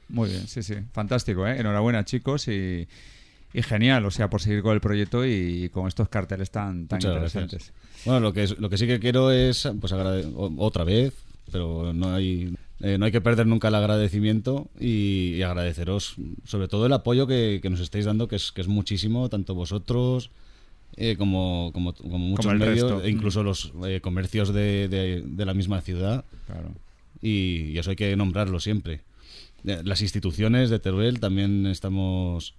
[0.09, 0.75] Muy bien, sí, sí.
[0.93, 1.59] Fantástico, ¿eh?
[1.59, 2.49] Enhorabuena, chicos.
[2.49, 2.87] Y,
[3.55, 6.99] y genial, o sea, por seguir con el proyecto y con estos carteles tan, tan
[6.99, 7.73] Muchas interesantes.
[7.73, 8.05] gracias.
[8.05, 11.13] Bueno, lo que, lo que sí que quiero es, pues otra vez,
[11.53, 16.69] pero no hay, eh, no hay que perder nunca el agradecimiento y, y agradeceros sobre
[16.69, 20.31] todo el apoyo que, que nos estáis dando, que es, que es muchísimo, tanto vosotros
[20.97, 23.05] eh, como, como, como muchos el medios, resto.
[23.05, 26.25] e incluso los eh, comercios de, de- de la misma ciudad.
[26.47, 26.71] Claro.
[27.23, 29.03] Y, y eso hay que nombrarlo siempre.
[29.63, 32.55] Las instituciones de Teruel también estamos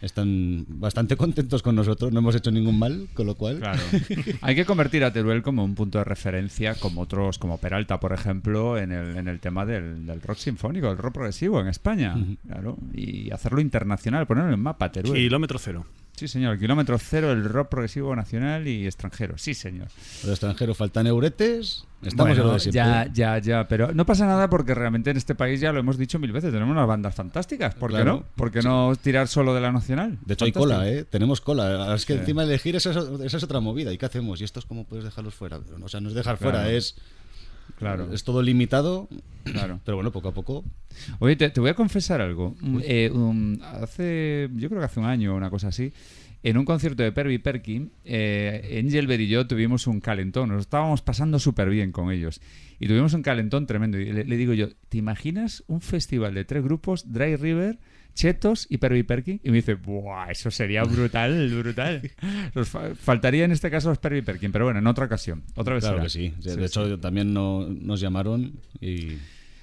[0.00, 3.80] están bastante contentos con nosotros, no hemos hecho ningún mal, con lo cual Claro.
[4.40, 8.12] Hay que convertir a Teruel como un punto de referencia, como otros, como Peralta, por
[8.12, 12.16] ejemplo, en el, en el tema del, del rock sinfónico, del rock progresivo en España.
[12.46, 12.78] Claro.
[12.94, 15.14] Y hacerlo internacional, ponerlo en el mapa, Teruel.
[15.14, 15.84] Kilómetro cero.
[16.20, 16.58] Sí, señor.
[16.58, 19.38] Kilómetro cero, el rock progresivo nacional y extranjero.
[19.38, 19.88] Sí, señor.
[20.22, 22.76] Los extranjeros faltan euretes, estamos Bueno, en lo de siempre.
[22.78, 25.96] ya, ya, ya, pero no pasa nada porque realmente en este país ya lo hemos
[25.96, 28.22] dicho mil veces, tenemos unas bandas fantásticas, ¿por qué no?
[28.36, 30.18] ¿Por qué no tirar solo de la nacional?
[30.26, 31.04] De hecho hay cola, ¿eh?
[31.04, 31.84] Tenemos cola.
[31.84, 32.18] Ahora Es que Sí.
[32.18, 33.90] encima elegir esa es, esa es otra movida.
[33.90, 34.42] ¿Y qué hacemos?
[34.42, 35.58] ¿Y estos cómo puedes dejarlos fuera?
[35.80, 36.58] O sea, no es dejar Claro.
[36.58, 36.96] fuera, es...
[37.80, 38.12] Claro.
[38.12, 39.08] Es todo limitado.
[39.42, 39.80] Claro.
[39.84, 40.64] Pero bueno, poco a poco...
[41.18, 42.54] Oye, te, te voy a confesar algo.
[42.82, 45.92] Eh, um, hace, yo creo que hace un año o una cosa así,
[46.42, 50.48] En un concierto de Perry Perkin, eh, Engelbert y yo tuvimos un calentón.
[50.48, 52.40] Nos estábamos pasando súper bien con ellos.
[52.78, 53.98] Y tuvimos un calentón tremendo.
[53.98, 57.78] Y le, le digo yo, ¿te imaginas un festival de tres grupos, Dry River,
[58.14, 59.40] Chetos y Perry Perkin?
[59.44, 60.30] Y me dice, ¡buah!
[60.30, 62.02] Eso sería brutal, brutal.
[62.54, 65.42] Nos fa- faltaría en este caso los Perry Perkin, pero bueno, en otra ocasión.
[65.54, 66.04] Otra vez Claro será.
[66.04, 66.34] que sí.
[66.42, 66.80] De, Sí, de sí.
[66.80, 69.16] hecho, también no- nos llamaron y...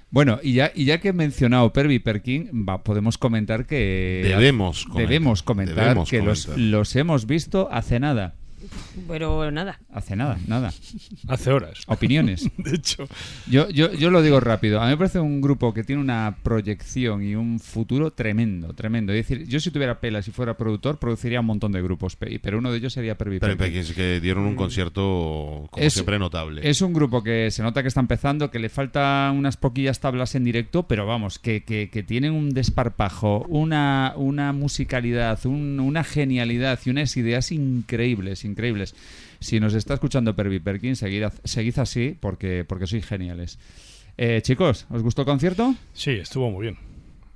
[0.09, 4.21] Bueno, y ya, y ya que he mencionado Perry Perkin, va, podemos comentar que...
[4.23, 5.01] Debemos comentar.
[5.09, 6.65] Debemos comentar Debemos que los, comentar.
[6.65, 8.35] los hemos visto hace nada.
[9.07, 9.79] Pero nada.
[9.91, 10.73] Hace nada, nada.
[11.27, 11.83] Hace horas.
[11.87, 12.49] Opiniones.
[12.57, 13.07] De hecho.
[13.49, 14.81] Yo, yo, yo lo digo rápido.
[14.81, 19.13] A mí me parece un grupo que tiene una proyección y un futuro tremendo, tremendo.
[19.13, 22.39] Es decir, yo si tuviera pelas y fuera productor, produciría un montón de grupos, pe-
[22.39, 23.83] pero uno de ellos sería Perry Pero Perkin.
[23.85, 26.67] que, que dieron un concierto, como Es- siempre, notable.
[26.67, 30.35] Es un grupo que se nota que está empezando, que le falta unas poquillas tablas
[30.35, 36.03] en directo, pero vamos, que, que, que tienen un desparpajo, una, una musicalidad, un- una
[36.03, 38.95] genialidad y unas ideas increíbles, increíbles.
[39.39, 43.59] Si nos está escuchando Perry Perkins, seguid, seguid así porque, porque sois geniales.
[44.17, 45.75] Eh, chicos, ¿os gustó el concierto?
[45.93, 46.77] Sí, estuvo muy bien.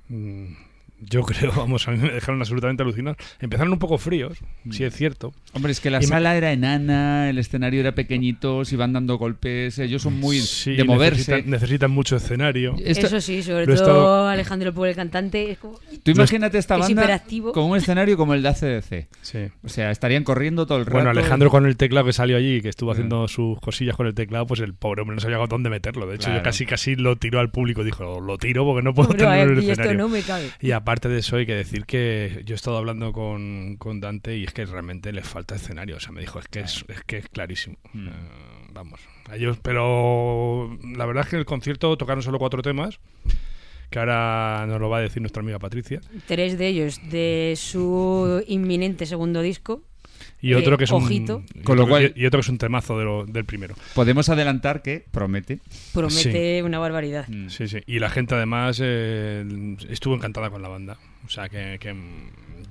[0.08, 0.71] Mm,
[1.04, 3.16] Yo creo, vamos, a mí me dejaron absolutamente alucinados.
[3.40, 4.38] Empezaron un poco fríos,
[4.70, 5.32] sí es cierto.
[5.52, 8.92] Hombre, es que la Y me- sala era enana, el escenario era pequeñito, se iban
[8.92, 11.18] dando golpes, ellos son muy Sí, de moverse.
[11.32, 12.74] Necesitan, necesitan mucho escenario.
[12.84, 15.50] Esto- Eso sí, sobre todo estado- Alejandro Pobre, el cantante.
[15.52, 17.22] Es como, Tú imagínate esta es banda
[17.52, 19.08] con un escenario como el de ACDC.
[19.22, 19.38] Sí.
[19.64, 20.94] O sea, estarían corriendo todo el rato.
[20.96, 24.14] Bueno, Alejandro con el teclado que salió allí, que estuvo haciendo sus cosillas con el
[24.14, 26.06] teclado, pues el pobre hombre no sabía dónde meterlo.
[26.06, 26.38] De hecho, Claro.
[26.40, 27.82] yo casi casi lo tiró al público.
[27.82, 29.98] Dijo, lo tiro porque no puedo Hombre, tener el aquí esto escenario.
[29.98, 30.50] no me cabe.
[30.60, 34.36] Y aparte de eso, hay que decir que yo he estado hablando con, con Dante
[34.36, 35.96] y es que realmente le falta escenario.
[35.96, 37.76] O sea, me dijo, es que es, es, que es clarísimo.
[37.92, 38.08] Mm.
[38.08, 38.12] Eh,
[38.72, 39.00] vamos.
[39.28, 43.00] A ellos, pero la verdad es que en el concierto tocaron solo cuatro temas,
[43.90, 46.00] que ahora nos lo va a decir nuestra amiga Patricia.
[46.26, 49.82] Tres de ellos de su inminente segundo disco.
[50.42, 51.42] Y otro Eh, que es un, Ojito.
[51.54, 53.74] y Con lo cual- y otro que es un temazo de lo- del primero.
[53.94, 55.60] Podemos adelantar que promete.
[55.94, 57.26] Promete una barbaridad.
[57.28, 57.48] Mm.
[57.48, 57.78] Sí, sí.
[57.86, 60.98] Y la gente además eh, estuvo encantada con la banda.
[61.24, 61.94] O sea que, que,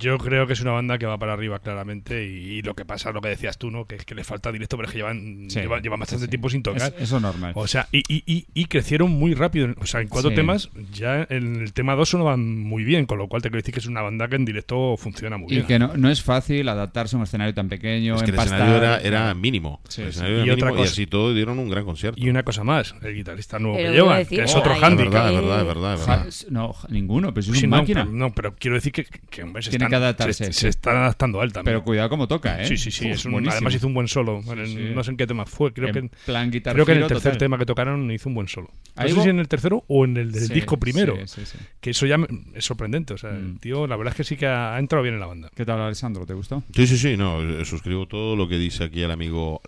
[0.02, 2.84] yo creo que es una banda que va para arriba claramente y, y lo que
[2.86, 3.86] pasa, lo que decías tú, ¿no?
[3.86, 6.30] Que es que le falta directo, pero es que llevan, Sí, llevan, llevan bastante sí,
[6.30, 6.94] tiempo sin tocar.
[6.98, 7.53] Es- eso es normal.
[7.56, 9.69] O sea, y, y, y, y crecieron muy rápido.
[9.78, 10.36] O sea, en cuatro Sí.
[10.36, 13.73] temas, ya en el tema dos sonaban muy bien, con lo cual te quiero decir
[13.73, 15.68] que es una banda que en directo funciona muy Y bien.
[15.68, 18.15] que no, no es fácil adaptarse a un escenario tan pequeño.
[18.15, 19.82] Es que el escenario era, era mínimo.
[19.88, 20.18] Sí, el sí.
[20.19, 22.19] escenario era Y otra mínimo y cosa- así todo dieron un gran concierto.
[22.19, 24.73] Y una cosa más, el guitarrista nuevo Pero que llevan, decir, que es oh, otro
[24.73, 25.14] Es handicap.
[25.14, 26.28] verdad, es verdad, es verdad, es verdad.
[26.49, 28.03] No, ninguno, pero es Sí, una no, máquina.
[28.06, 30.98] pero, no, pero quiero decir que, que, hombre, se están, que adaptarse, se, se están
[30.98, 31.74] adaptando a él también.
[31.76, 32.66] Pero cuidado como toca, ¿eh?
[32.66, 33.06] Sí, sí, sí.
[33.06, 33.54] Uf, es un- buenísimo.
[33.54, 34.42] además hizo un buen solo.
[34.52, 34.92] En el- Sí.
[34.96, 35.72] No sé en qué tema fue.
[35.74, 37.38] Creo En que en, plan Guitar creo que en el tercer total.
[37.38, 38.70] tema que tocaron hizo un buen solo.
[38.98, 41.16] No sé si en el tercero o en el del Sí, disco primero.
[41.28, 41.58] sí, sí, sí.
[41.80, 43.14] Que eso ya me- es sorprendente.
[43.14, 43.36] O sea, Mm.
[43.54, 45.50] el tío, la verdad es que sí que ha, ha entrado bien en la banda.
[45.56, 46.26] ¿Qué tal, Alessandro?
[46.26, 46.64] ¿Te gustó?
[46.74, 49.62] Sí, sí, sí, no, eh, suscribo todo lo que dice aquí el amigo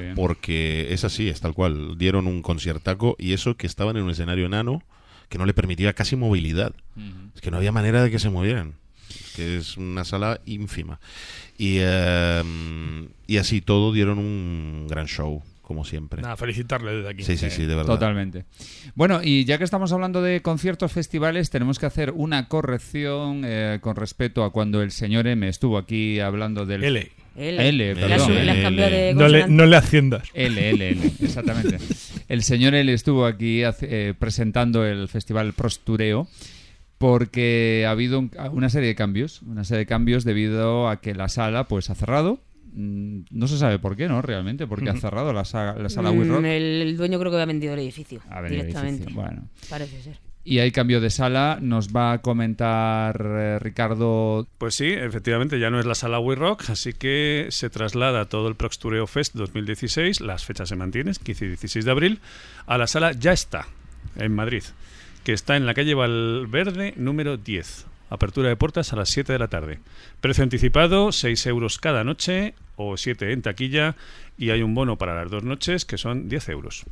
[0.00, 0.14] bien.
[0.14, 1.96] porque es así, es tal cual.
[1.98, 4.82] Dieron un conciertaco y eso que estaban en un escenario enano
[5.28, 6.72] que no le permitía casi movilidad.
[7.34, 8.74] Es que no había manera de que se movieran.
[9.36, 10.98] Que es una sala ínfima.
[11.58, 12.42] Y, eh,
[13.26, 16.22] y así todo dieron un gran show, como siempre.
[16.22, 17.22] Nada, felicitarle desde aquí.
[17.22, 17.92] Sí, sí, sí, de verdad.
[17.94, 18.44] Totalmente.
[18.94, 23.78] Bueno, y ya que estamos hablando de conciertos, festivales, tenemos que hacer una corrección eh,
[23.80, 26.82] con respecto a cuando el señor M estuvo aquí hablando del...
[26.84, 27.10] L.
[27.36, 27.68] L.
[27.68, 28.32] L, perdón.
[28.62, 30.28] cambiado de No le, no le asciendas.
[30.34, 31.78] L, L, L, exactamente.
[32.28, 36.26] El señor L estuvo aquí hace- eh, presentando el festival Prostureo
[37.00, 41.14] porque ha habido un- una serie de cambios, una serie de cambios debido a que
[41.14, 42.40] la sala pues ha cerrado.
[42.74, 44.20] Mm, No se sabe por qué, ¿no?
[44.20, 46.44] Realmente, porque ha cerrado la, sa- la sala Mm, We Rock.
[46.44, 48.20] el, el dueño creo que ha vendido el edificio.
[48.28, 49.04] Ha vendido el directamente.
[49.04, 49.48] edificio, bueno.
[49.70, 50.18] Parece ser.
[50.44, 54.46] Y hay cambio de sala, nos va a comentar eh, Ricardo.
[54.58, 58.46] Pues sí, efectivamente, ya no es la sala We Rock, así que se traslada todo
[58.48, 62.20] el Proxtureo Fest 2016, las fechas se mantienen, 15 y 16 de abril,
[62.66, 63.66] a la sala Ya está,
[64.16, 64.62] en Madrid,
[65.30, 67.86] que está en la calle Valverde número 10.
[68.08, 69.78] Apertura de puertas a las 7 de la tarde.
[70.20, 73.94] Precio anticipado, 6 euros cada noche o 7 en taquilla
[74.36, 76.82] y hay un bono para las dos noches que son 10 euros.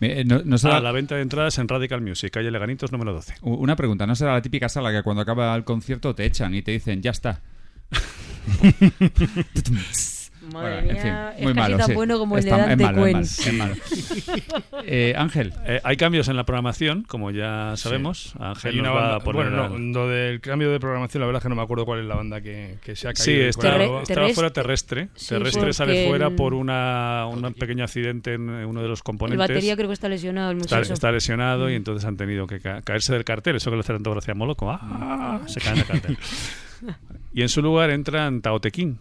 [0.00, 3.12] Eh, no- no será- A la venta de entradas en Radical Music, calle Leganitos número
[3.12, 3.34] 12.
[3.40, 6.54] U- Una pregunta, ¿no será la típica sala que cuando acaba el concierto te echan
[6.54, 7.40] y te dicen, ya está?
[10.52, 11.92] Madre Bueno, en mía, fin, es muy casi malo, tan sí.
[11.94, 13.58] bueno como el de Está- es Dante malo, es Cuen.
[13.58, 14.44] malo, es malo.
[14.86, 15.52] Eh, Ángel.
[15.66, 18.34] Eh, hay cambios en la programación, como ya sabemos.
[18.40, 20.80] Ángel Hay nos una va banda- a poner bueno, no, al- lo del cambio de
[20.80, 23.08] programación, la verdad es que no me acuerdo cuál es la banda que, que se
[23.08, 23.24] ha caído.
[23.24, 24.02] Sí, está- cuadro.
[24.02, 25.08] estaba fuera terrestre.
[25.14, 29.04] Sí, terrestre sale fuera el- por una, un pequeño accidente en uno de los El
[29.04, 29.48] componentes.
[29.48, 30.94] batería creo que está lesionado, el Está, muchacho.
[30.94, 31.76] está lesionado y Mm.
[31.76, 33.56] entonces han tenido que ca- caerse del cartel.
[33.56, 35.40] Eso que lo hacían todo hacía molo, como ¡ah!
[35.46, 36.18] Se caen del cartel.
[37.32, 38.98] Y en su lugar entran Tao Te Ching.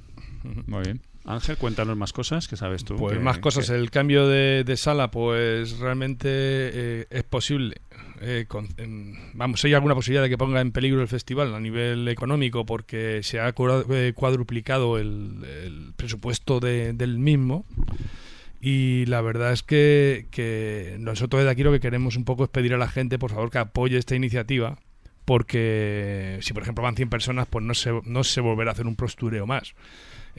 [0.67, 1.01] Muy bien.
[1.29, 2.95] Ángel, cuéntanos más cosas que sabes tú.
[2.95, 3.69] Pues que- más cosas.
[3.69, 7.75] que- El cambio de, de sala, pues realmente eh, es posible.
[8.21, 8.67] Eh, con-
[9.33, 13.21] vamos, hay alguna posibilidad de que ponga en peligro el festival a nivel económico porque
[13.23, 13.53] se ha
[13.89, 17.65] eh, cuadruplicado el, el presupuesto de- del mismo.
[18.59, 22.49] Y la verdad es que, que nosotros desde aquí lo que queremos un poco es
[22.49, 24.77] pedir a la gente, por favor, que apoye esta iniciativa,
[25.25, 28.87] porque si por ejemplo van 100 personas, pues no se, no se volverá a hacer
[28.87, 29.75] un postureo más.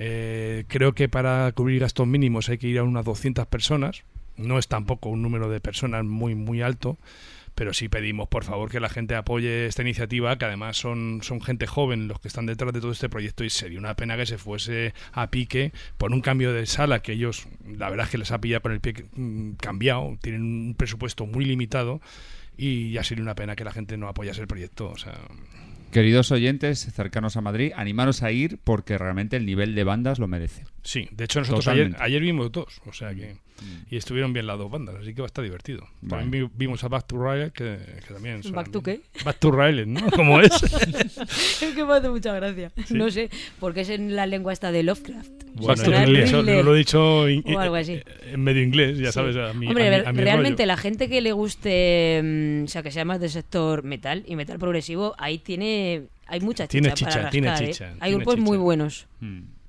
[0.02, 4.02] Eh, creo que para cubrir gastos mínimos hay que ir a unas 200 personas.
[4.38, 6.96] No es tampoco un número de personas muy, muy alto,
[7.54, 11.42] pero sí pedimos, por favor, que la gente apoye esta iniciativa, que además son, son
[11.42, 14.24] gente joven los que están detrás de todo este proyecto y sería una pena que
[14.24, 18.18] se fuese a pique por un cambio de sala que ellos, la verdad es que
[18.18, 22.00] les ha pillado con el pie mm, cambiado, tienen un presupuesto muy limitado
[22.56, 24.88] y ya sería una pena que la gente no apoyase el proyecto.
[24.88, 25.18] O sea,
[25.90, 30.28] Queridos oyentes cercanos a Madrid, animaros a ir porque realmente el nivel de bandas lo
[30.28, 30.62] merece.
[30.82, 33.36] Sí, de hecho nosotros ayer, ayer vimos dos, o sea que
[33.90, 35.86] y estuvieron bien las dos bandas, así que va a estar divertido.
[36.08, 37.76] También vi- vimos a Back to Rail que,
[38.08, 39.02] que también son- ¿Back to qué?
[39.22, 40.10] Back to Rail, ¿no?
[40.12, 40.50] ¿Cómo es?
[41.62, 42.72] es que me hace mucha gracia.
[42.86, 42.94] Sí.
[42.94, 43.28] No sé,
[43.58, 45.28] porque es en la lengua esta de Lovecraft.
[45.56, 46.62] Bueno, yo dicho- horrible.
[46.62, 48.00] lo he dicho in- O algo así.
[48.32, 49.12] en medio inglés, ya Sí.
[49.12, 50.66] sabes, a mi, Hombre, a mi- a mi realmente rollo.
[50.68, 54.36] la gente que le guste, mm, o sea, que sea más del sector metal y
[54.36, 57.72] metal progresivo, ahí tiene, hay mucha chicha Tiene para chicha, tiene rascar, ¿eh?
[57.72, 58.62] chicha, Hay tiene grupos muy chicha.
[58.62, 59.06] buenos.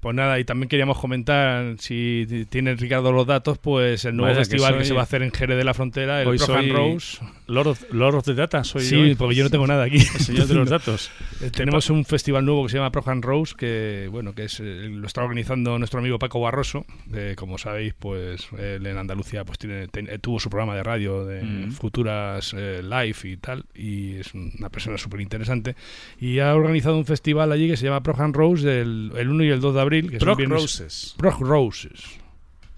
[0.02, 4.40] Pues nada, y también queríamos comentar, si tiene Ricardo los datos, pues el nuevo Vaya,
[4.44, 6.38] que festival que, soy- se va a hacer en Jerez de la Frontera, el Hoy
[6.38, 7.19] Prof soy Rose.
[7.45, 9.15] Lord of, Lord of the Data, soy Sí, hoy.
[9.15, 9.98] porque yo no tengo nada aquí.
[9.98, 11.11] El señor de los datos.
[11.40, 14.90] Eh, Tenemos un festival nuevo que se llama Prohan Rose, que bueno, que es eh,
[14.90, 16.84] lo está organizando nuestro amigo Paco Barroso.
[17.14, 20.82] que, como sabéis, pues él en Andalucía pues tiene, ten- eh, tuvo su programa de
[20.82, 21.72] radio de Mm.
[21.73, 25.76] futuras eh, live y tal, y es una persona súper interesante.
[26.19, 29.49] Y ha organizado un festival allí que se llama Prohan Rose el, el 1 y
[29.49, 29.90] el 2 de abril.
[29.91, 31.15] Que son Prog viernes- Roses.
[31.18, 32.03] Prog Roses.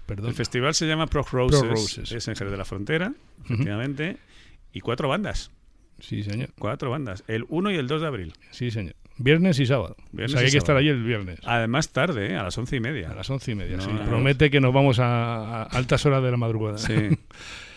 [0.06, 0.28] Perdón.
[0.28, 2.12] El festival se llama Prog Roses, Roses.
[2.12, 3.12] es en Jerez de la Frontera,
[3.44, 4.18] efectivamente,
[4.72, 5.50] y cuatro bandas.
[6.00, 6.50] Sí, señor.
[6.58, 8.32] Cuatro bandas, el 1 y el 2 de abril.
[8.50, 8.94] Sí, señor.
[9.16, 9.96] Viernes y sábado.
[10.10, 11.38] Viernes o sea, hay que estar allí el viernes.
[11.44, 12.36] Además tarde, ¿eh?
[12.36, 13.10] a las once y media.
[13.12, 13.90] A las once y media, No, sí.
[14.08, 16.78] Promete que nos vamos a, a altas horas de la madrugada.
[16.78, 16.94] Sí.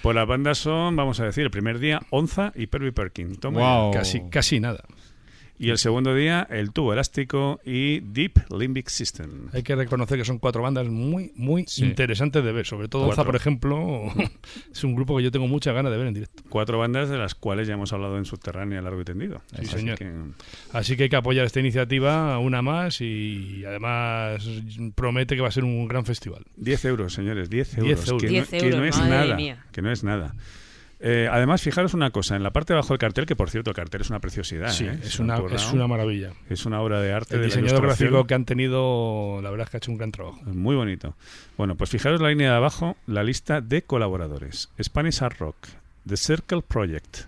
[0.01, 3.35] Pues las bandas son, vamos a decir, el primer día Onza y Perry Perkin.
[3.35, 3.99] Toma ya.
[3.99, 4.83] Casi, casi nada.
[5.59, 9.47] Y el segundo día, el tubo elástico y Deep Limbic System.
[9.53, 11.83] Hay que reconocer que son cuatro bandas muy, muy Sí.
[11.83, 12.65] interesantes de ver.
[12.67, 14.03] Sobre todo por ejemplo,
[14.71, 16.43] es un grupo que yo tengo muchas ganas de ver en directo.
[16.49, 19.41] Cuatro bandas de las cuales ya hemos hablado en Subterránea largo y tendido.
[19.51, 19.97] Sí, Así señor.
[19.97, 20.13] que-
[20.73, 24.47] Así que hay que apoyar esta iniciativa, una más, y además
[24.93, 26.43] promete que va a ser un gran festival.
[26.55, 28.07] 10 euros, señores, 10 10 euros.
[28.07, 28.21] euros.
[28.21, 29.35] Que, 10 no, que euros, no es nada.
[29.35, 29.65] mía.
[29.71, 30.35] Que no es nada.
[30.99, 33.69] Eh, además, fijaros una cosa, en la parte de abajo del cartel, que por cierto
[33.69, 34.69] el cartel es una preciosidad.
[34.69, 34.99] Sí, ¿eh?
[35.03, 36.31] es una, es una maravilla.
[36.49, 39.69] Es una obra de arte El de diseñador gráfico que han tenido, la verdad es
[39.69, 40.41] que ha hecho un gran trabajo.
[40.45, 41.15] Muy bonito.
[41.55, 44.69] Bueno, pues fijaros la línea de abajo, la lista de colaboradores.
[44.81, 45.67] Spanish Art Rock,
[46.07, 47.25] The Circle Project,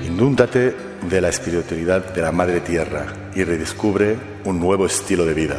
[0.06, 0.76] Inúndate
[1.10, 5.56] de la espiritualidad de la Madre Tierra y redescubre un nuevo estilo de vida.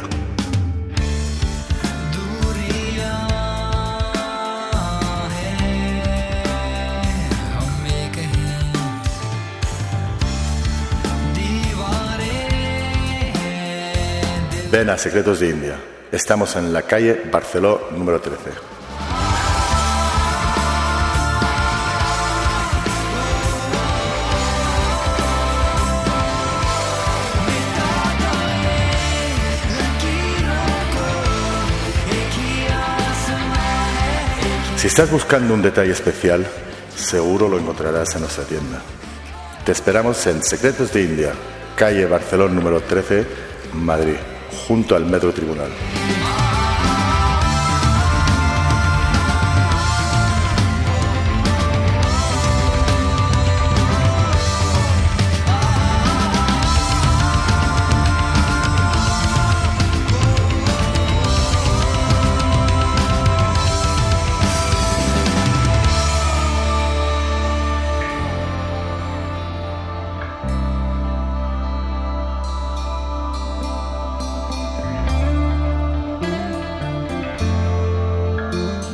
[14.72, 15.76] Ven a Secretos de India.
[16.10, 18.50] Estamos en la calle Barceló número 13.
[34.78, 36.46] Si estás buscando un detalle especial,
[36.96, 38.80] seguro lo encontrarás en nuestra tienda.
[39.66, 41.32] Te esperamos en Secretos de India,
[41.76, 43.26] calle Barcelona número 13,
[43.74, 44.16] Madrid,
[44.66, 45.70] junto al Metro Tribunal.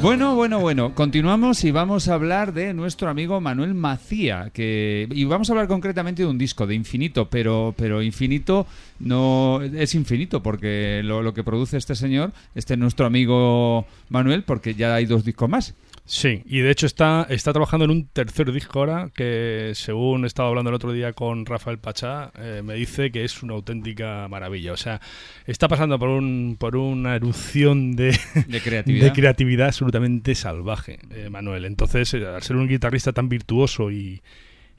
[0.09, 0.94] Bueno, bueno, bueno.
[0.94, 5.68] Continuamos y vamos a hablar de nuestro amigo Manuel Macía, que y vamos a hablar
[5.68, 8.66] concretamente de un disco de Infinito, pero pero Infinito
[9.01, 14.94] no es infinito porque lo, que produce este señor, este nuestro amigo Manuel, porque ya
[14.94, 15.74] hay dos discos más.
[16.10, 20.48] Sí, y de hecho está, está trabajando en un tercer disco ahora que, según estaba
[20.48, 24.72] hablando el otro día con Rafael Pachá, eh, me dice que es una auténtica maravilla.
[24.72, 25.02] O sea,
[25.47, 29.05] está pasando por, un, por una erupción de, De creatividad.
[29.05, 31.66] de creatividad absolutamente salvaje, eh, Manuel.
[31.66, 34.22] Entonces, eh, al ser un guitarrista tan virtuoso y,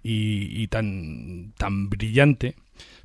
[0.01, 2.55] y, y tan, tan brillante,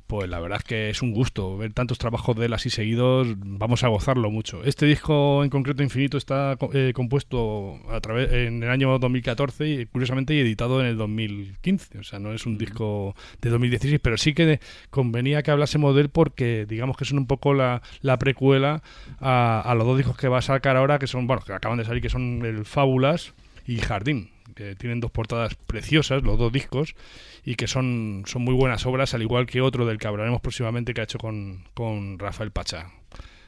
[0.07, 3.27] pues la verdad es que es un gusto ver tantos trabajos de él así seguidos,
[3.37, 4.63] vamos a gozarlo mucho.
[4.63, 9.85] Este disco en concreto Infinito está eh, compuesto a través en el año 2014 y
[9.87, 14.17] curiosamente y editado en el 2015, o sea, no es un disco de 2016, pero
[14.17, 14.59] sí que
[14.89, 18.83] convenía que hablásemos de él porque digamos que son un poco la, la precuela
[19.19, 21.77] a, a los dos discos que va a sacar ahora, que son, bueno, que acaban
[21.77, 23.33] de salir, que son el Fábulas
[23.65, 26.95] y Jardín, que tienen dos portadas preciosas, los dos discos,
[27.43, 30.93] y que son, son muy buenas obras, al igual que otro del que hablaremos próximamente
[30.93, 32.91] que ha hecho con, con Rafael Pachá,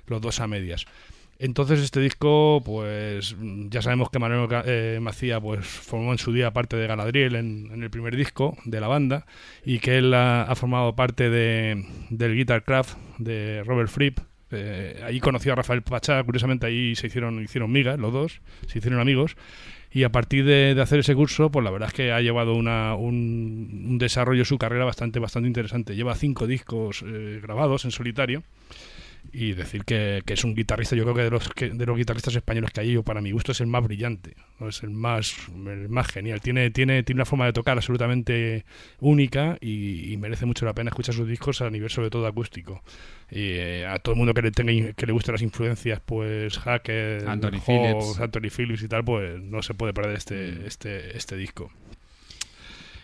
[0.06, 0.86] los dos a medias.
[1.40, 3.36] Entonces este disco, pues
[3.70, 7.84] ya sabemos que Manuel eh, Macía pues formó en su día parte de Galadriel en,
[7.84, 9.26] el primer disco de la banda
[9.64, 14.20] y que él ha, ha formado parte de, del Guitar Craft de Robert Fripp.
[14.50, 18.80] Eh, ahí conoció a Rafael Pachá, curiosamente ahí se hicieron, hicieron migas los dos, se
[18.80, 19.36] hicieron amigos
[19.98, 22.94] y a partir de, hacer ese curso, pues la verdad es que ha llevado una,
[22.94, 25.96] un, un desarrollo de su carrera bastante, bastante interesante.
[25.96, 28.44] Lleva cinco discos eh, grabados en solitario
[29.32, 31.98] y decir que, que es un guitarrista, yo creo que de los, que, de los
[31.98, 34.70] guitarristas españoles que hay, yo para mi gusto es el más brillante, ¿no?
[34.70, 36.42] es el más, el más genial.
[36.42, 38.66] Tiene, tiene, tiene una forma de tocar absolutamente
[39.00, 42.82] única y, y merece mucho la pena escuchar sus discos a nivel sobre todo acústico.
[43.30, 46.58] Y eh, a todo el mundo que le tenga que le gusten las influencias, pues
[46.60, 48.20] Hacker, Anthony Phillips.
[48.20, 51.72] Anthony Phillips y tal, pues no se puede perder este, este, este disco.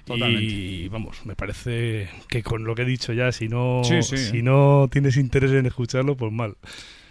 [0.05, 0.43] Totalmente.
[0.43, 4.17] Y vamos, me parece que con lo que he dicho ya, si no, Sí, sí.
[4.17, 6.55] si no tienes interés en escucharlo, pues mal.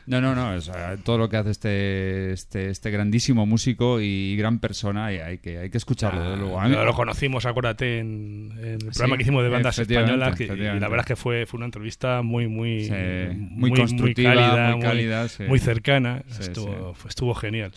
[0.05, 0.51] No, no, no.
[0.56, 5.19] o sea, todo lo que hace este, este, este grandísimo músico y gran persona, y
[5.19, 6.20] hay que, hay que escucharlo.
[6.23, 6.60] desde luego.
[6.62, 10.36] Mí- lo conocimos, acuérdate, en, en el Sí, programa que hicimos de bandas españolas.
[10.36, 12.93] que- y la verdad es que fue, fue una entrevista muy, muy, Sí,
[13.39, 15.44] muy constructiva, cálida, muy cálida, sí.
[15.44, 16.24] muy cercana.
[16.40, 17.70] Estuvo, estuvo genial.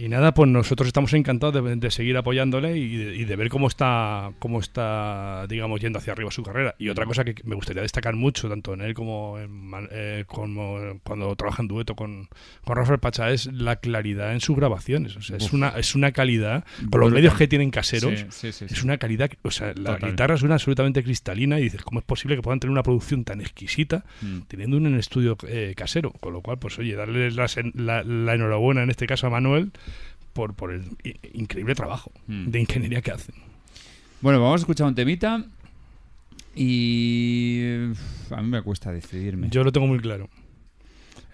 [0.00, 3.48] Y nada, pues nosotros estamos encantados de, de seguir apoyándole y de, y de ver
[3.48, 6.76] cómo está, cómo está, digamos, yendo hacia arriba su carrera.
[6.78, 10.78] Y otra cosa que me gustaría destacar mucho, tanto en él como, en eh, como
[11.02, 12.28] cuando trabaja en dueto con,
[12.64, 15.16] con Rafael Pacha, es la claridad en sus grabaciones.
[15.16, 15.54] O sea, es Uf.
[15.54, 18.98] una, es una calidad, con los medios que tienen caseros, Sí, sí, sí, es una
[18.98, 20.10] calidad, o sea, la Total.
[20.10, 23.40] guitarra suena absolutamente cristalina y dices, ¿cómo es posible que puedan tener una producción tan
[23.40, 24.42] exquisita Mm.
[24.46, 26.12] teniendo un estudio eh, casero?
[26.12, 29.30] Con lo cual, pues oye, darle la, sen- la- la enhorabuena en este caso a
[29.30, 29.72] Manuel
[30.38, 30.84] por, por el
[31.32, 32.46] increíble trabajo Mm.
[32.52, 33.34] de ingeniería que hacen.
[34.20, 35.44] Bueno, vamos a escuchar un temita.
[36.54, 37.60] Y.
[38.30, 39.48] A mí me cuesta decidirme.
[39.50, 40.28] Yo lo tengo muy claro.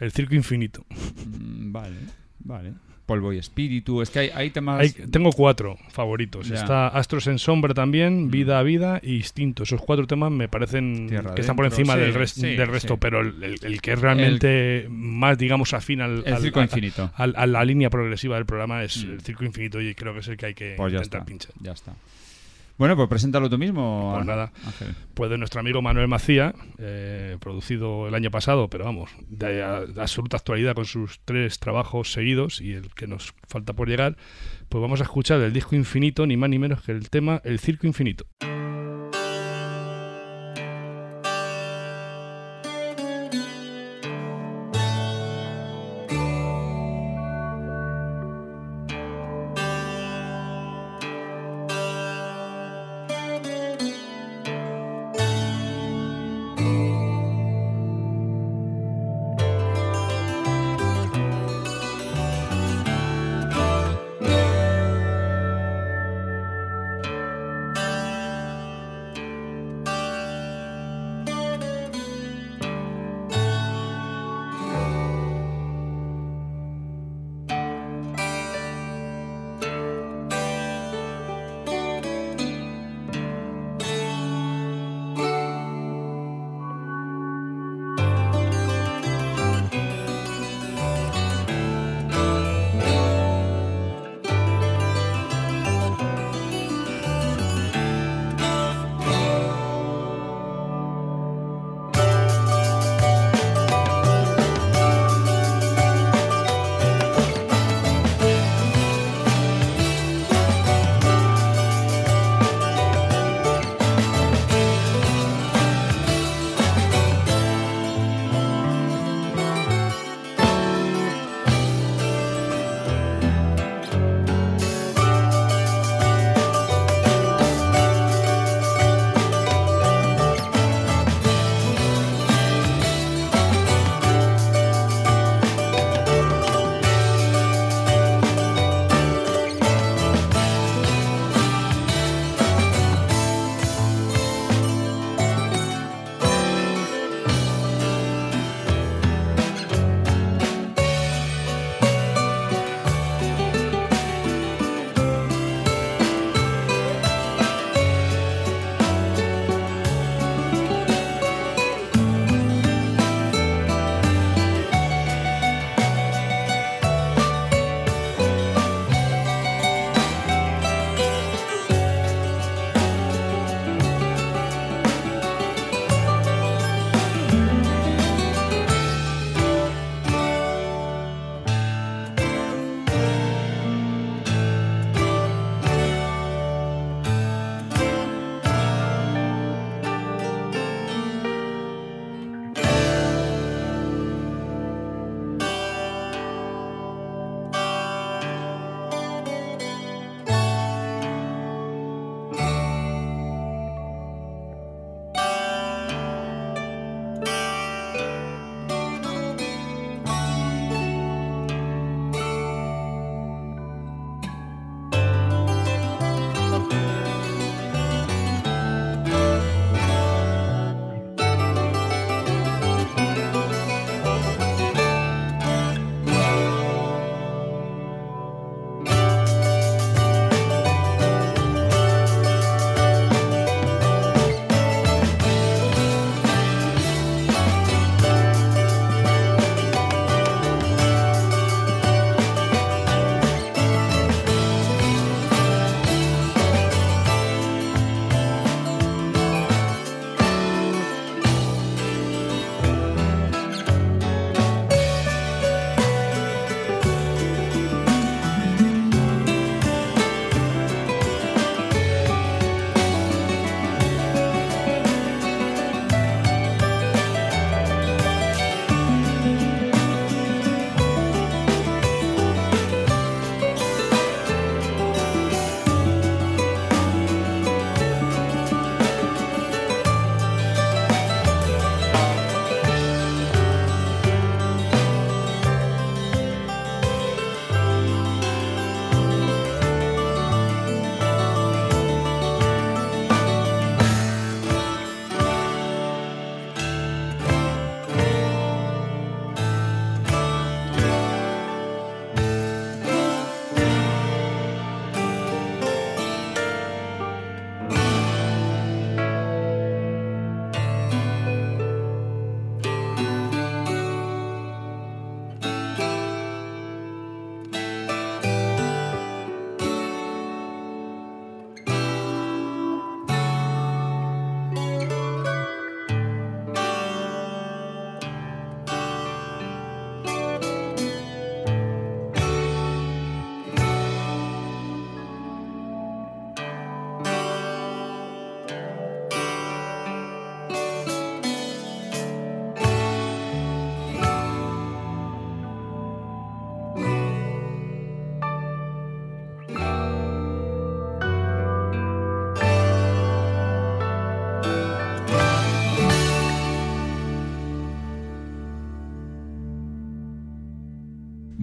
[0.01, 0.85] El circo infinito.
[0.89, 1.97] Mm, Vale,
[2.41, 2.73] vale.
[3.07, 4.01] Polvo y espíritu.
[4.01, 4.81] Es que hay, hay temas.
[4.81, 6.49] Hay- tengo cuatro favoritos.
[6.49, 6.55] Ya.
[6.57, 9.65] Está Astros en Sombra también, Vida a Vida y Instinto.
[9.65, 12.95] Esos cuatro temas me parecen Tierra que están por encima sí, del, sí, del resto,
[12.95, 12.99] sí.
[13.01, 17.11] pero el, el- el que es realmente más, digamos, afín al, al- Circo al- Infinito.
[17.15, 19.11] a la línea progresiva del programa es Mm.
[19.13, 21.25] el Circo Infinito y creo que es el que hay que Pues intentar está.
[21.27, 21.53] pinchar.
[21.61, 21.93] Ya está.
[22.77, 24.13] Bueno, pues preséntalo tú mismo.
[24.15, 24.95] Pues nada, Ángel.
[25.15, 29.81] pues de nuestro amigo Manuel Macía, eh, producido el año pasado, pero vamos, de, a-
[29.83, 34.17] de absoluta actualidad con sus tres trabajos seguidos y el que nos falta por llegar,
[34.69, 37.61] pues vamos a escuchar el disco infinito, ni más ni menos que el tema El
[37.61, 38.27] Circo Infinito.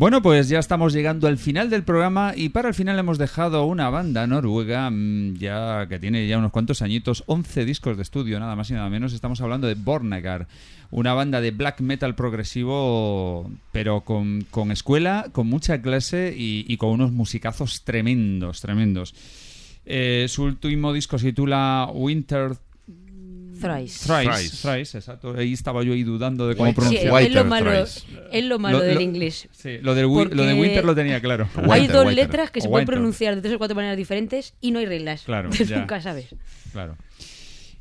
[0.02, 3.66] Bueno, pues ya estamos llegando al final del programa y para el final hemos dejado
[3.66, 8.40] una banda noruega mm, ya que tiene ya unos cuantos añitos, 11 discos de estudio,
[8.40, 9.14] nada más y nada menos.
[9.14, 10.48] Estamos hablando de Bornegar,
[10.90, 16.90] una banda de black metal progresivo, pero con, con escuela, con mucha clase y, con
[16.90, 19.14] unos musicazos tremendos, tremendos.
[19.86, 22.54] Eh, su último disco se titula Winter
[23.62, 24.06] Thrice.
[24.06, 25.34] Thrice, Thrice, exacto.
[25.38, 27.22] Ahí estaba yo ahí dudando de cómo Sí, pronunciar.
[27.24, 28.06] es lo malo, es
[28.46, 29.48] lo malo Lo- del lo- inglés.
[29.52, 31.48] Sí, lo, del lo de Winter lo tenía claro.
[31.70, 32.96] Hay dos letras que se O pueden Winter.
[32.96, 35.24] pronunciar de tres o cuatro maneras diferentes y no hay reglas.
[35.24, 35.78] Claro, Entonces ya.
[35.80, 36.28] nunca sabes.
[36.72, 36.96] Claro.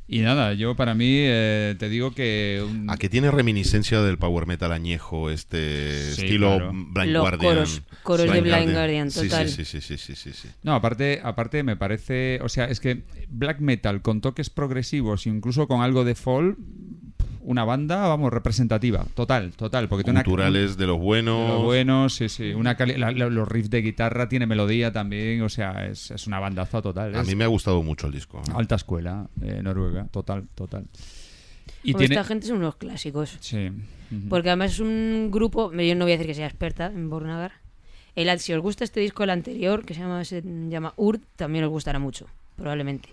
[0.07, 2.61] Y nada, yo para mí eh, te digo que...
[2.67, 6.71] un- A que tiene reminiscencia del power metal añejo, este Sí, estilo claro.
[6.73, 7.55] Blind Los Guardian.
[7.55, 9.47] coros- coros de Blind Guardian, total.
[9.47, 10.49] Sí, sí, sí, sí, sí, sí.
[10.63, 12.39] No, aparte, aparte me parece...
[12.43, 16.57] O sea, es que black metal con toques progresivos, incluso con algo de folk,
[17.43, 19.05] una banda, vamos, representativa.
[19.13, 19.87] Total, total.
[19.89, 21.47] Porque tiene una- Culturales de los buenos.
[21.47, 22.53] de los buenos, sí, sí.
[22.53, 26.27] Una cali- la- la- los riffs de guitarra, tiene melodía también, o sea, es, es
[26.27, 27.15] una bandaza total.
[27.15, 28.41] A es mí me ha gustado mucho el disco.
[28.53, 30.85] Alta escuela, eh, Noruega, total, total.
[31.83, 32.13] Y tiene...
[32.15, 33.37] Esta gente son unos clásicos.
[33.39, 33.69] Sí.
[34.29, 37.53] Porque además es un grupo, yo no voy a decir que sea experta en Bornagar.
[38.15, 41.63] El, si os gusta este disco, el anterior, que se llama, se llama Urd, también
[41.63, 42.27] os gustará mucho,
[42.57, 43.09] probablemente.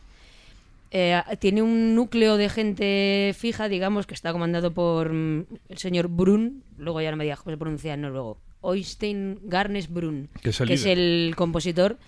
[0.91, 6.09] Eh, tiene un núcleo de gente fija, digamos, que está comandado por mm, el señor
[6.09, 10.51] Brun, luego ya no me digas cómo se pronuncia en noruego, Oystein Garnes Brun, Que
[10.51, 11.99] es el compositor.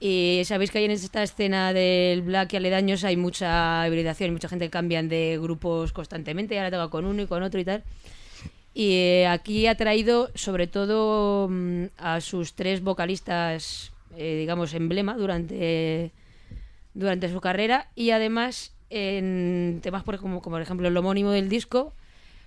[0.00, 4.48] Y sabéis que ahí en esta escena del black y aledaños hay mucha hibridación, mucha
[4.48, 7.84] gente que cambian de grupos constantemente, ahora toca con uno y con otro y tal.
[8.74, 15.16] Y eh, aquí ha traído sobre todo mm, a sus tres vocalistas, eh, digamos, emblema
[15.16, 16.10] durante,
[16.94, 21.48] durante su carrera y además en temas por, como, como por ejemplo el homónimo del
[21.48, 21.92] disco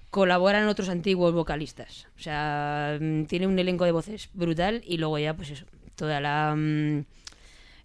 [0.09, 2.07] colaboran otros antiguos vocalistas.
[2.17, 5.65] O sea, mm, tiene un elenco de voces brutal y luego ya pues eso,
[5.95, 7.03] toda la, mm,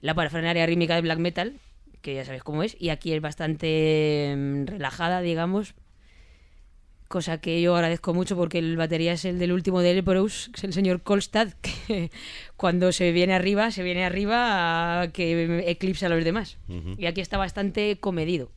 [0.00, 1.58] la parafernalia rítmica de black metal,
[2.00, 5.74] que ya sabéis cómo es, y aquí es bastante mm, relajada, digamos,
[7.12, 10.64] cosa que yo agradezco mucho porque el batería es el del último de que es
[10.64, 11.48] el señor Kolstad,
[11.86, 12.10] que
[12.56, 16.56] cuando se viene arriba, se viene arriba a que eclipsa a los demás.
[16.96, 18.50] Y aquí está bastante comedido.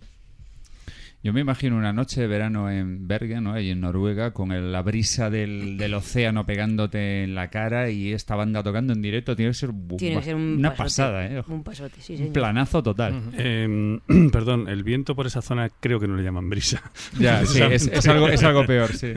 [1.26, 3.53] Yo me imagino una noche de verano en Bergen, ¿no?
[3.53, 8.14] ahí en Noruega, con el- la brisa del, del océano pegándote en la cara y
[8.14, 9.35] esta banda tocando en directo.
[9.35, 11.43] Tiene que ser, bu- Tiene que ser un una pasote, pasada, ¿eh?
[11.47, 12.34] un pasote, sí, Un señor.
[12.34, 13.23] planazo total.
[13.34, 13.99] Eh,
[14.31, 16.84] perdón, el viento por esa zona creo que no le llaman brisa.
[17.19, 19.14] Ya, sí, es, es algo, es algo peor, sí.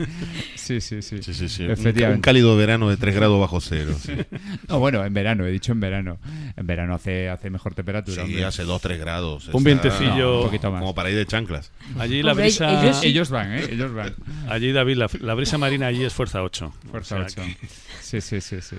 [0.55, 1.21] Sí, sí, sí.
[1.21, 1.63] Sí, sí, sí.
[1.65, 2.15] Un- Efectivamente.
[2.17, 3.93] Un cálido verano de 3 grados bajo cero.
[3.99, 4.13] sí.
[4.67, 6.17] No, bueno, en verano, he dicho en verano.
[6.57, 8.15] En verano hace, hace mejor temperatura.
[8.15, 8.45] Sí, hombre.
[8.45, 9.47] hace 2-3 grados.
[9.53, 10.15] Un vientecillo.
[10.31, 10.81] No, un poquito más.
[10.81, 11.71] Como para ir de chanclas.
[11.99, 12.81] Allí la brisa.
[12.81, 13.07] ellos sí.
[13.07, 13.63] Ellos van, ¿eh?
[13.71, 14.15] Ellos van.
[14.47, 16.73] Allí, David, la, la brisa marina allí es fuerza 8.
[16.91, 17.57] Fuerza O sea 8.
[17.59, 17.67] que-
[18.01, 18.75] Sí, sí, sí, sí.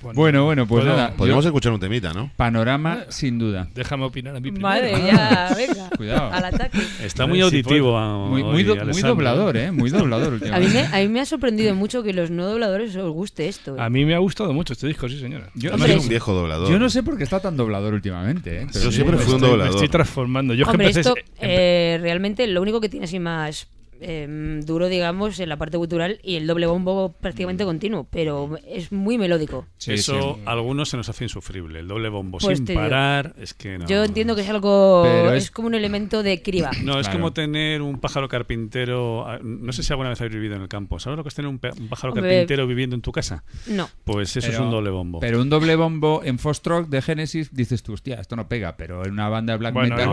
[0.00, 1.12] Bueno, Bueno, bueno, pues ¿puedo- nada.
[1.16, 2.30] Podríamos yo- escuchar un temita, ¿no?
[2.36, 3.68] Panorama, sin duda.
[3.74, 4.62] Déjame opinar a mí primero.
[4.68, 6.32] Madre, ya, venga, Cuidado.
[6.32, 6.78] al ataque.
[7.02, 7.98] Está muy si auditivo.
[7.98, 9.72] a- Muy, muy, hoy, do- muy doblador, ¿eh?
[9.72, 10.88] Muy doblador A mí, últimamente.
[10.90, 13.76] me, a mí me ha sorprendido mucho que los no dobladores os guste esto.
[13.76, 13.80] ¿eh?
[13.80, 15.50] A mí me ha gustado mucho este disco, sí, señora.
[15.54, 16.70] Yo, Hombre, Soy es- un viejo doblador.
[16.70, 18.66] yo no sé por qué está tan doblador últimamente, ¿eh?
[18.72, 19.70] Pero Yo siempre fui un estoy- doblador.
[19.72, 20.54] Me estoy transformando.
[20.54, 23.66] Yo es que Hombre, empecé- esto empe- eh, realmente lo único que tiene así más
[24.00, 28.92] eh, duro, digamos, en la parte gutural y el doble bombo prácticamente continuo, pero es
[28.92, 29.66] muy melódico.
[29.78, 30.42] Sí, Eso sí.
[30.46, 31.80] a algunos se nos hace insufrible.
[31.80, 32.80] El doble bombo Pues sin digo.
[32.80, 33.34] parar.
[33.38, 33.86] Es que no.
[33.86, 35.04] Yo entiendo que es algo.
[35.32, 35.44] Es...
[35.44, 36.70] es- como un elemento de criba.
[36.84, 37.18] No, es Claro.
[37.20, 39.26] como tener un pájaro carpintero.
[39.26, 40.98] ah, No sé si alguna vez habéis vivido en el campo.
[40.98, 42.28] ¿Sabes lo que es tener un, pájaro Hombre.
[42.30, 43.44] carpintero viviendo en tu casa?
[43.66, 43.88] No.
[44.04, 45.20] Pues eso es un doble bombo.
[45.20, 49.04] Pero un doble bombo en Foxtrot de Genesis dices tú, hostia, esto no pega, pero
[49.04, 50.06] en una banda de black Bueno, metal.
[50.06, 50.12] No,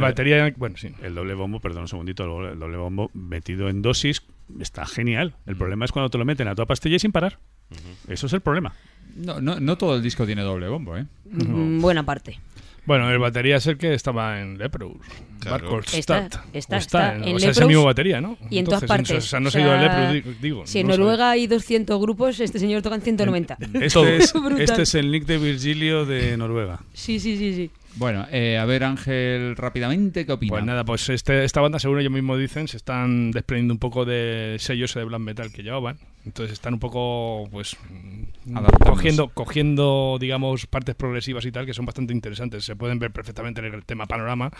[0.00, 0.88] batería, el bueno, sí.
[1.02, 4.22] El doble bombo, perdón un segundito, el doble bombo metido en dosis
[4.60, 5.34] está genial.
[5.46, 5.50] Mm.
[5.50, 7.38] El problema es cuando te lo meten a toda pastilla y sin parar.
[8.08, 8.72] Eso es el problema.
[9.16, 11.06] No, no, no todo el disco tiene doble bombo, ¿eh?
[11.30, 12.38] Mm, Buena parte.
[12.84, 14.96] Bueno, el batería es el que estaba en Leprous.
[15.40, 15.80] Claro.
[15.92, 16.28] Está,
[17.16, 18.38] en- en o sea, es el Leprous mismo batería, ¿no?
[18.48, 19.24] Y en todas Entonces, partes.
[19.24, 20.66] O sea, no O se ha ido a sea, Leprous, digo.
[20.66, 20.96] Si en no.
[20.96, 23.58] Noruega hay 200 grupos, este señor toca en 190.
[23.80, 26.78] Este es, este es el Nick de Virgilio de Noruega.
[26.92, 27.70] Sí, sí, sí, sí.
[27.96, 30.50] Bueno, eh, a ver, Ángel, rápidamente, ¿qué opinas?
[30.50, 34.04] Pues nada, pues este, esta banda, según ellos mismos dicen, se están desprendiendo un poco
[34.04, 35.96] de sellos de black metal que llevaban.
[36.26, 41.86] Entonces están un poco, pues, mm, cogiendo, cogiendo, digamos, partes progresivas y tal que son
[41.86, 42.64] bastante interesantes.
[42.64, 44.50] Se pueden ver perfectamente en el tema panorama.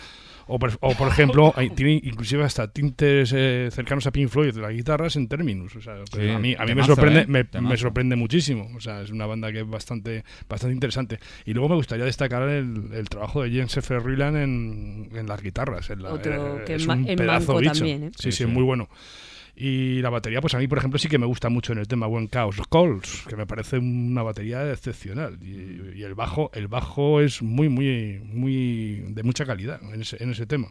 [0.47, 4.53] O, por, o, por ejemplo, hay, tiene inclusive hasta tintes eh, cercanos a Pink Floyd
[4.55, 5.75] de las guitarras en Terminus.
[5.75, 7.61] O sea, que Sí, a mí, a mí me sorprende, ¿eh?
[7.61, 8.69] me, sorprende muchísimo.
[8.73, 11.19] O sea, es una banda que es bastante, bastante interesante.
[11.45, 13.99] Y luego me gustaría destacar el, el trabajo de Jens F.
[13.99, 15.89] Ryland en, en las guitarras.
[15.89, 17.73] en la- Otro eh, que es un pedazo bicho.
[17.73, 18.11] también, ¿eh?
[18.17, 18.45] Sí, sí, sí.
[18.45, 18.87] muy bueno.
[19.59, 21.87] Y la batería, pues a mí, por ejemplo, sí que me gusta mucho en el
[21.87, 25.39] tema Buen Chaos Calls, que me parece una batería excepcional.
[25.41, 30.21] Y, y el bajo, el bajo es muy, muy, muy de mucha calidad en ese,
[30.23, 30.67] en ese tema.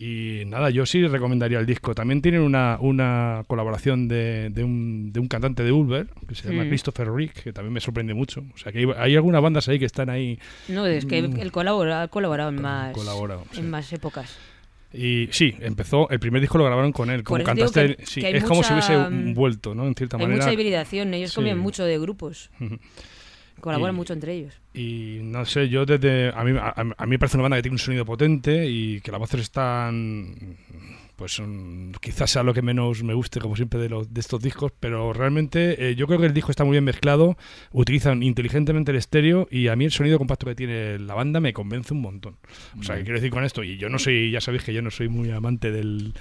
[0.00, 1.92] Y nada, yo sí recomendaría el disco.
[1.94, 6.48] También tienen una, una colaboración de, de un, de un cantante de Ulver, que se
[6.48, 6.68] llama Mm.
[6.68, 8.44] Christopher Rick, que también me sorprende mucho.
[8.54, 10.38] O sea, que hay, hay algunas bandas ahí que están ahí.
[10.68, 11.40] No, es que Mm.
[11.40, 13.62] él colabora, ha colaborado en más, colaborado, en sí.
[13.62, 14.38] más épocas.
[14.92, 17.96] Y sí, empezó, el primer disco lo grabaron con él, como cantaste.
[17.96, 19.86] que- sí, que es como si mucha, hubiese mm, vuelto, ¿no?
[19.86, 20.42] En cierta Hay manera.
[20.44, 21.40] mucha hibridación, ellos Sí.
[21.54, 22.50] mucho de grupos.
[23.60, 24.54] Colaboran Y- mucho entre ellos.
[24.72, 26.28] Y no sé, yo desde.
[26.32, 29.00] A mí, a, a mí me parece una banda que tiene un sonido potente y
[29.00, 30.56] que las voces están.
[31.18, 34.40] Pues mm, quizás sea lo que menos me guste, como siempre, de, los, de estos
[34.40, 37.36] discos, pero realmente eh, yo creo que el disco está muy bien mezclado,
[37.72, 41.52] utilizan inteligentemente el estéreo y a mí el sonido compacto que tiene la banda me
[41.52, 42.36] convence un montón.
[42.78, 43.64] O sea, ¿qué quiero decir con esto?
[43.64, 46.14] Y yo no soy, ya sabéis que yo no soy muy amante del,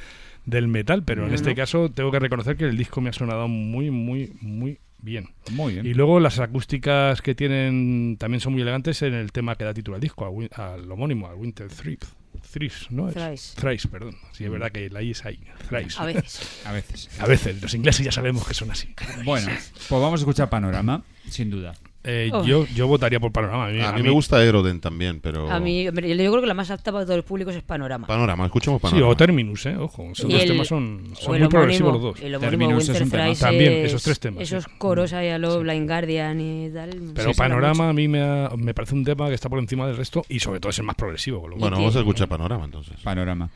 [0.45, 1.56] del metal, pero en este no.
[1.56, 5.30] caso tengo que reconocer que el disco me ha sonado muy, muy, muy bien.
[5.52, 5.86] Muy bien.
[5.86, 9.76] Y luego las acústicas que tienen también son muy elegantes en el tema que da
[9.76, 12.06] título al disco, al, al homónimo, al Winter Thrift.
[12.51, 13.09] Thrice, ¿no?
[13.09, 13.55] Es- Thrice.
[13.55, 14.15] Thrice, perdón.
[14.31, 15.39] Sí, es verdad que la I es ahí.
[15.69, 15.99] Thrice.
[15.99, 16.61] A veces.
[16.65, 17.09] A veces.
[17.19, 17.61] A veces.
[17.61, 18.93] Los ingleses ya sabemos que son así.
[19.23, 21.73] Bueno, pues vamos a escuchar Panorama, sin duda.
[22.03, 22.44] Eh, Oh.
[22.45, 23.65] yo, yo votaría por Panorama.
[23.68, 25.52] A mí me gusta Aeroden también, pero...
[25.52, 28.07] A mí, hombre, yo creo que la más apta para todos los públicos es Panorama.
[28.07, 29.11] Panorama, escuchemos Sí, Panorama.
[29.11, 29.76] o Terminus, ¿eh?
[29.76, 32.22] Ojo, esos Y dos el- temas son, muy progresivos los dos.
[32.22, 34.41] El homónimo Winter Thrice También, es- esos tres temas.
[34.44, 34.69] Esos sí.
[34.78, 36.91] coros ahí a lo Blind Guardian y tal.
[37.14, 39.86] Pero sí, Panorama a mí me, ha- me parece un tema que está por encima
[39.88, 41.41] del resto y sobre todo es el más progresivo.
[41.41, 42.95] con lo Bueno, vamos a escuchar Panorama entonces.
[43.03, 43.49] Panorama.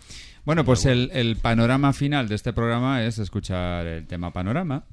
[0.43, 4.83] Bueno, pues el, el panorama final de este programa es escuchar el tema Panorama.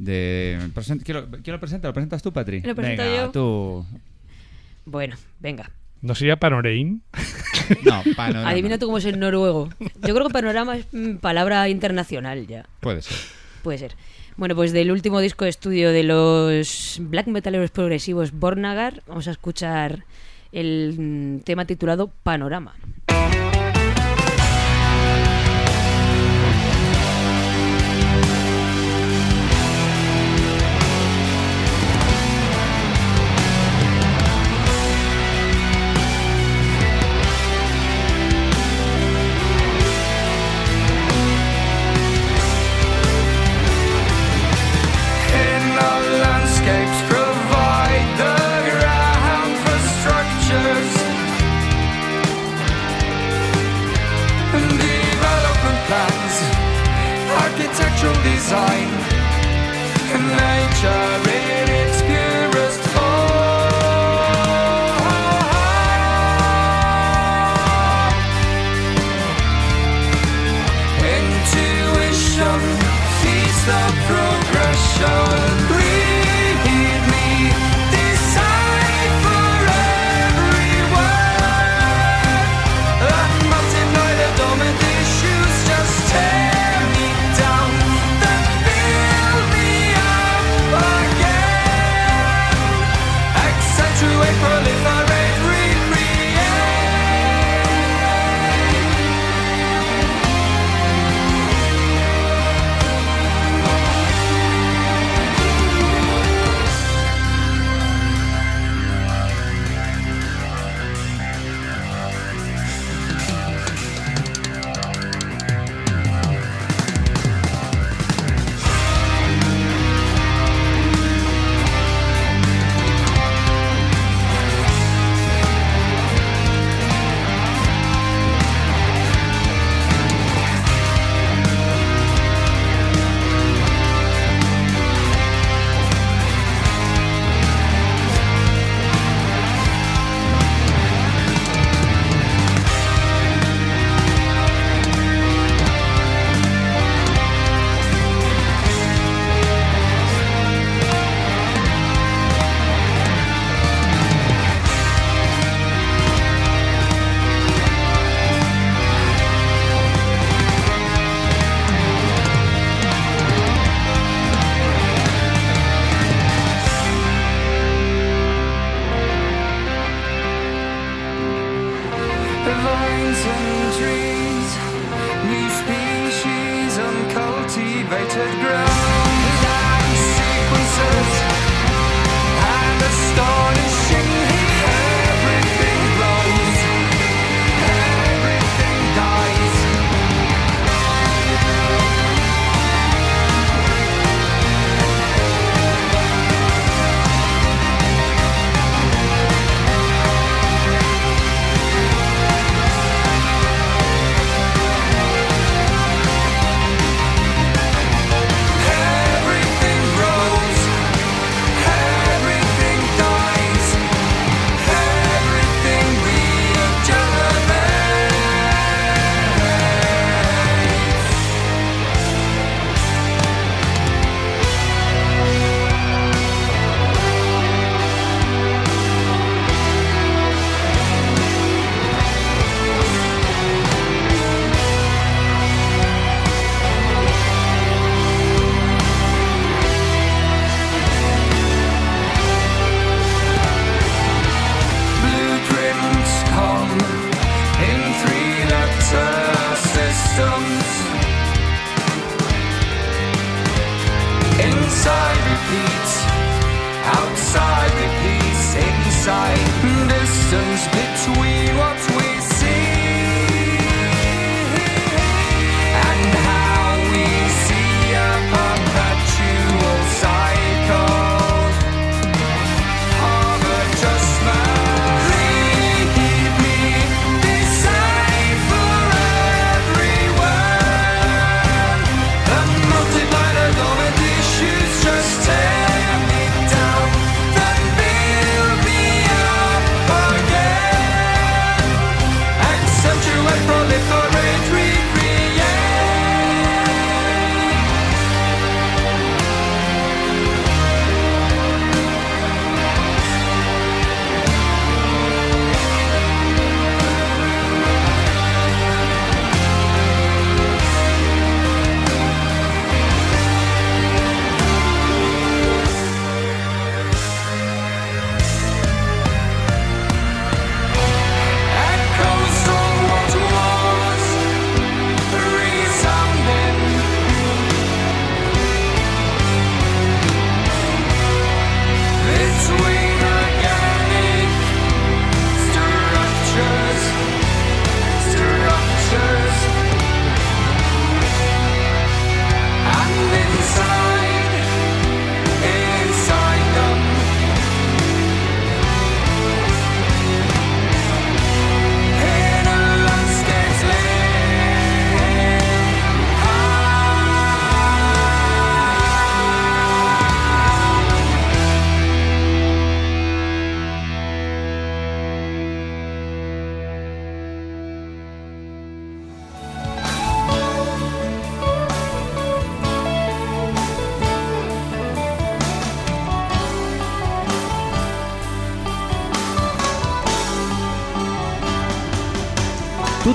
[0.00, 1.88] De, present- ¿quién, lo, quién lo presenta?
[1.88, 2.62] ¿Lo presentas tú, Patri?
[2.62, 3.30] Lo presento Venga, yo.
[3.30, 3.86] tú.
[4.86, 5.70] Bueno, venga.
[6.00, 7.02] ¿No sería Panorein?
[7.84, 8.48] No, Panorama.
[8.50, 9.68] Adivina tú cómo es en noruego.
[9.78, 12.66] Yo creo que Panorama es mm, palabra internacional ya.
[12.80, 13.16] Puede ser.
[13.62, 13.94] Puede ser.
[14.36, 19.30] Bueno, pues del último disco de estudio de los black metaleros progresivos Bornagar, vamos a
[19.30, 20.02] escuchar
[20.50, 22.74] el mm, tema titulado Panorama.
[58.50, 58.88] Design,
[60.12, 61.29] and nature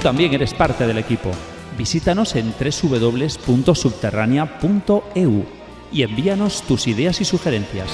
[0.06, 1.32] también eres parte del equipo.
[1.80, 5.46] Visítanos en www.subterránea.eu
[5.92, 7.90] y envíanos tus ideas y sugerencias.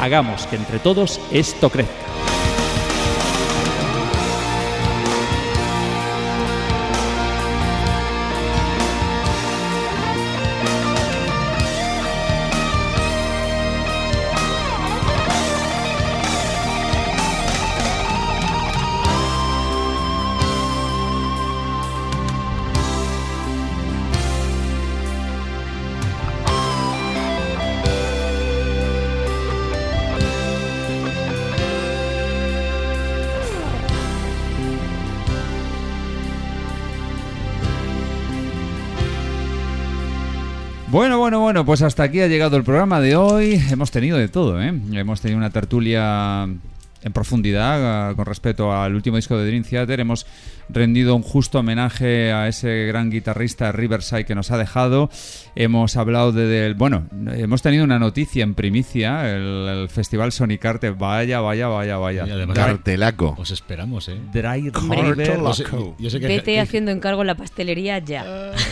[0.00, 2.05] Hagamos que entre todos esto crezca.
[41.66, 43.60] Pues hasta aquí ha llegado el programa de hoy.
[43.72, 44.72] Hemos tenido de todo, ¿eh?
[44.92, 49.98] Hemos tenido una tertulia en profundidad ah, con respecto al último disco de Dream Theater.
[49.98, 50.26] Hemos
[50.68, 55.10] rendido un justo homenaje a ese gran guitarrista Riverside que nos ha dejado.
[55.56, 60.90] Hemos hablado de, del- bueno, hemos tenido una noticia en primicia, el, el Festival Sonicarte.
[60.90, 62.26] Vaya, vaya, vaya, vaya.
[62.26, 63.34] Y además- Cartelaco.
[63.38, 64.18] Os esperamos, ¿eh?
[64.32, 64.70] Dry.
[64.70, 65.38] River.
[65.40, 65.64] Yo sé,
[65.98, 68.52] yo sé que- Vete que- haciendo encargo en la pastelería ya.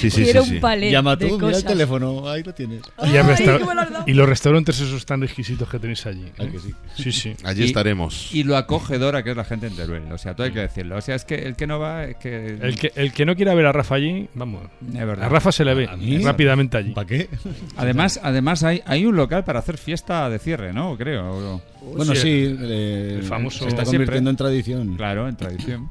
[0.00, 2.80] Sí, sí, Quiero sí, un palet Llama de tú, mira el teléfono, ahí lo tienes.
[3.02, 3.58] Y, el Ay, lo
[4.06, 6.24] y los restaurantes esos tan exquisitos que tenéis allí.
[6.38, 6.48] Ah, ¿eh?
[6.50, 6.74] que sí.
[6.96, 7.34] Sí, sí.
[7.44, 8.34] Allí Y- estaremos.
[8.34, 10.10] Y lo acogedora que es la gente en Teruel.
[10.10, 10.96] O sea, todo hay que decirlo.
[10.96, 12.46] O sea, es que el que no va, es que.
[12.62, 14.62] El que, el que no quiera ver a Rafa allí, vamos.
[14.86, 15.26] Es verdad.
[15.26, 16.18] A Rafa se le ve ¿A mí?
[16.18, 16.92] rápidamente allí.
[16.92, 17.28] ¿Para qué?
[17.76, 20.96] Además, además hay, hay un local para hacer fiesta de cierre, ¿no?
[20.96, 21.60] Creo.
[21.96, 23.98] Bueno, sí, sí, eh, el famoso- se está Siempre.
[24.06, 24.96] convirtiendo en tradición.
[24.96, 25.90] Claro, en tradición.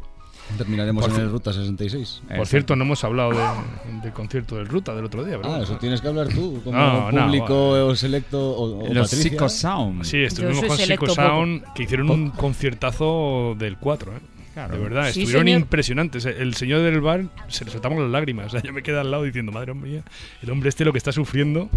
[0.57, 2.19] Terminaremos Por en el Ruta 66.
[2.21, 2.45] Por Exacto.
[2.45, 5.57] cierto, no hemos hablado de- del concierto del Ruta del otro día, ¿verdad?
[5.59, 7.87] Ah, eso tienes que hablar tú, como No, no, público bueno.
[7.87, 9.31] o selecto o, o Los Patricia.
[9.31, 10.03] Psycho Sound.
[10.05, 14.19] Sí, estuvimos con Psycho Sound, que hicieron un conciertazo del 4, ¿eh?
[14.57, 14.75] Claro.
[14.75, 15.59] De verdad, Sí, estuvieron señor.
[15.61, 16.25] impresionantes.
[16.25, 18.47] El señor del bar se le soltaban las lágrimas.
[18.47, 20.01] O sea, yo me quedé al lado diciendo, madre mía,
[20.41, 21.69] el hombre este lo que está sufriendo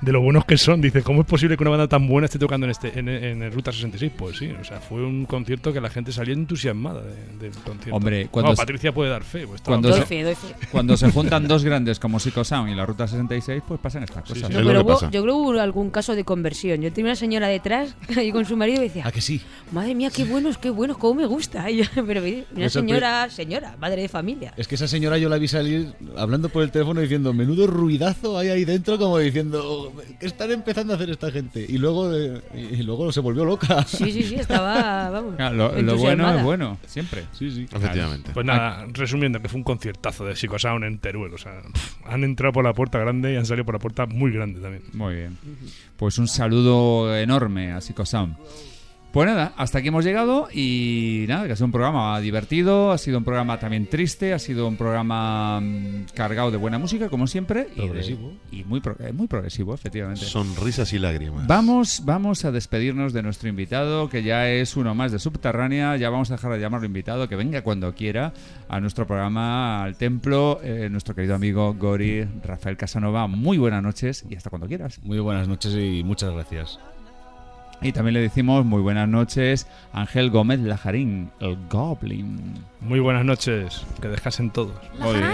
[0.00, 0.80] de lo buenos que son.
[0.80, 3.42] Dice, ¿cómo es posible que una banda tan buena esté tocando en este en, en
[3.42, 4.12] el Ruta 66?
[4.16, 7.94] Pues sí, o sea, fue un concierto que la gente salió entusiasmada de- del concierto.
[7.96, 9.46] Hombre, cuando Patricia puede dar fe.
[9.46, 10.48] Pues Cuando Doy se- fe, doy fe.
[10.70, 14.22] Cuando se juntan dos grandes como Psycho Sound y la Ruta 66, pues pasan estas
[14.22, 14.38] cosas.
[14.48, 14.54] sí.
[14.54, 16.80] No, lo pero hubo- yo creo que hubo algún caso de conversión.
[16.80, 19.42] Yo tenía una señora detrás ahí con su marido y decía, Ah, que sí.
[19.70, 21.68] madre mía, qué buenos, qué buenos, cómo me gusta.
[21.72, 22.21] Y yo, pero
[22.54, 24.54] una señora, señora, madre de familia.
[24.56, 28.38] Es que esa señora yo la vi salir hablando por el teléfono diciendo, menudo ruidazo
[28.38, 31.64] hay ahí dentro, como diciendo, ¿qué están empezando a hacer esta gente?
[31.68, 33.84] Y luego, eh, y luego se volvió loca.
[33.84, 35.36] Sí, sí, sí, estaba, vamos.
[35.36, 37.24] Claro, lo, lo bueno es bueno, siempre.
[37.32, 37.66] Sí, sí.
[37.72, 38.30] Efectivamente.
[38.32, 41.34] Pues nada, resumiendo, que fue un conciertazo de Psycho Sound en Teruel.
[41.34, 41.62] O sea,
[42.04, 44.82] han entrado por la puerta grande y han salido por la puerta muy grande también.
[44.92, 45.38] Muy bien.
[45.96, 48.36] Pues un saludo enorme a Psycho Sound.
[49.12, 52.96] Pues nada, hasta aquí hemos llegado y nada, que ha sido un programa divertido, ha
[52.96, 57.26] sido un programa también triste, ha sido un programa mm, cargado de buena música, como
[57.26, 57.68] siempre.
[57.76, 58.32] y de- Progresivo.
[58.50, 60.24] Y, muy, pro- eh, muy progresivo, efectivamente.
[60.24, 61.46] Sonrisas y lágrimas.
[61.46, 65.94] Vamos, vamos a despedirnos de nuestro invitado, que ya es uno más de Subterránea.
[65.98, 68.32] Ya vamos a dejar de llamarlo invitado, que venga cuando quiera
[68.70, 70.58] a nuestro programa, al templo.
[70.64, 73.26] eh, nuestro querido amigo Gori Rafael Casanova.
[73.26, 75.00] Muy buenas noches y hasta cuando quieras.
[75.02, 76.78] Muy buenas noches y muchas gracias.
[77.82, 82.54] Y también le decimos muy buenas noches Ángel Gómez Lajarín, el Goblin.
[82.80, 84.72] Muy buenas noches, que descansen todos.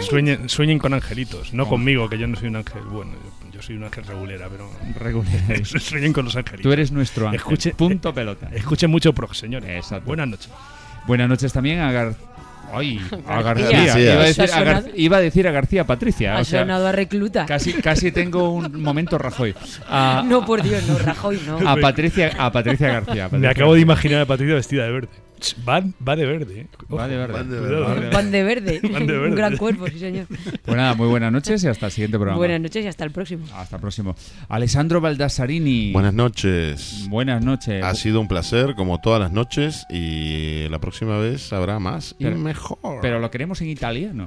[0.00, 1.68] Sueñen, sueñen con angelitos, no Oh.
[1.68, 2.82] conmigo, que yo no soy un ángel.
[2.90, 3.12] Bueno,
[3.44, 4.70] yo, yo soy un ángel regulera, pero.
[4.98, 5.32] Regular.
[5.66, 6.62] sueñen con los angelitos.
[6.62, 7.40] Tú eres nuestro ángel.
[7.40, 8.48] Escuche- Punto pelota.
[8.52, 9.68] Escuchen mucho prog, señores.
[9.70, 10.06] Exacto.
[10.06, 10.50] Buenas noches.
[11.06, 12.14] Buenas noches también a Gar...
[12.72, 13.70] Ay, a García.
[13.70, 14.12] García.
[14.14, 16.36] Iba a, decir a Gar- sonado- iba a decir a García Patricia.
[16.36, 17.46] Ha o sea, sonado a recluta.
[17.46, 19.54] Casi, casi tengo un momento Rajoy.
[19.88, 21.68] A, No, por Dios, no, Rajoy no.
[21.68, 23.24] a Patricia, a Patricia García.
[23.24, 25.08] Me Patricia acabo de imaginar a Patricia vestida de verde.
[25.38, 26.66] Ch, Va, va de verde, ¿eh?
[26.94, 27.32] Va de verde.
[27.32, 28.06] Van de verde.
[28.06, 28.10] ¿eh?
[28.12, 28.80] Van de verde.
[28.92, 29.28] Van de verde.
[29.28, 30.26] Un gran cuerpo, sí, señor.
[30.26, 32.38] Pues nada, muy buenas noches y hasta el siguiente programa.
[32.38, 33.46] Buenas noches y hasta el próximo.
[33.54, 34.14] Hasta el próximo.
[34.48, 35.92] Alessandro Baldassarini.
[35.92, 37.06] Buenas noches.
[37.08, 37.82] Buenas noches.
[37.84, 42.24] Ha sido un placer, como todas las noches, y la próxima vez habrá más y
[42.24, 42.98] Pero- mejor.
[43.02, 44.26] Pero lo queremos en italiano.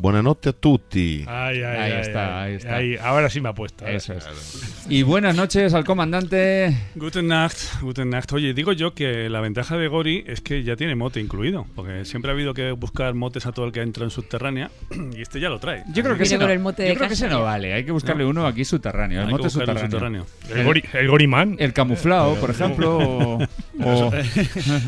[0.00, 1.24] Buonanotte a tutti.
[1.26, 2.76] Ay, ay, Ahí ay, está, ahí está.
[2.76, 3.84] ahí, ahora sí me ha puesto.
[3.84, 4.86] Eso es.
[4.88, 6.72] Y buenas noches al comandante.
[6.94, 8.32] Guten Nacht, Guten Nacht.
[8.32, 12.04] Oye, digo yo que la ventaja de Gori es que ya tiene mote incluido, porque
[12.04, 14.70] siempre ha habido que buscar motes a todo el que entra en subterránea
[15.16, 15.82] y este ya lo trae.
[15.92, 17.26] Yo creo que ese no, el mote yo de creo que casa.
[17.26, 17.72] ese no vale.
[17.72, 19.20] Hay que buscarle uno aquí subterráneo.
[19.22, 20.26] El Hay mote subterráneo.
[20.54, 21.56] El, gori, el Goriman.
[21.58, 22.98] El camuflado, por ejemplo.
[22.98, 23.38] o-
[23.82, 24.12] o-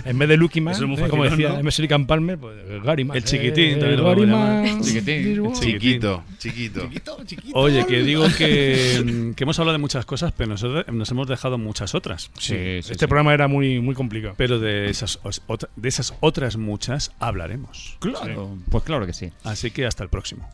[0.04, 1.08] en vez de Lucky Man, ¿eh?
[1.08, 2.06] como decía ¿no?
[2.06, 3.10] Palmer, pues el.
[3.16, 4.00] El chiquitín, Eh, el
[5.00, 5.52] Chiquitín.
[5.54, 6.88] Chiquito, chiquito.
[7.54, 11.58] Oye, que digo que, que hemos hablado de muchas cosas, pero nosotros nos hemos dejado
[11.58, 12.30] muchas otras.
[12.38, 14.34] Sí, este programa era muy, muy complicado.
[14.36, 15.20] Pero de esas,
[15.76, 17.96] de esas otras muchas hablaremos.
[18.00, 19.30] Claro, pues claro que sí.
[19.44, 20.48] Así que hasta el próximo.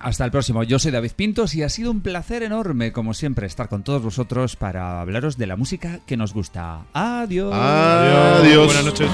[0.00, 0.62] Hasta el próximo.
[0.64, 4.02] Yo soy David Pintos y ha sido un placer enorme, como siempre, estar con todos
[4.02, 6.82] vosotros para hablaros de la música que nos gusta.
[6.92, 7.52] Adiós.
[7.54, 8.66] Adiós.
[8.66, 9.10] Buenas noches.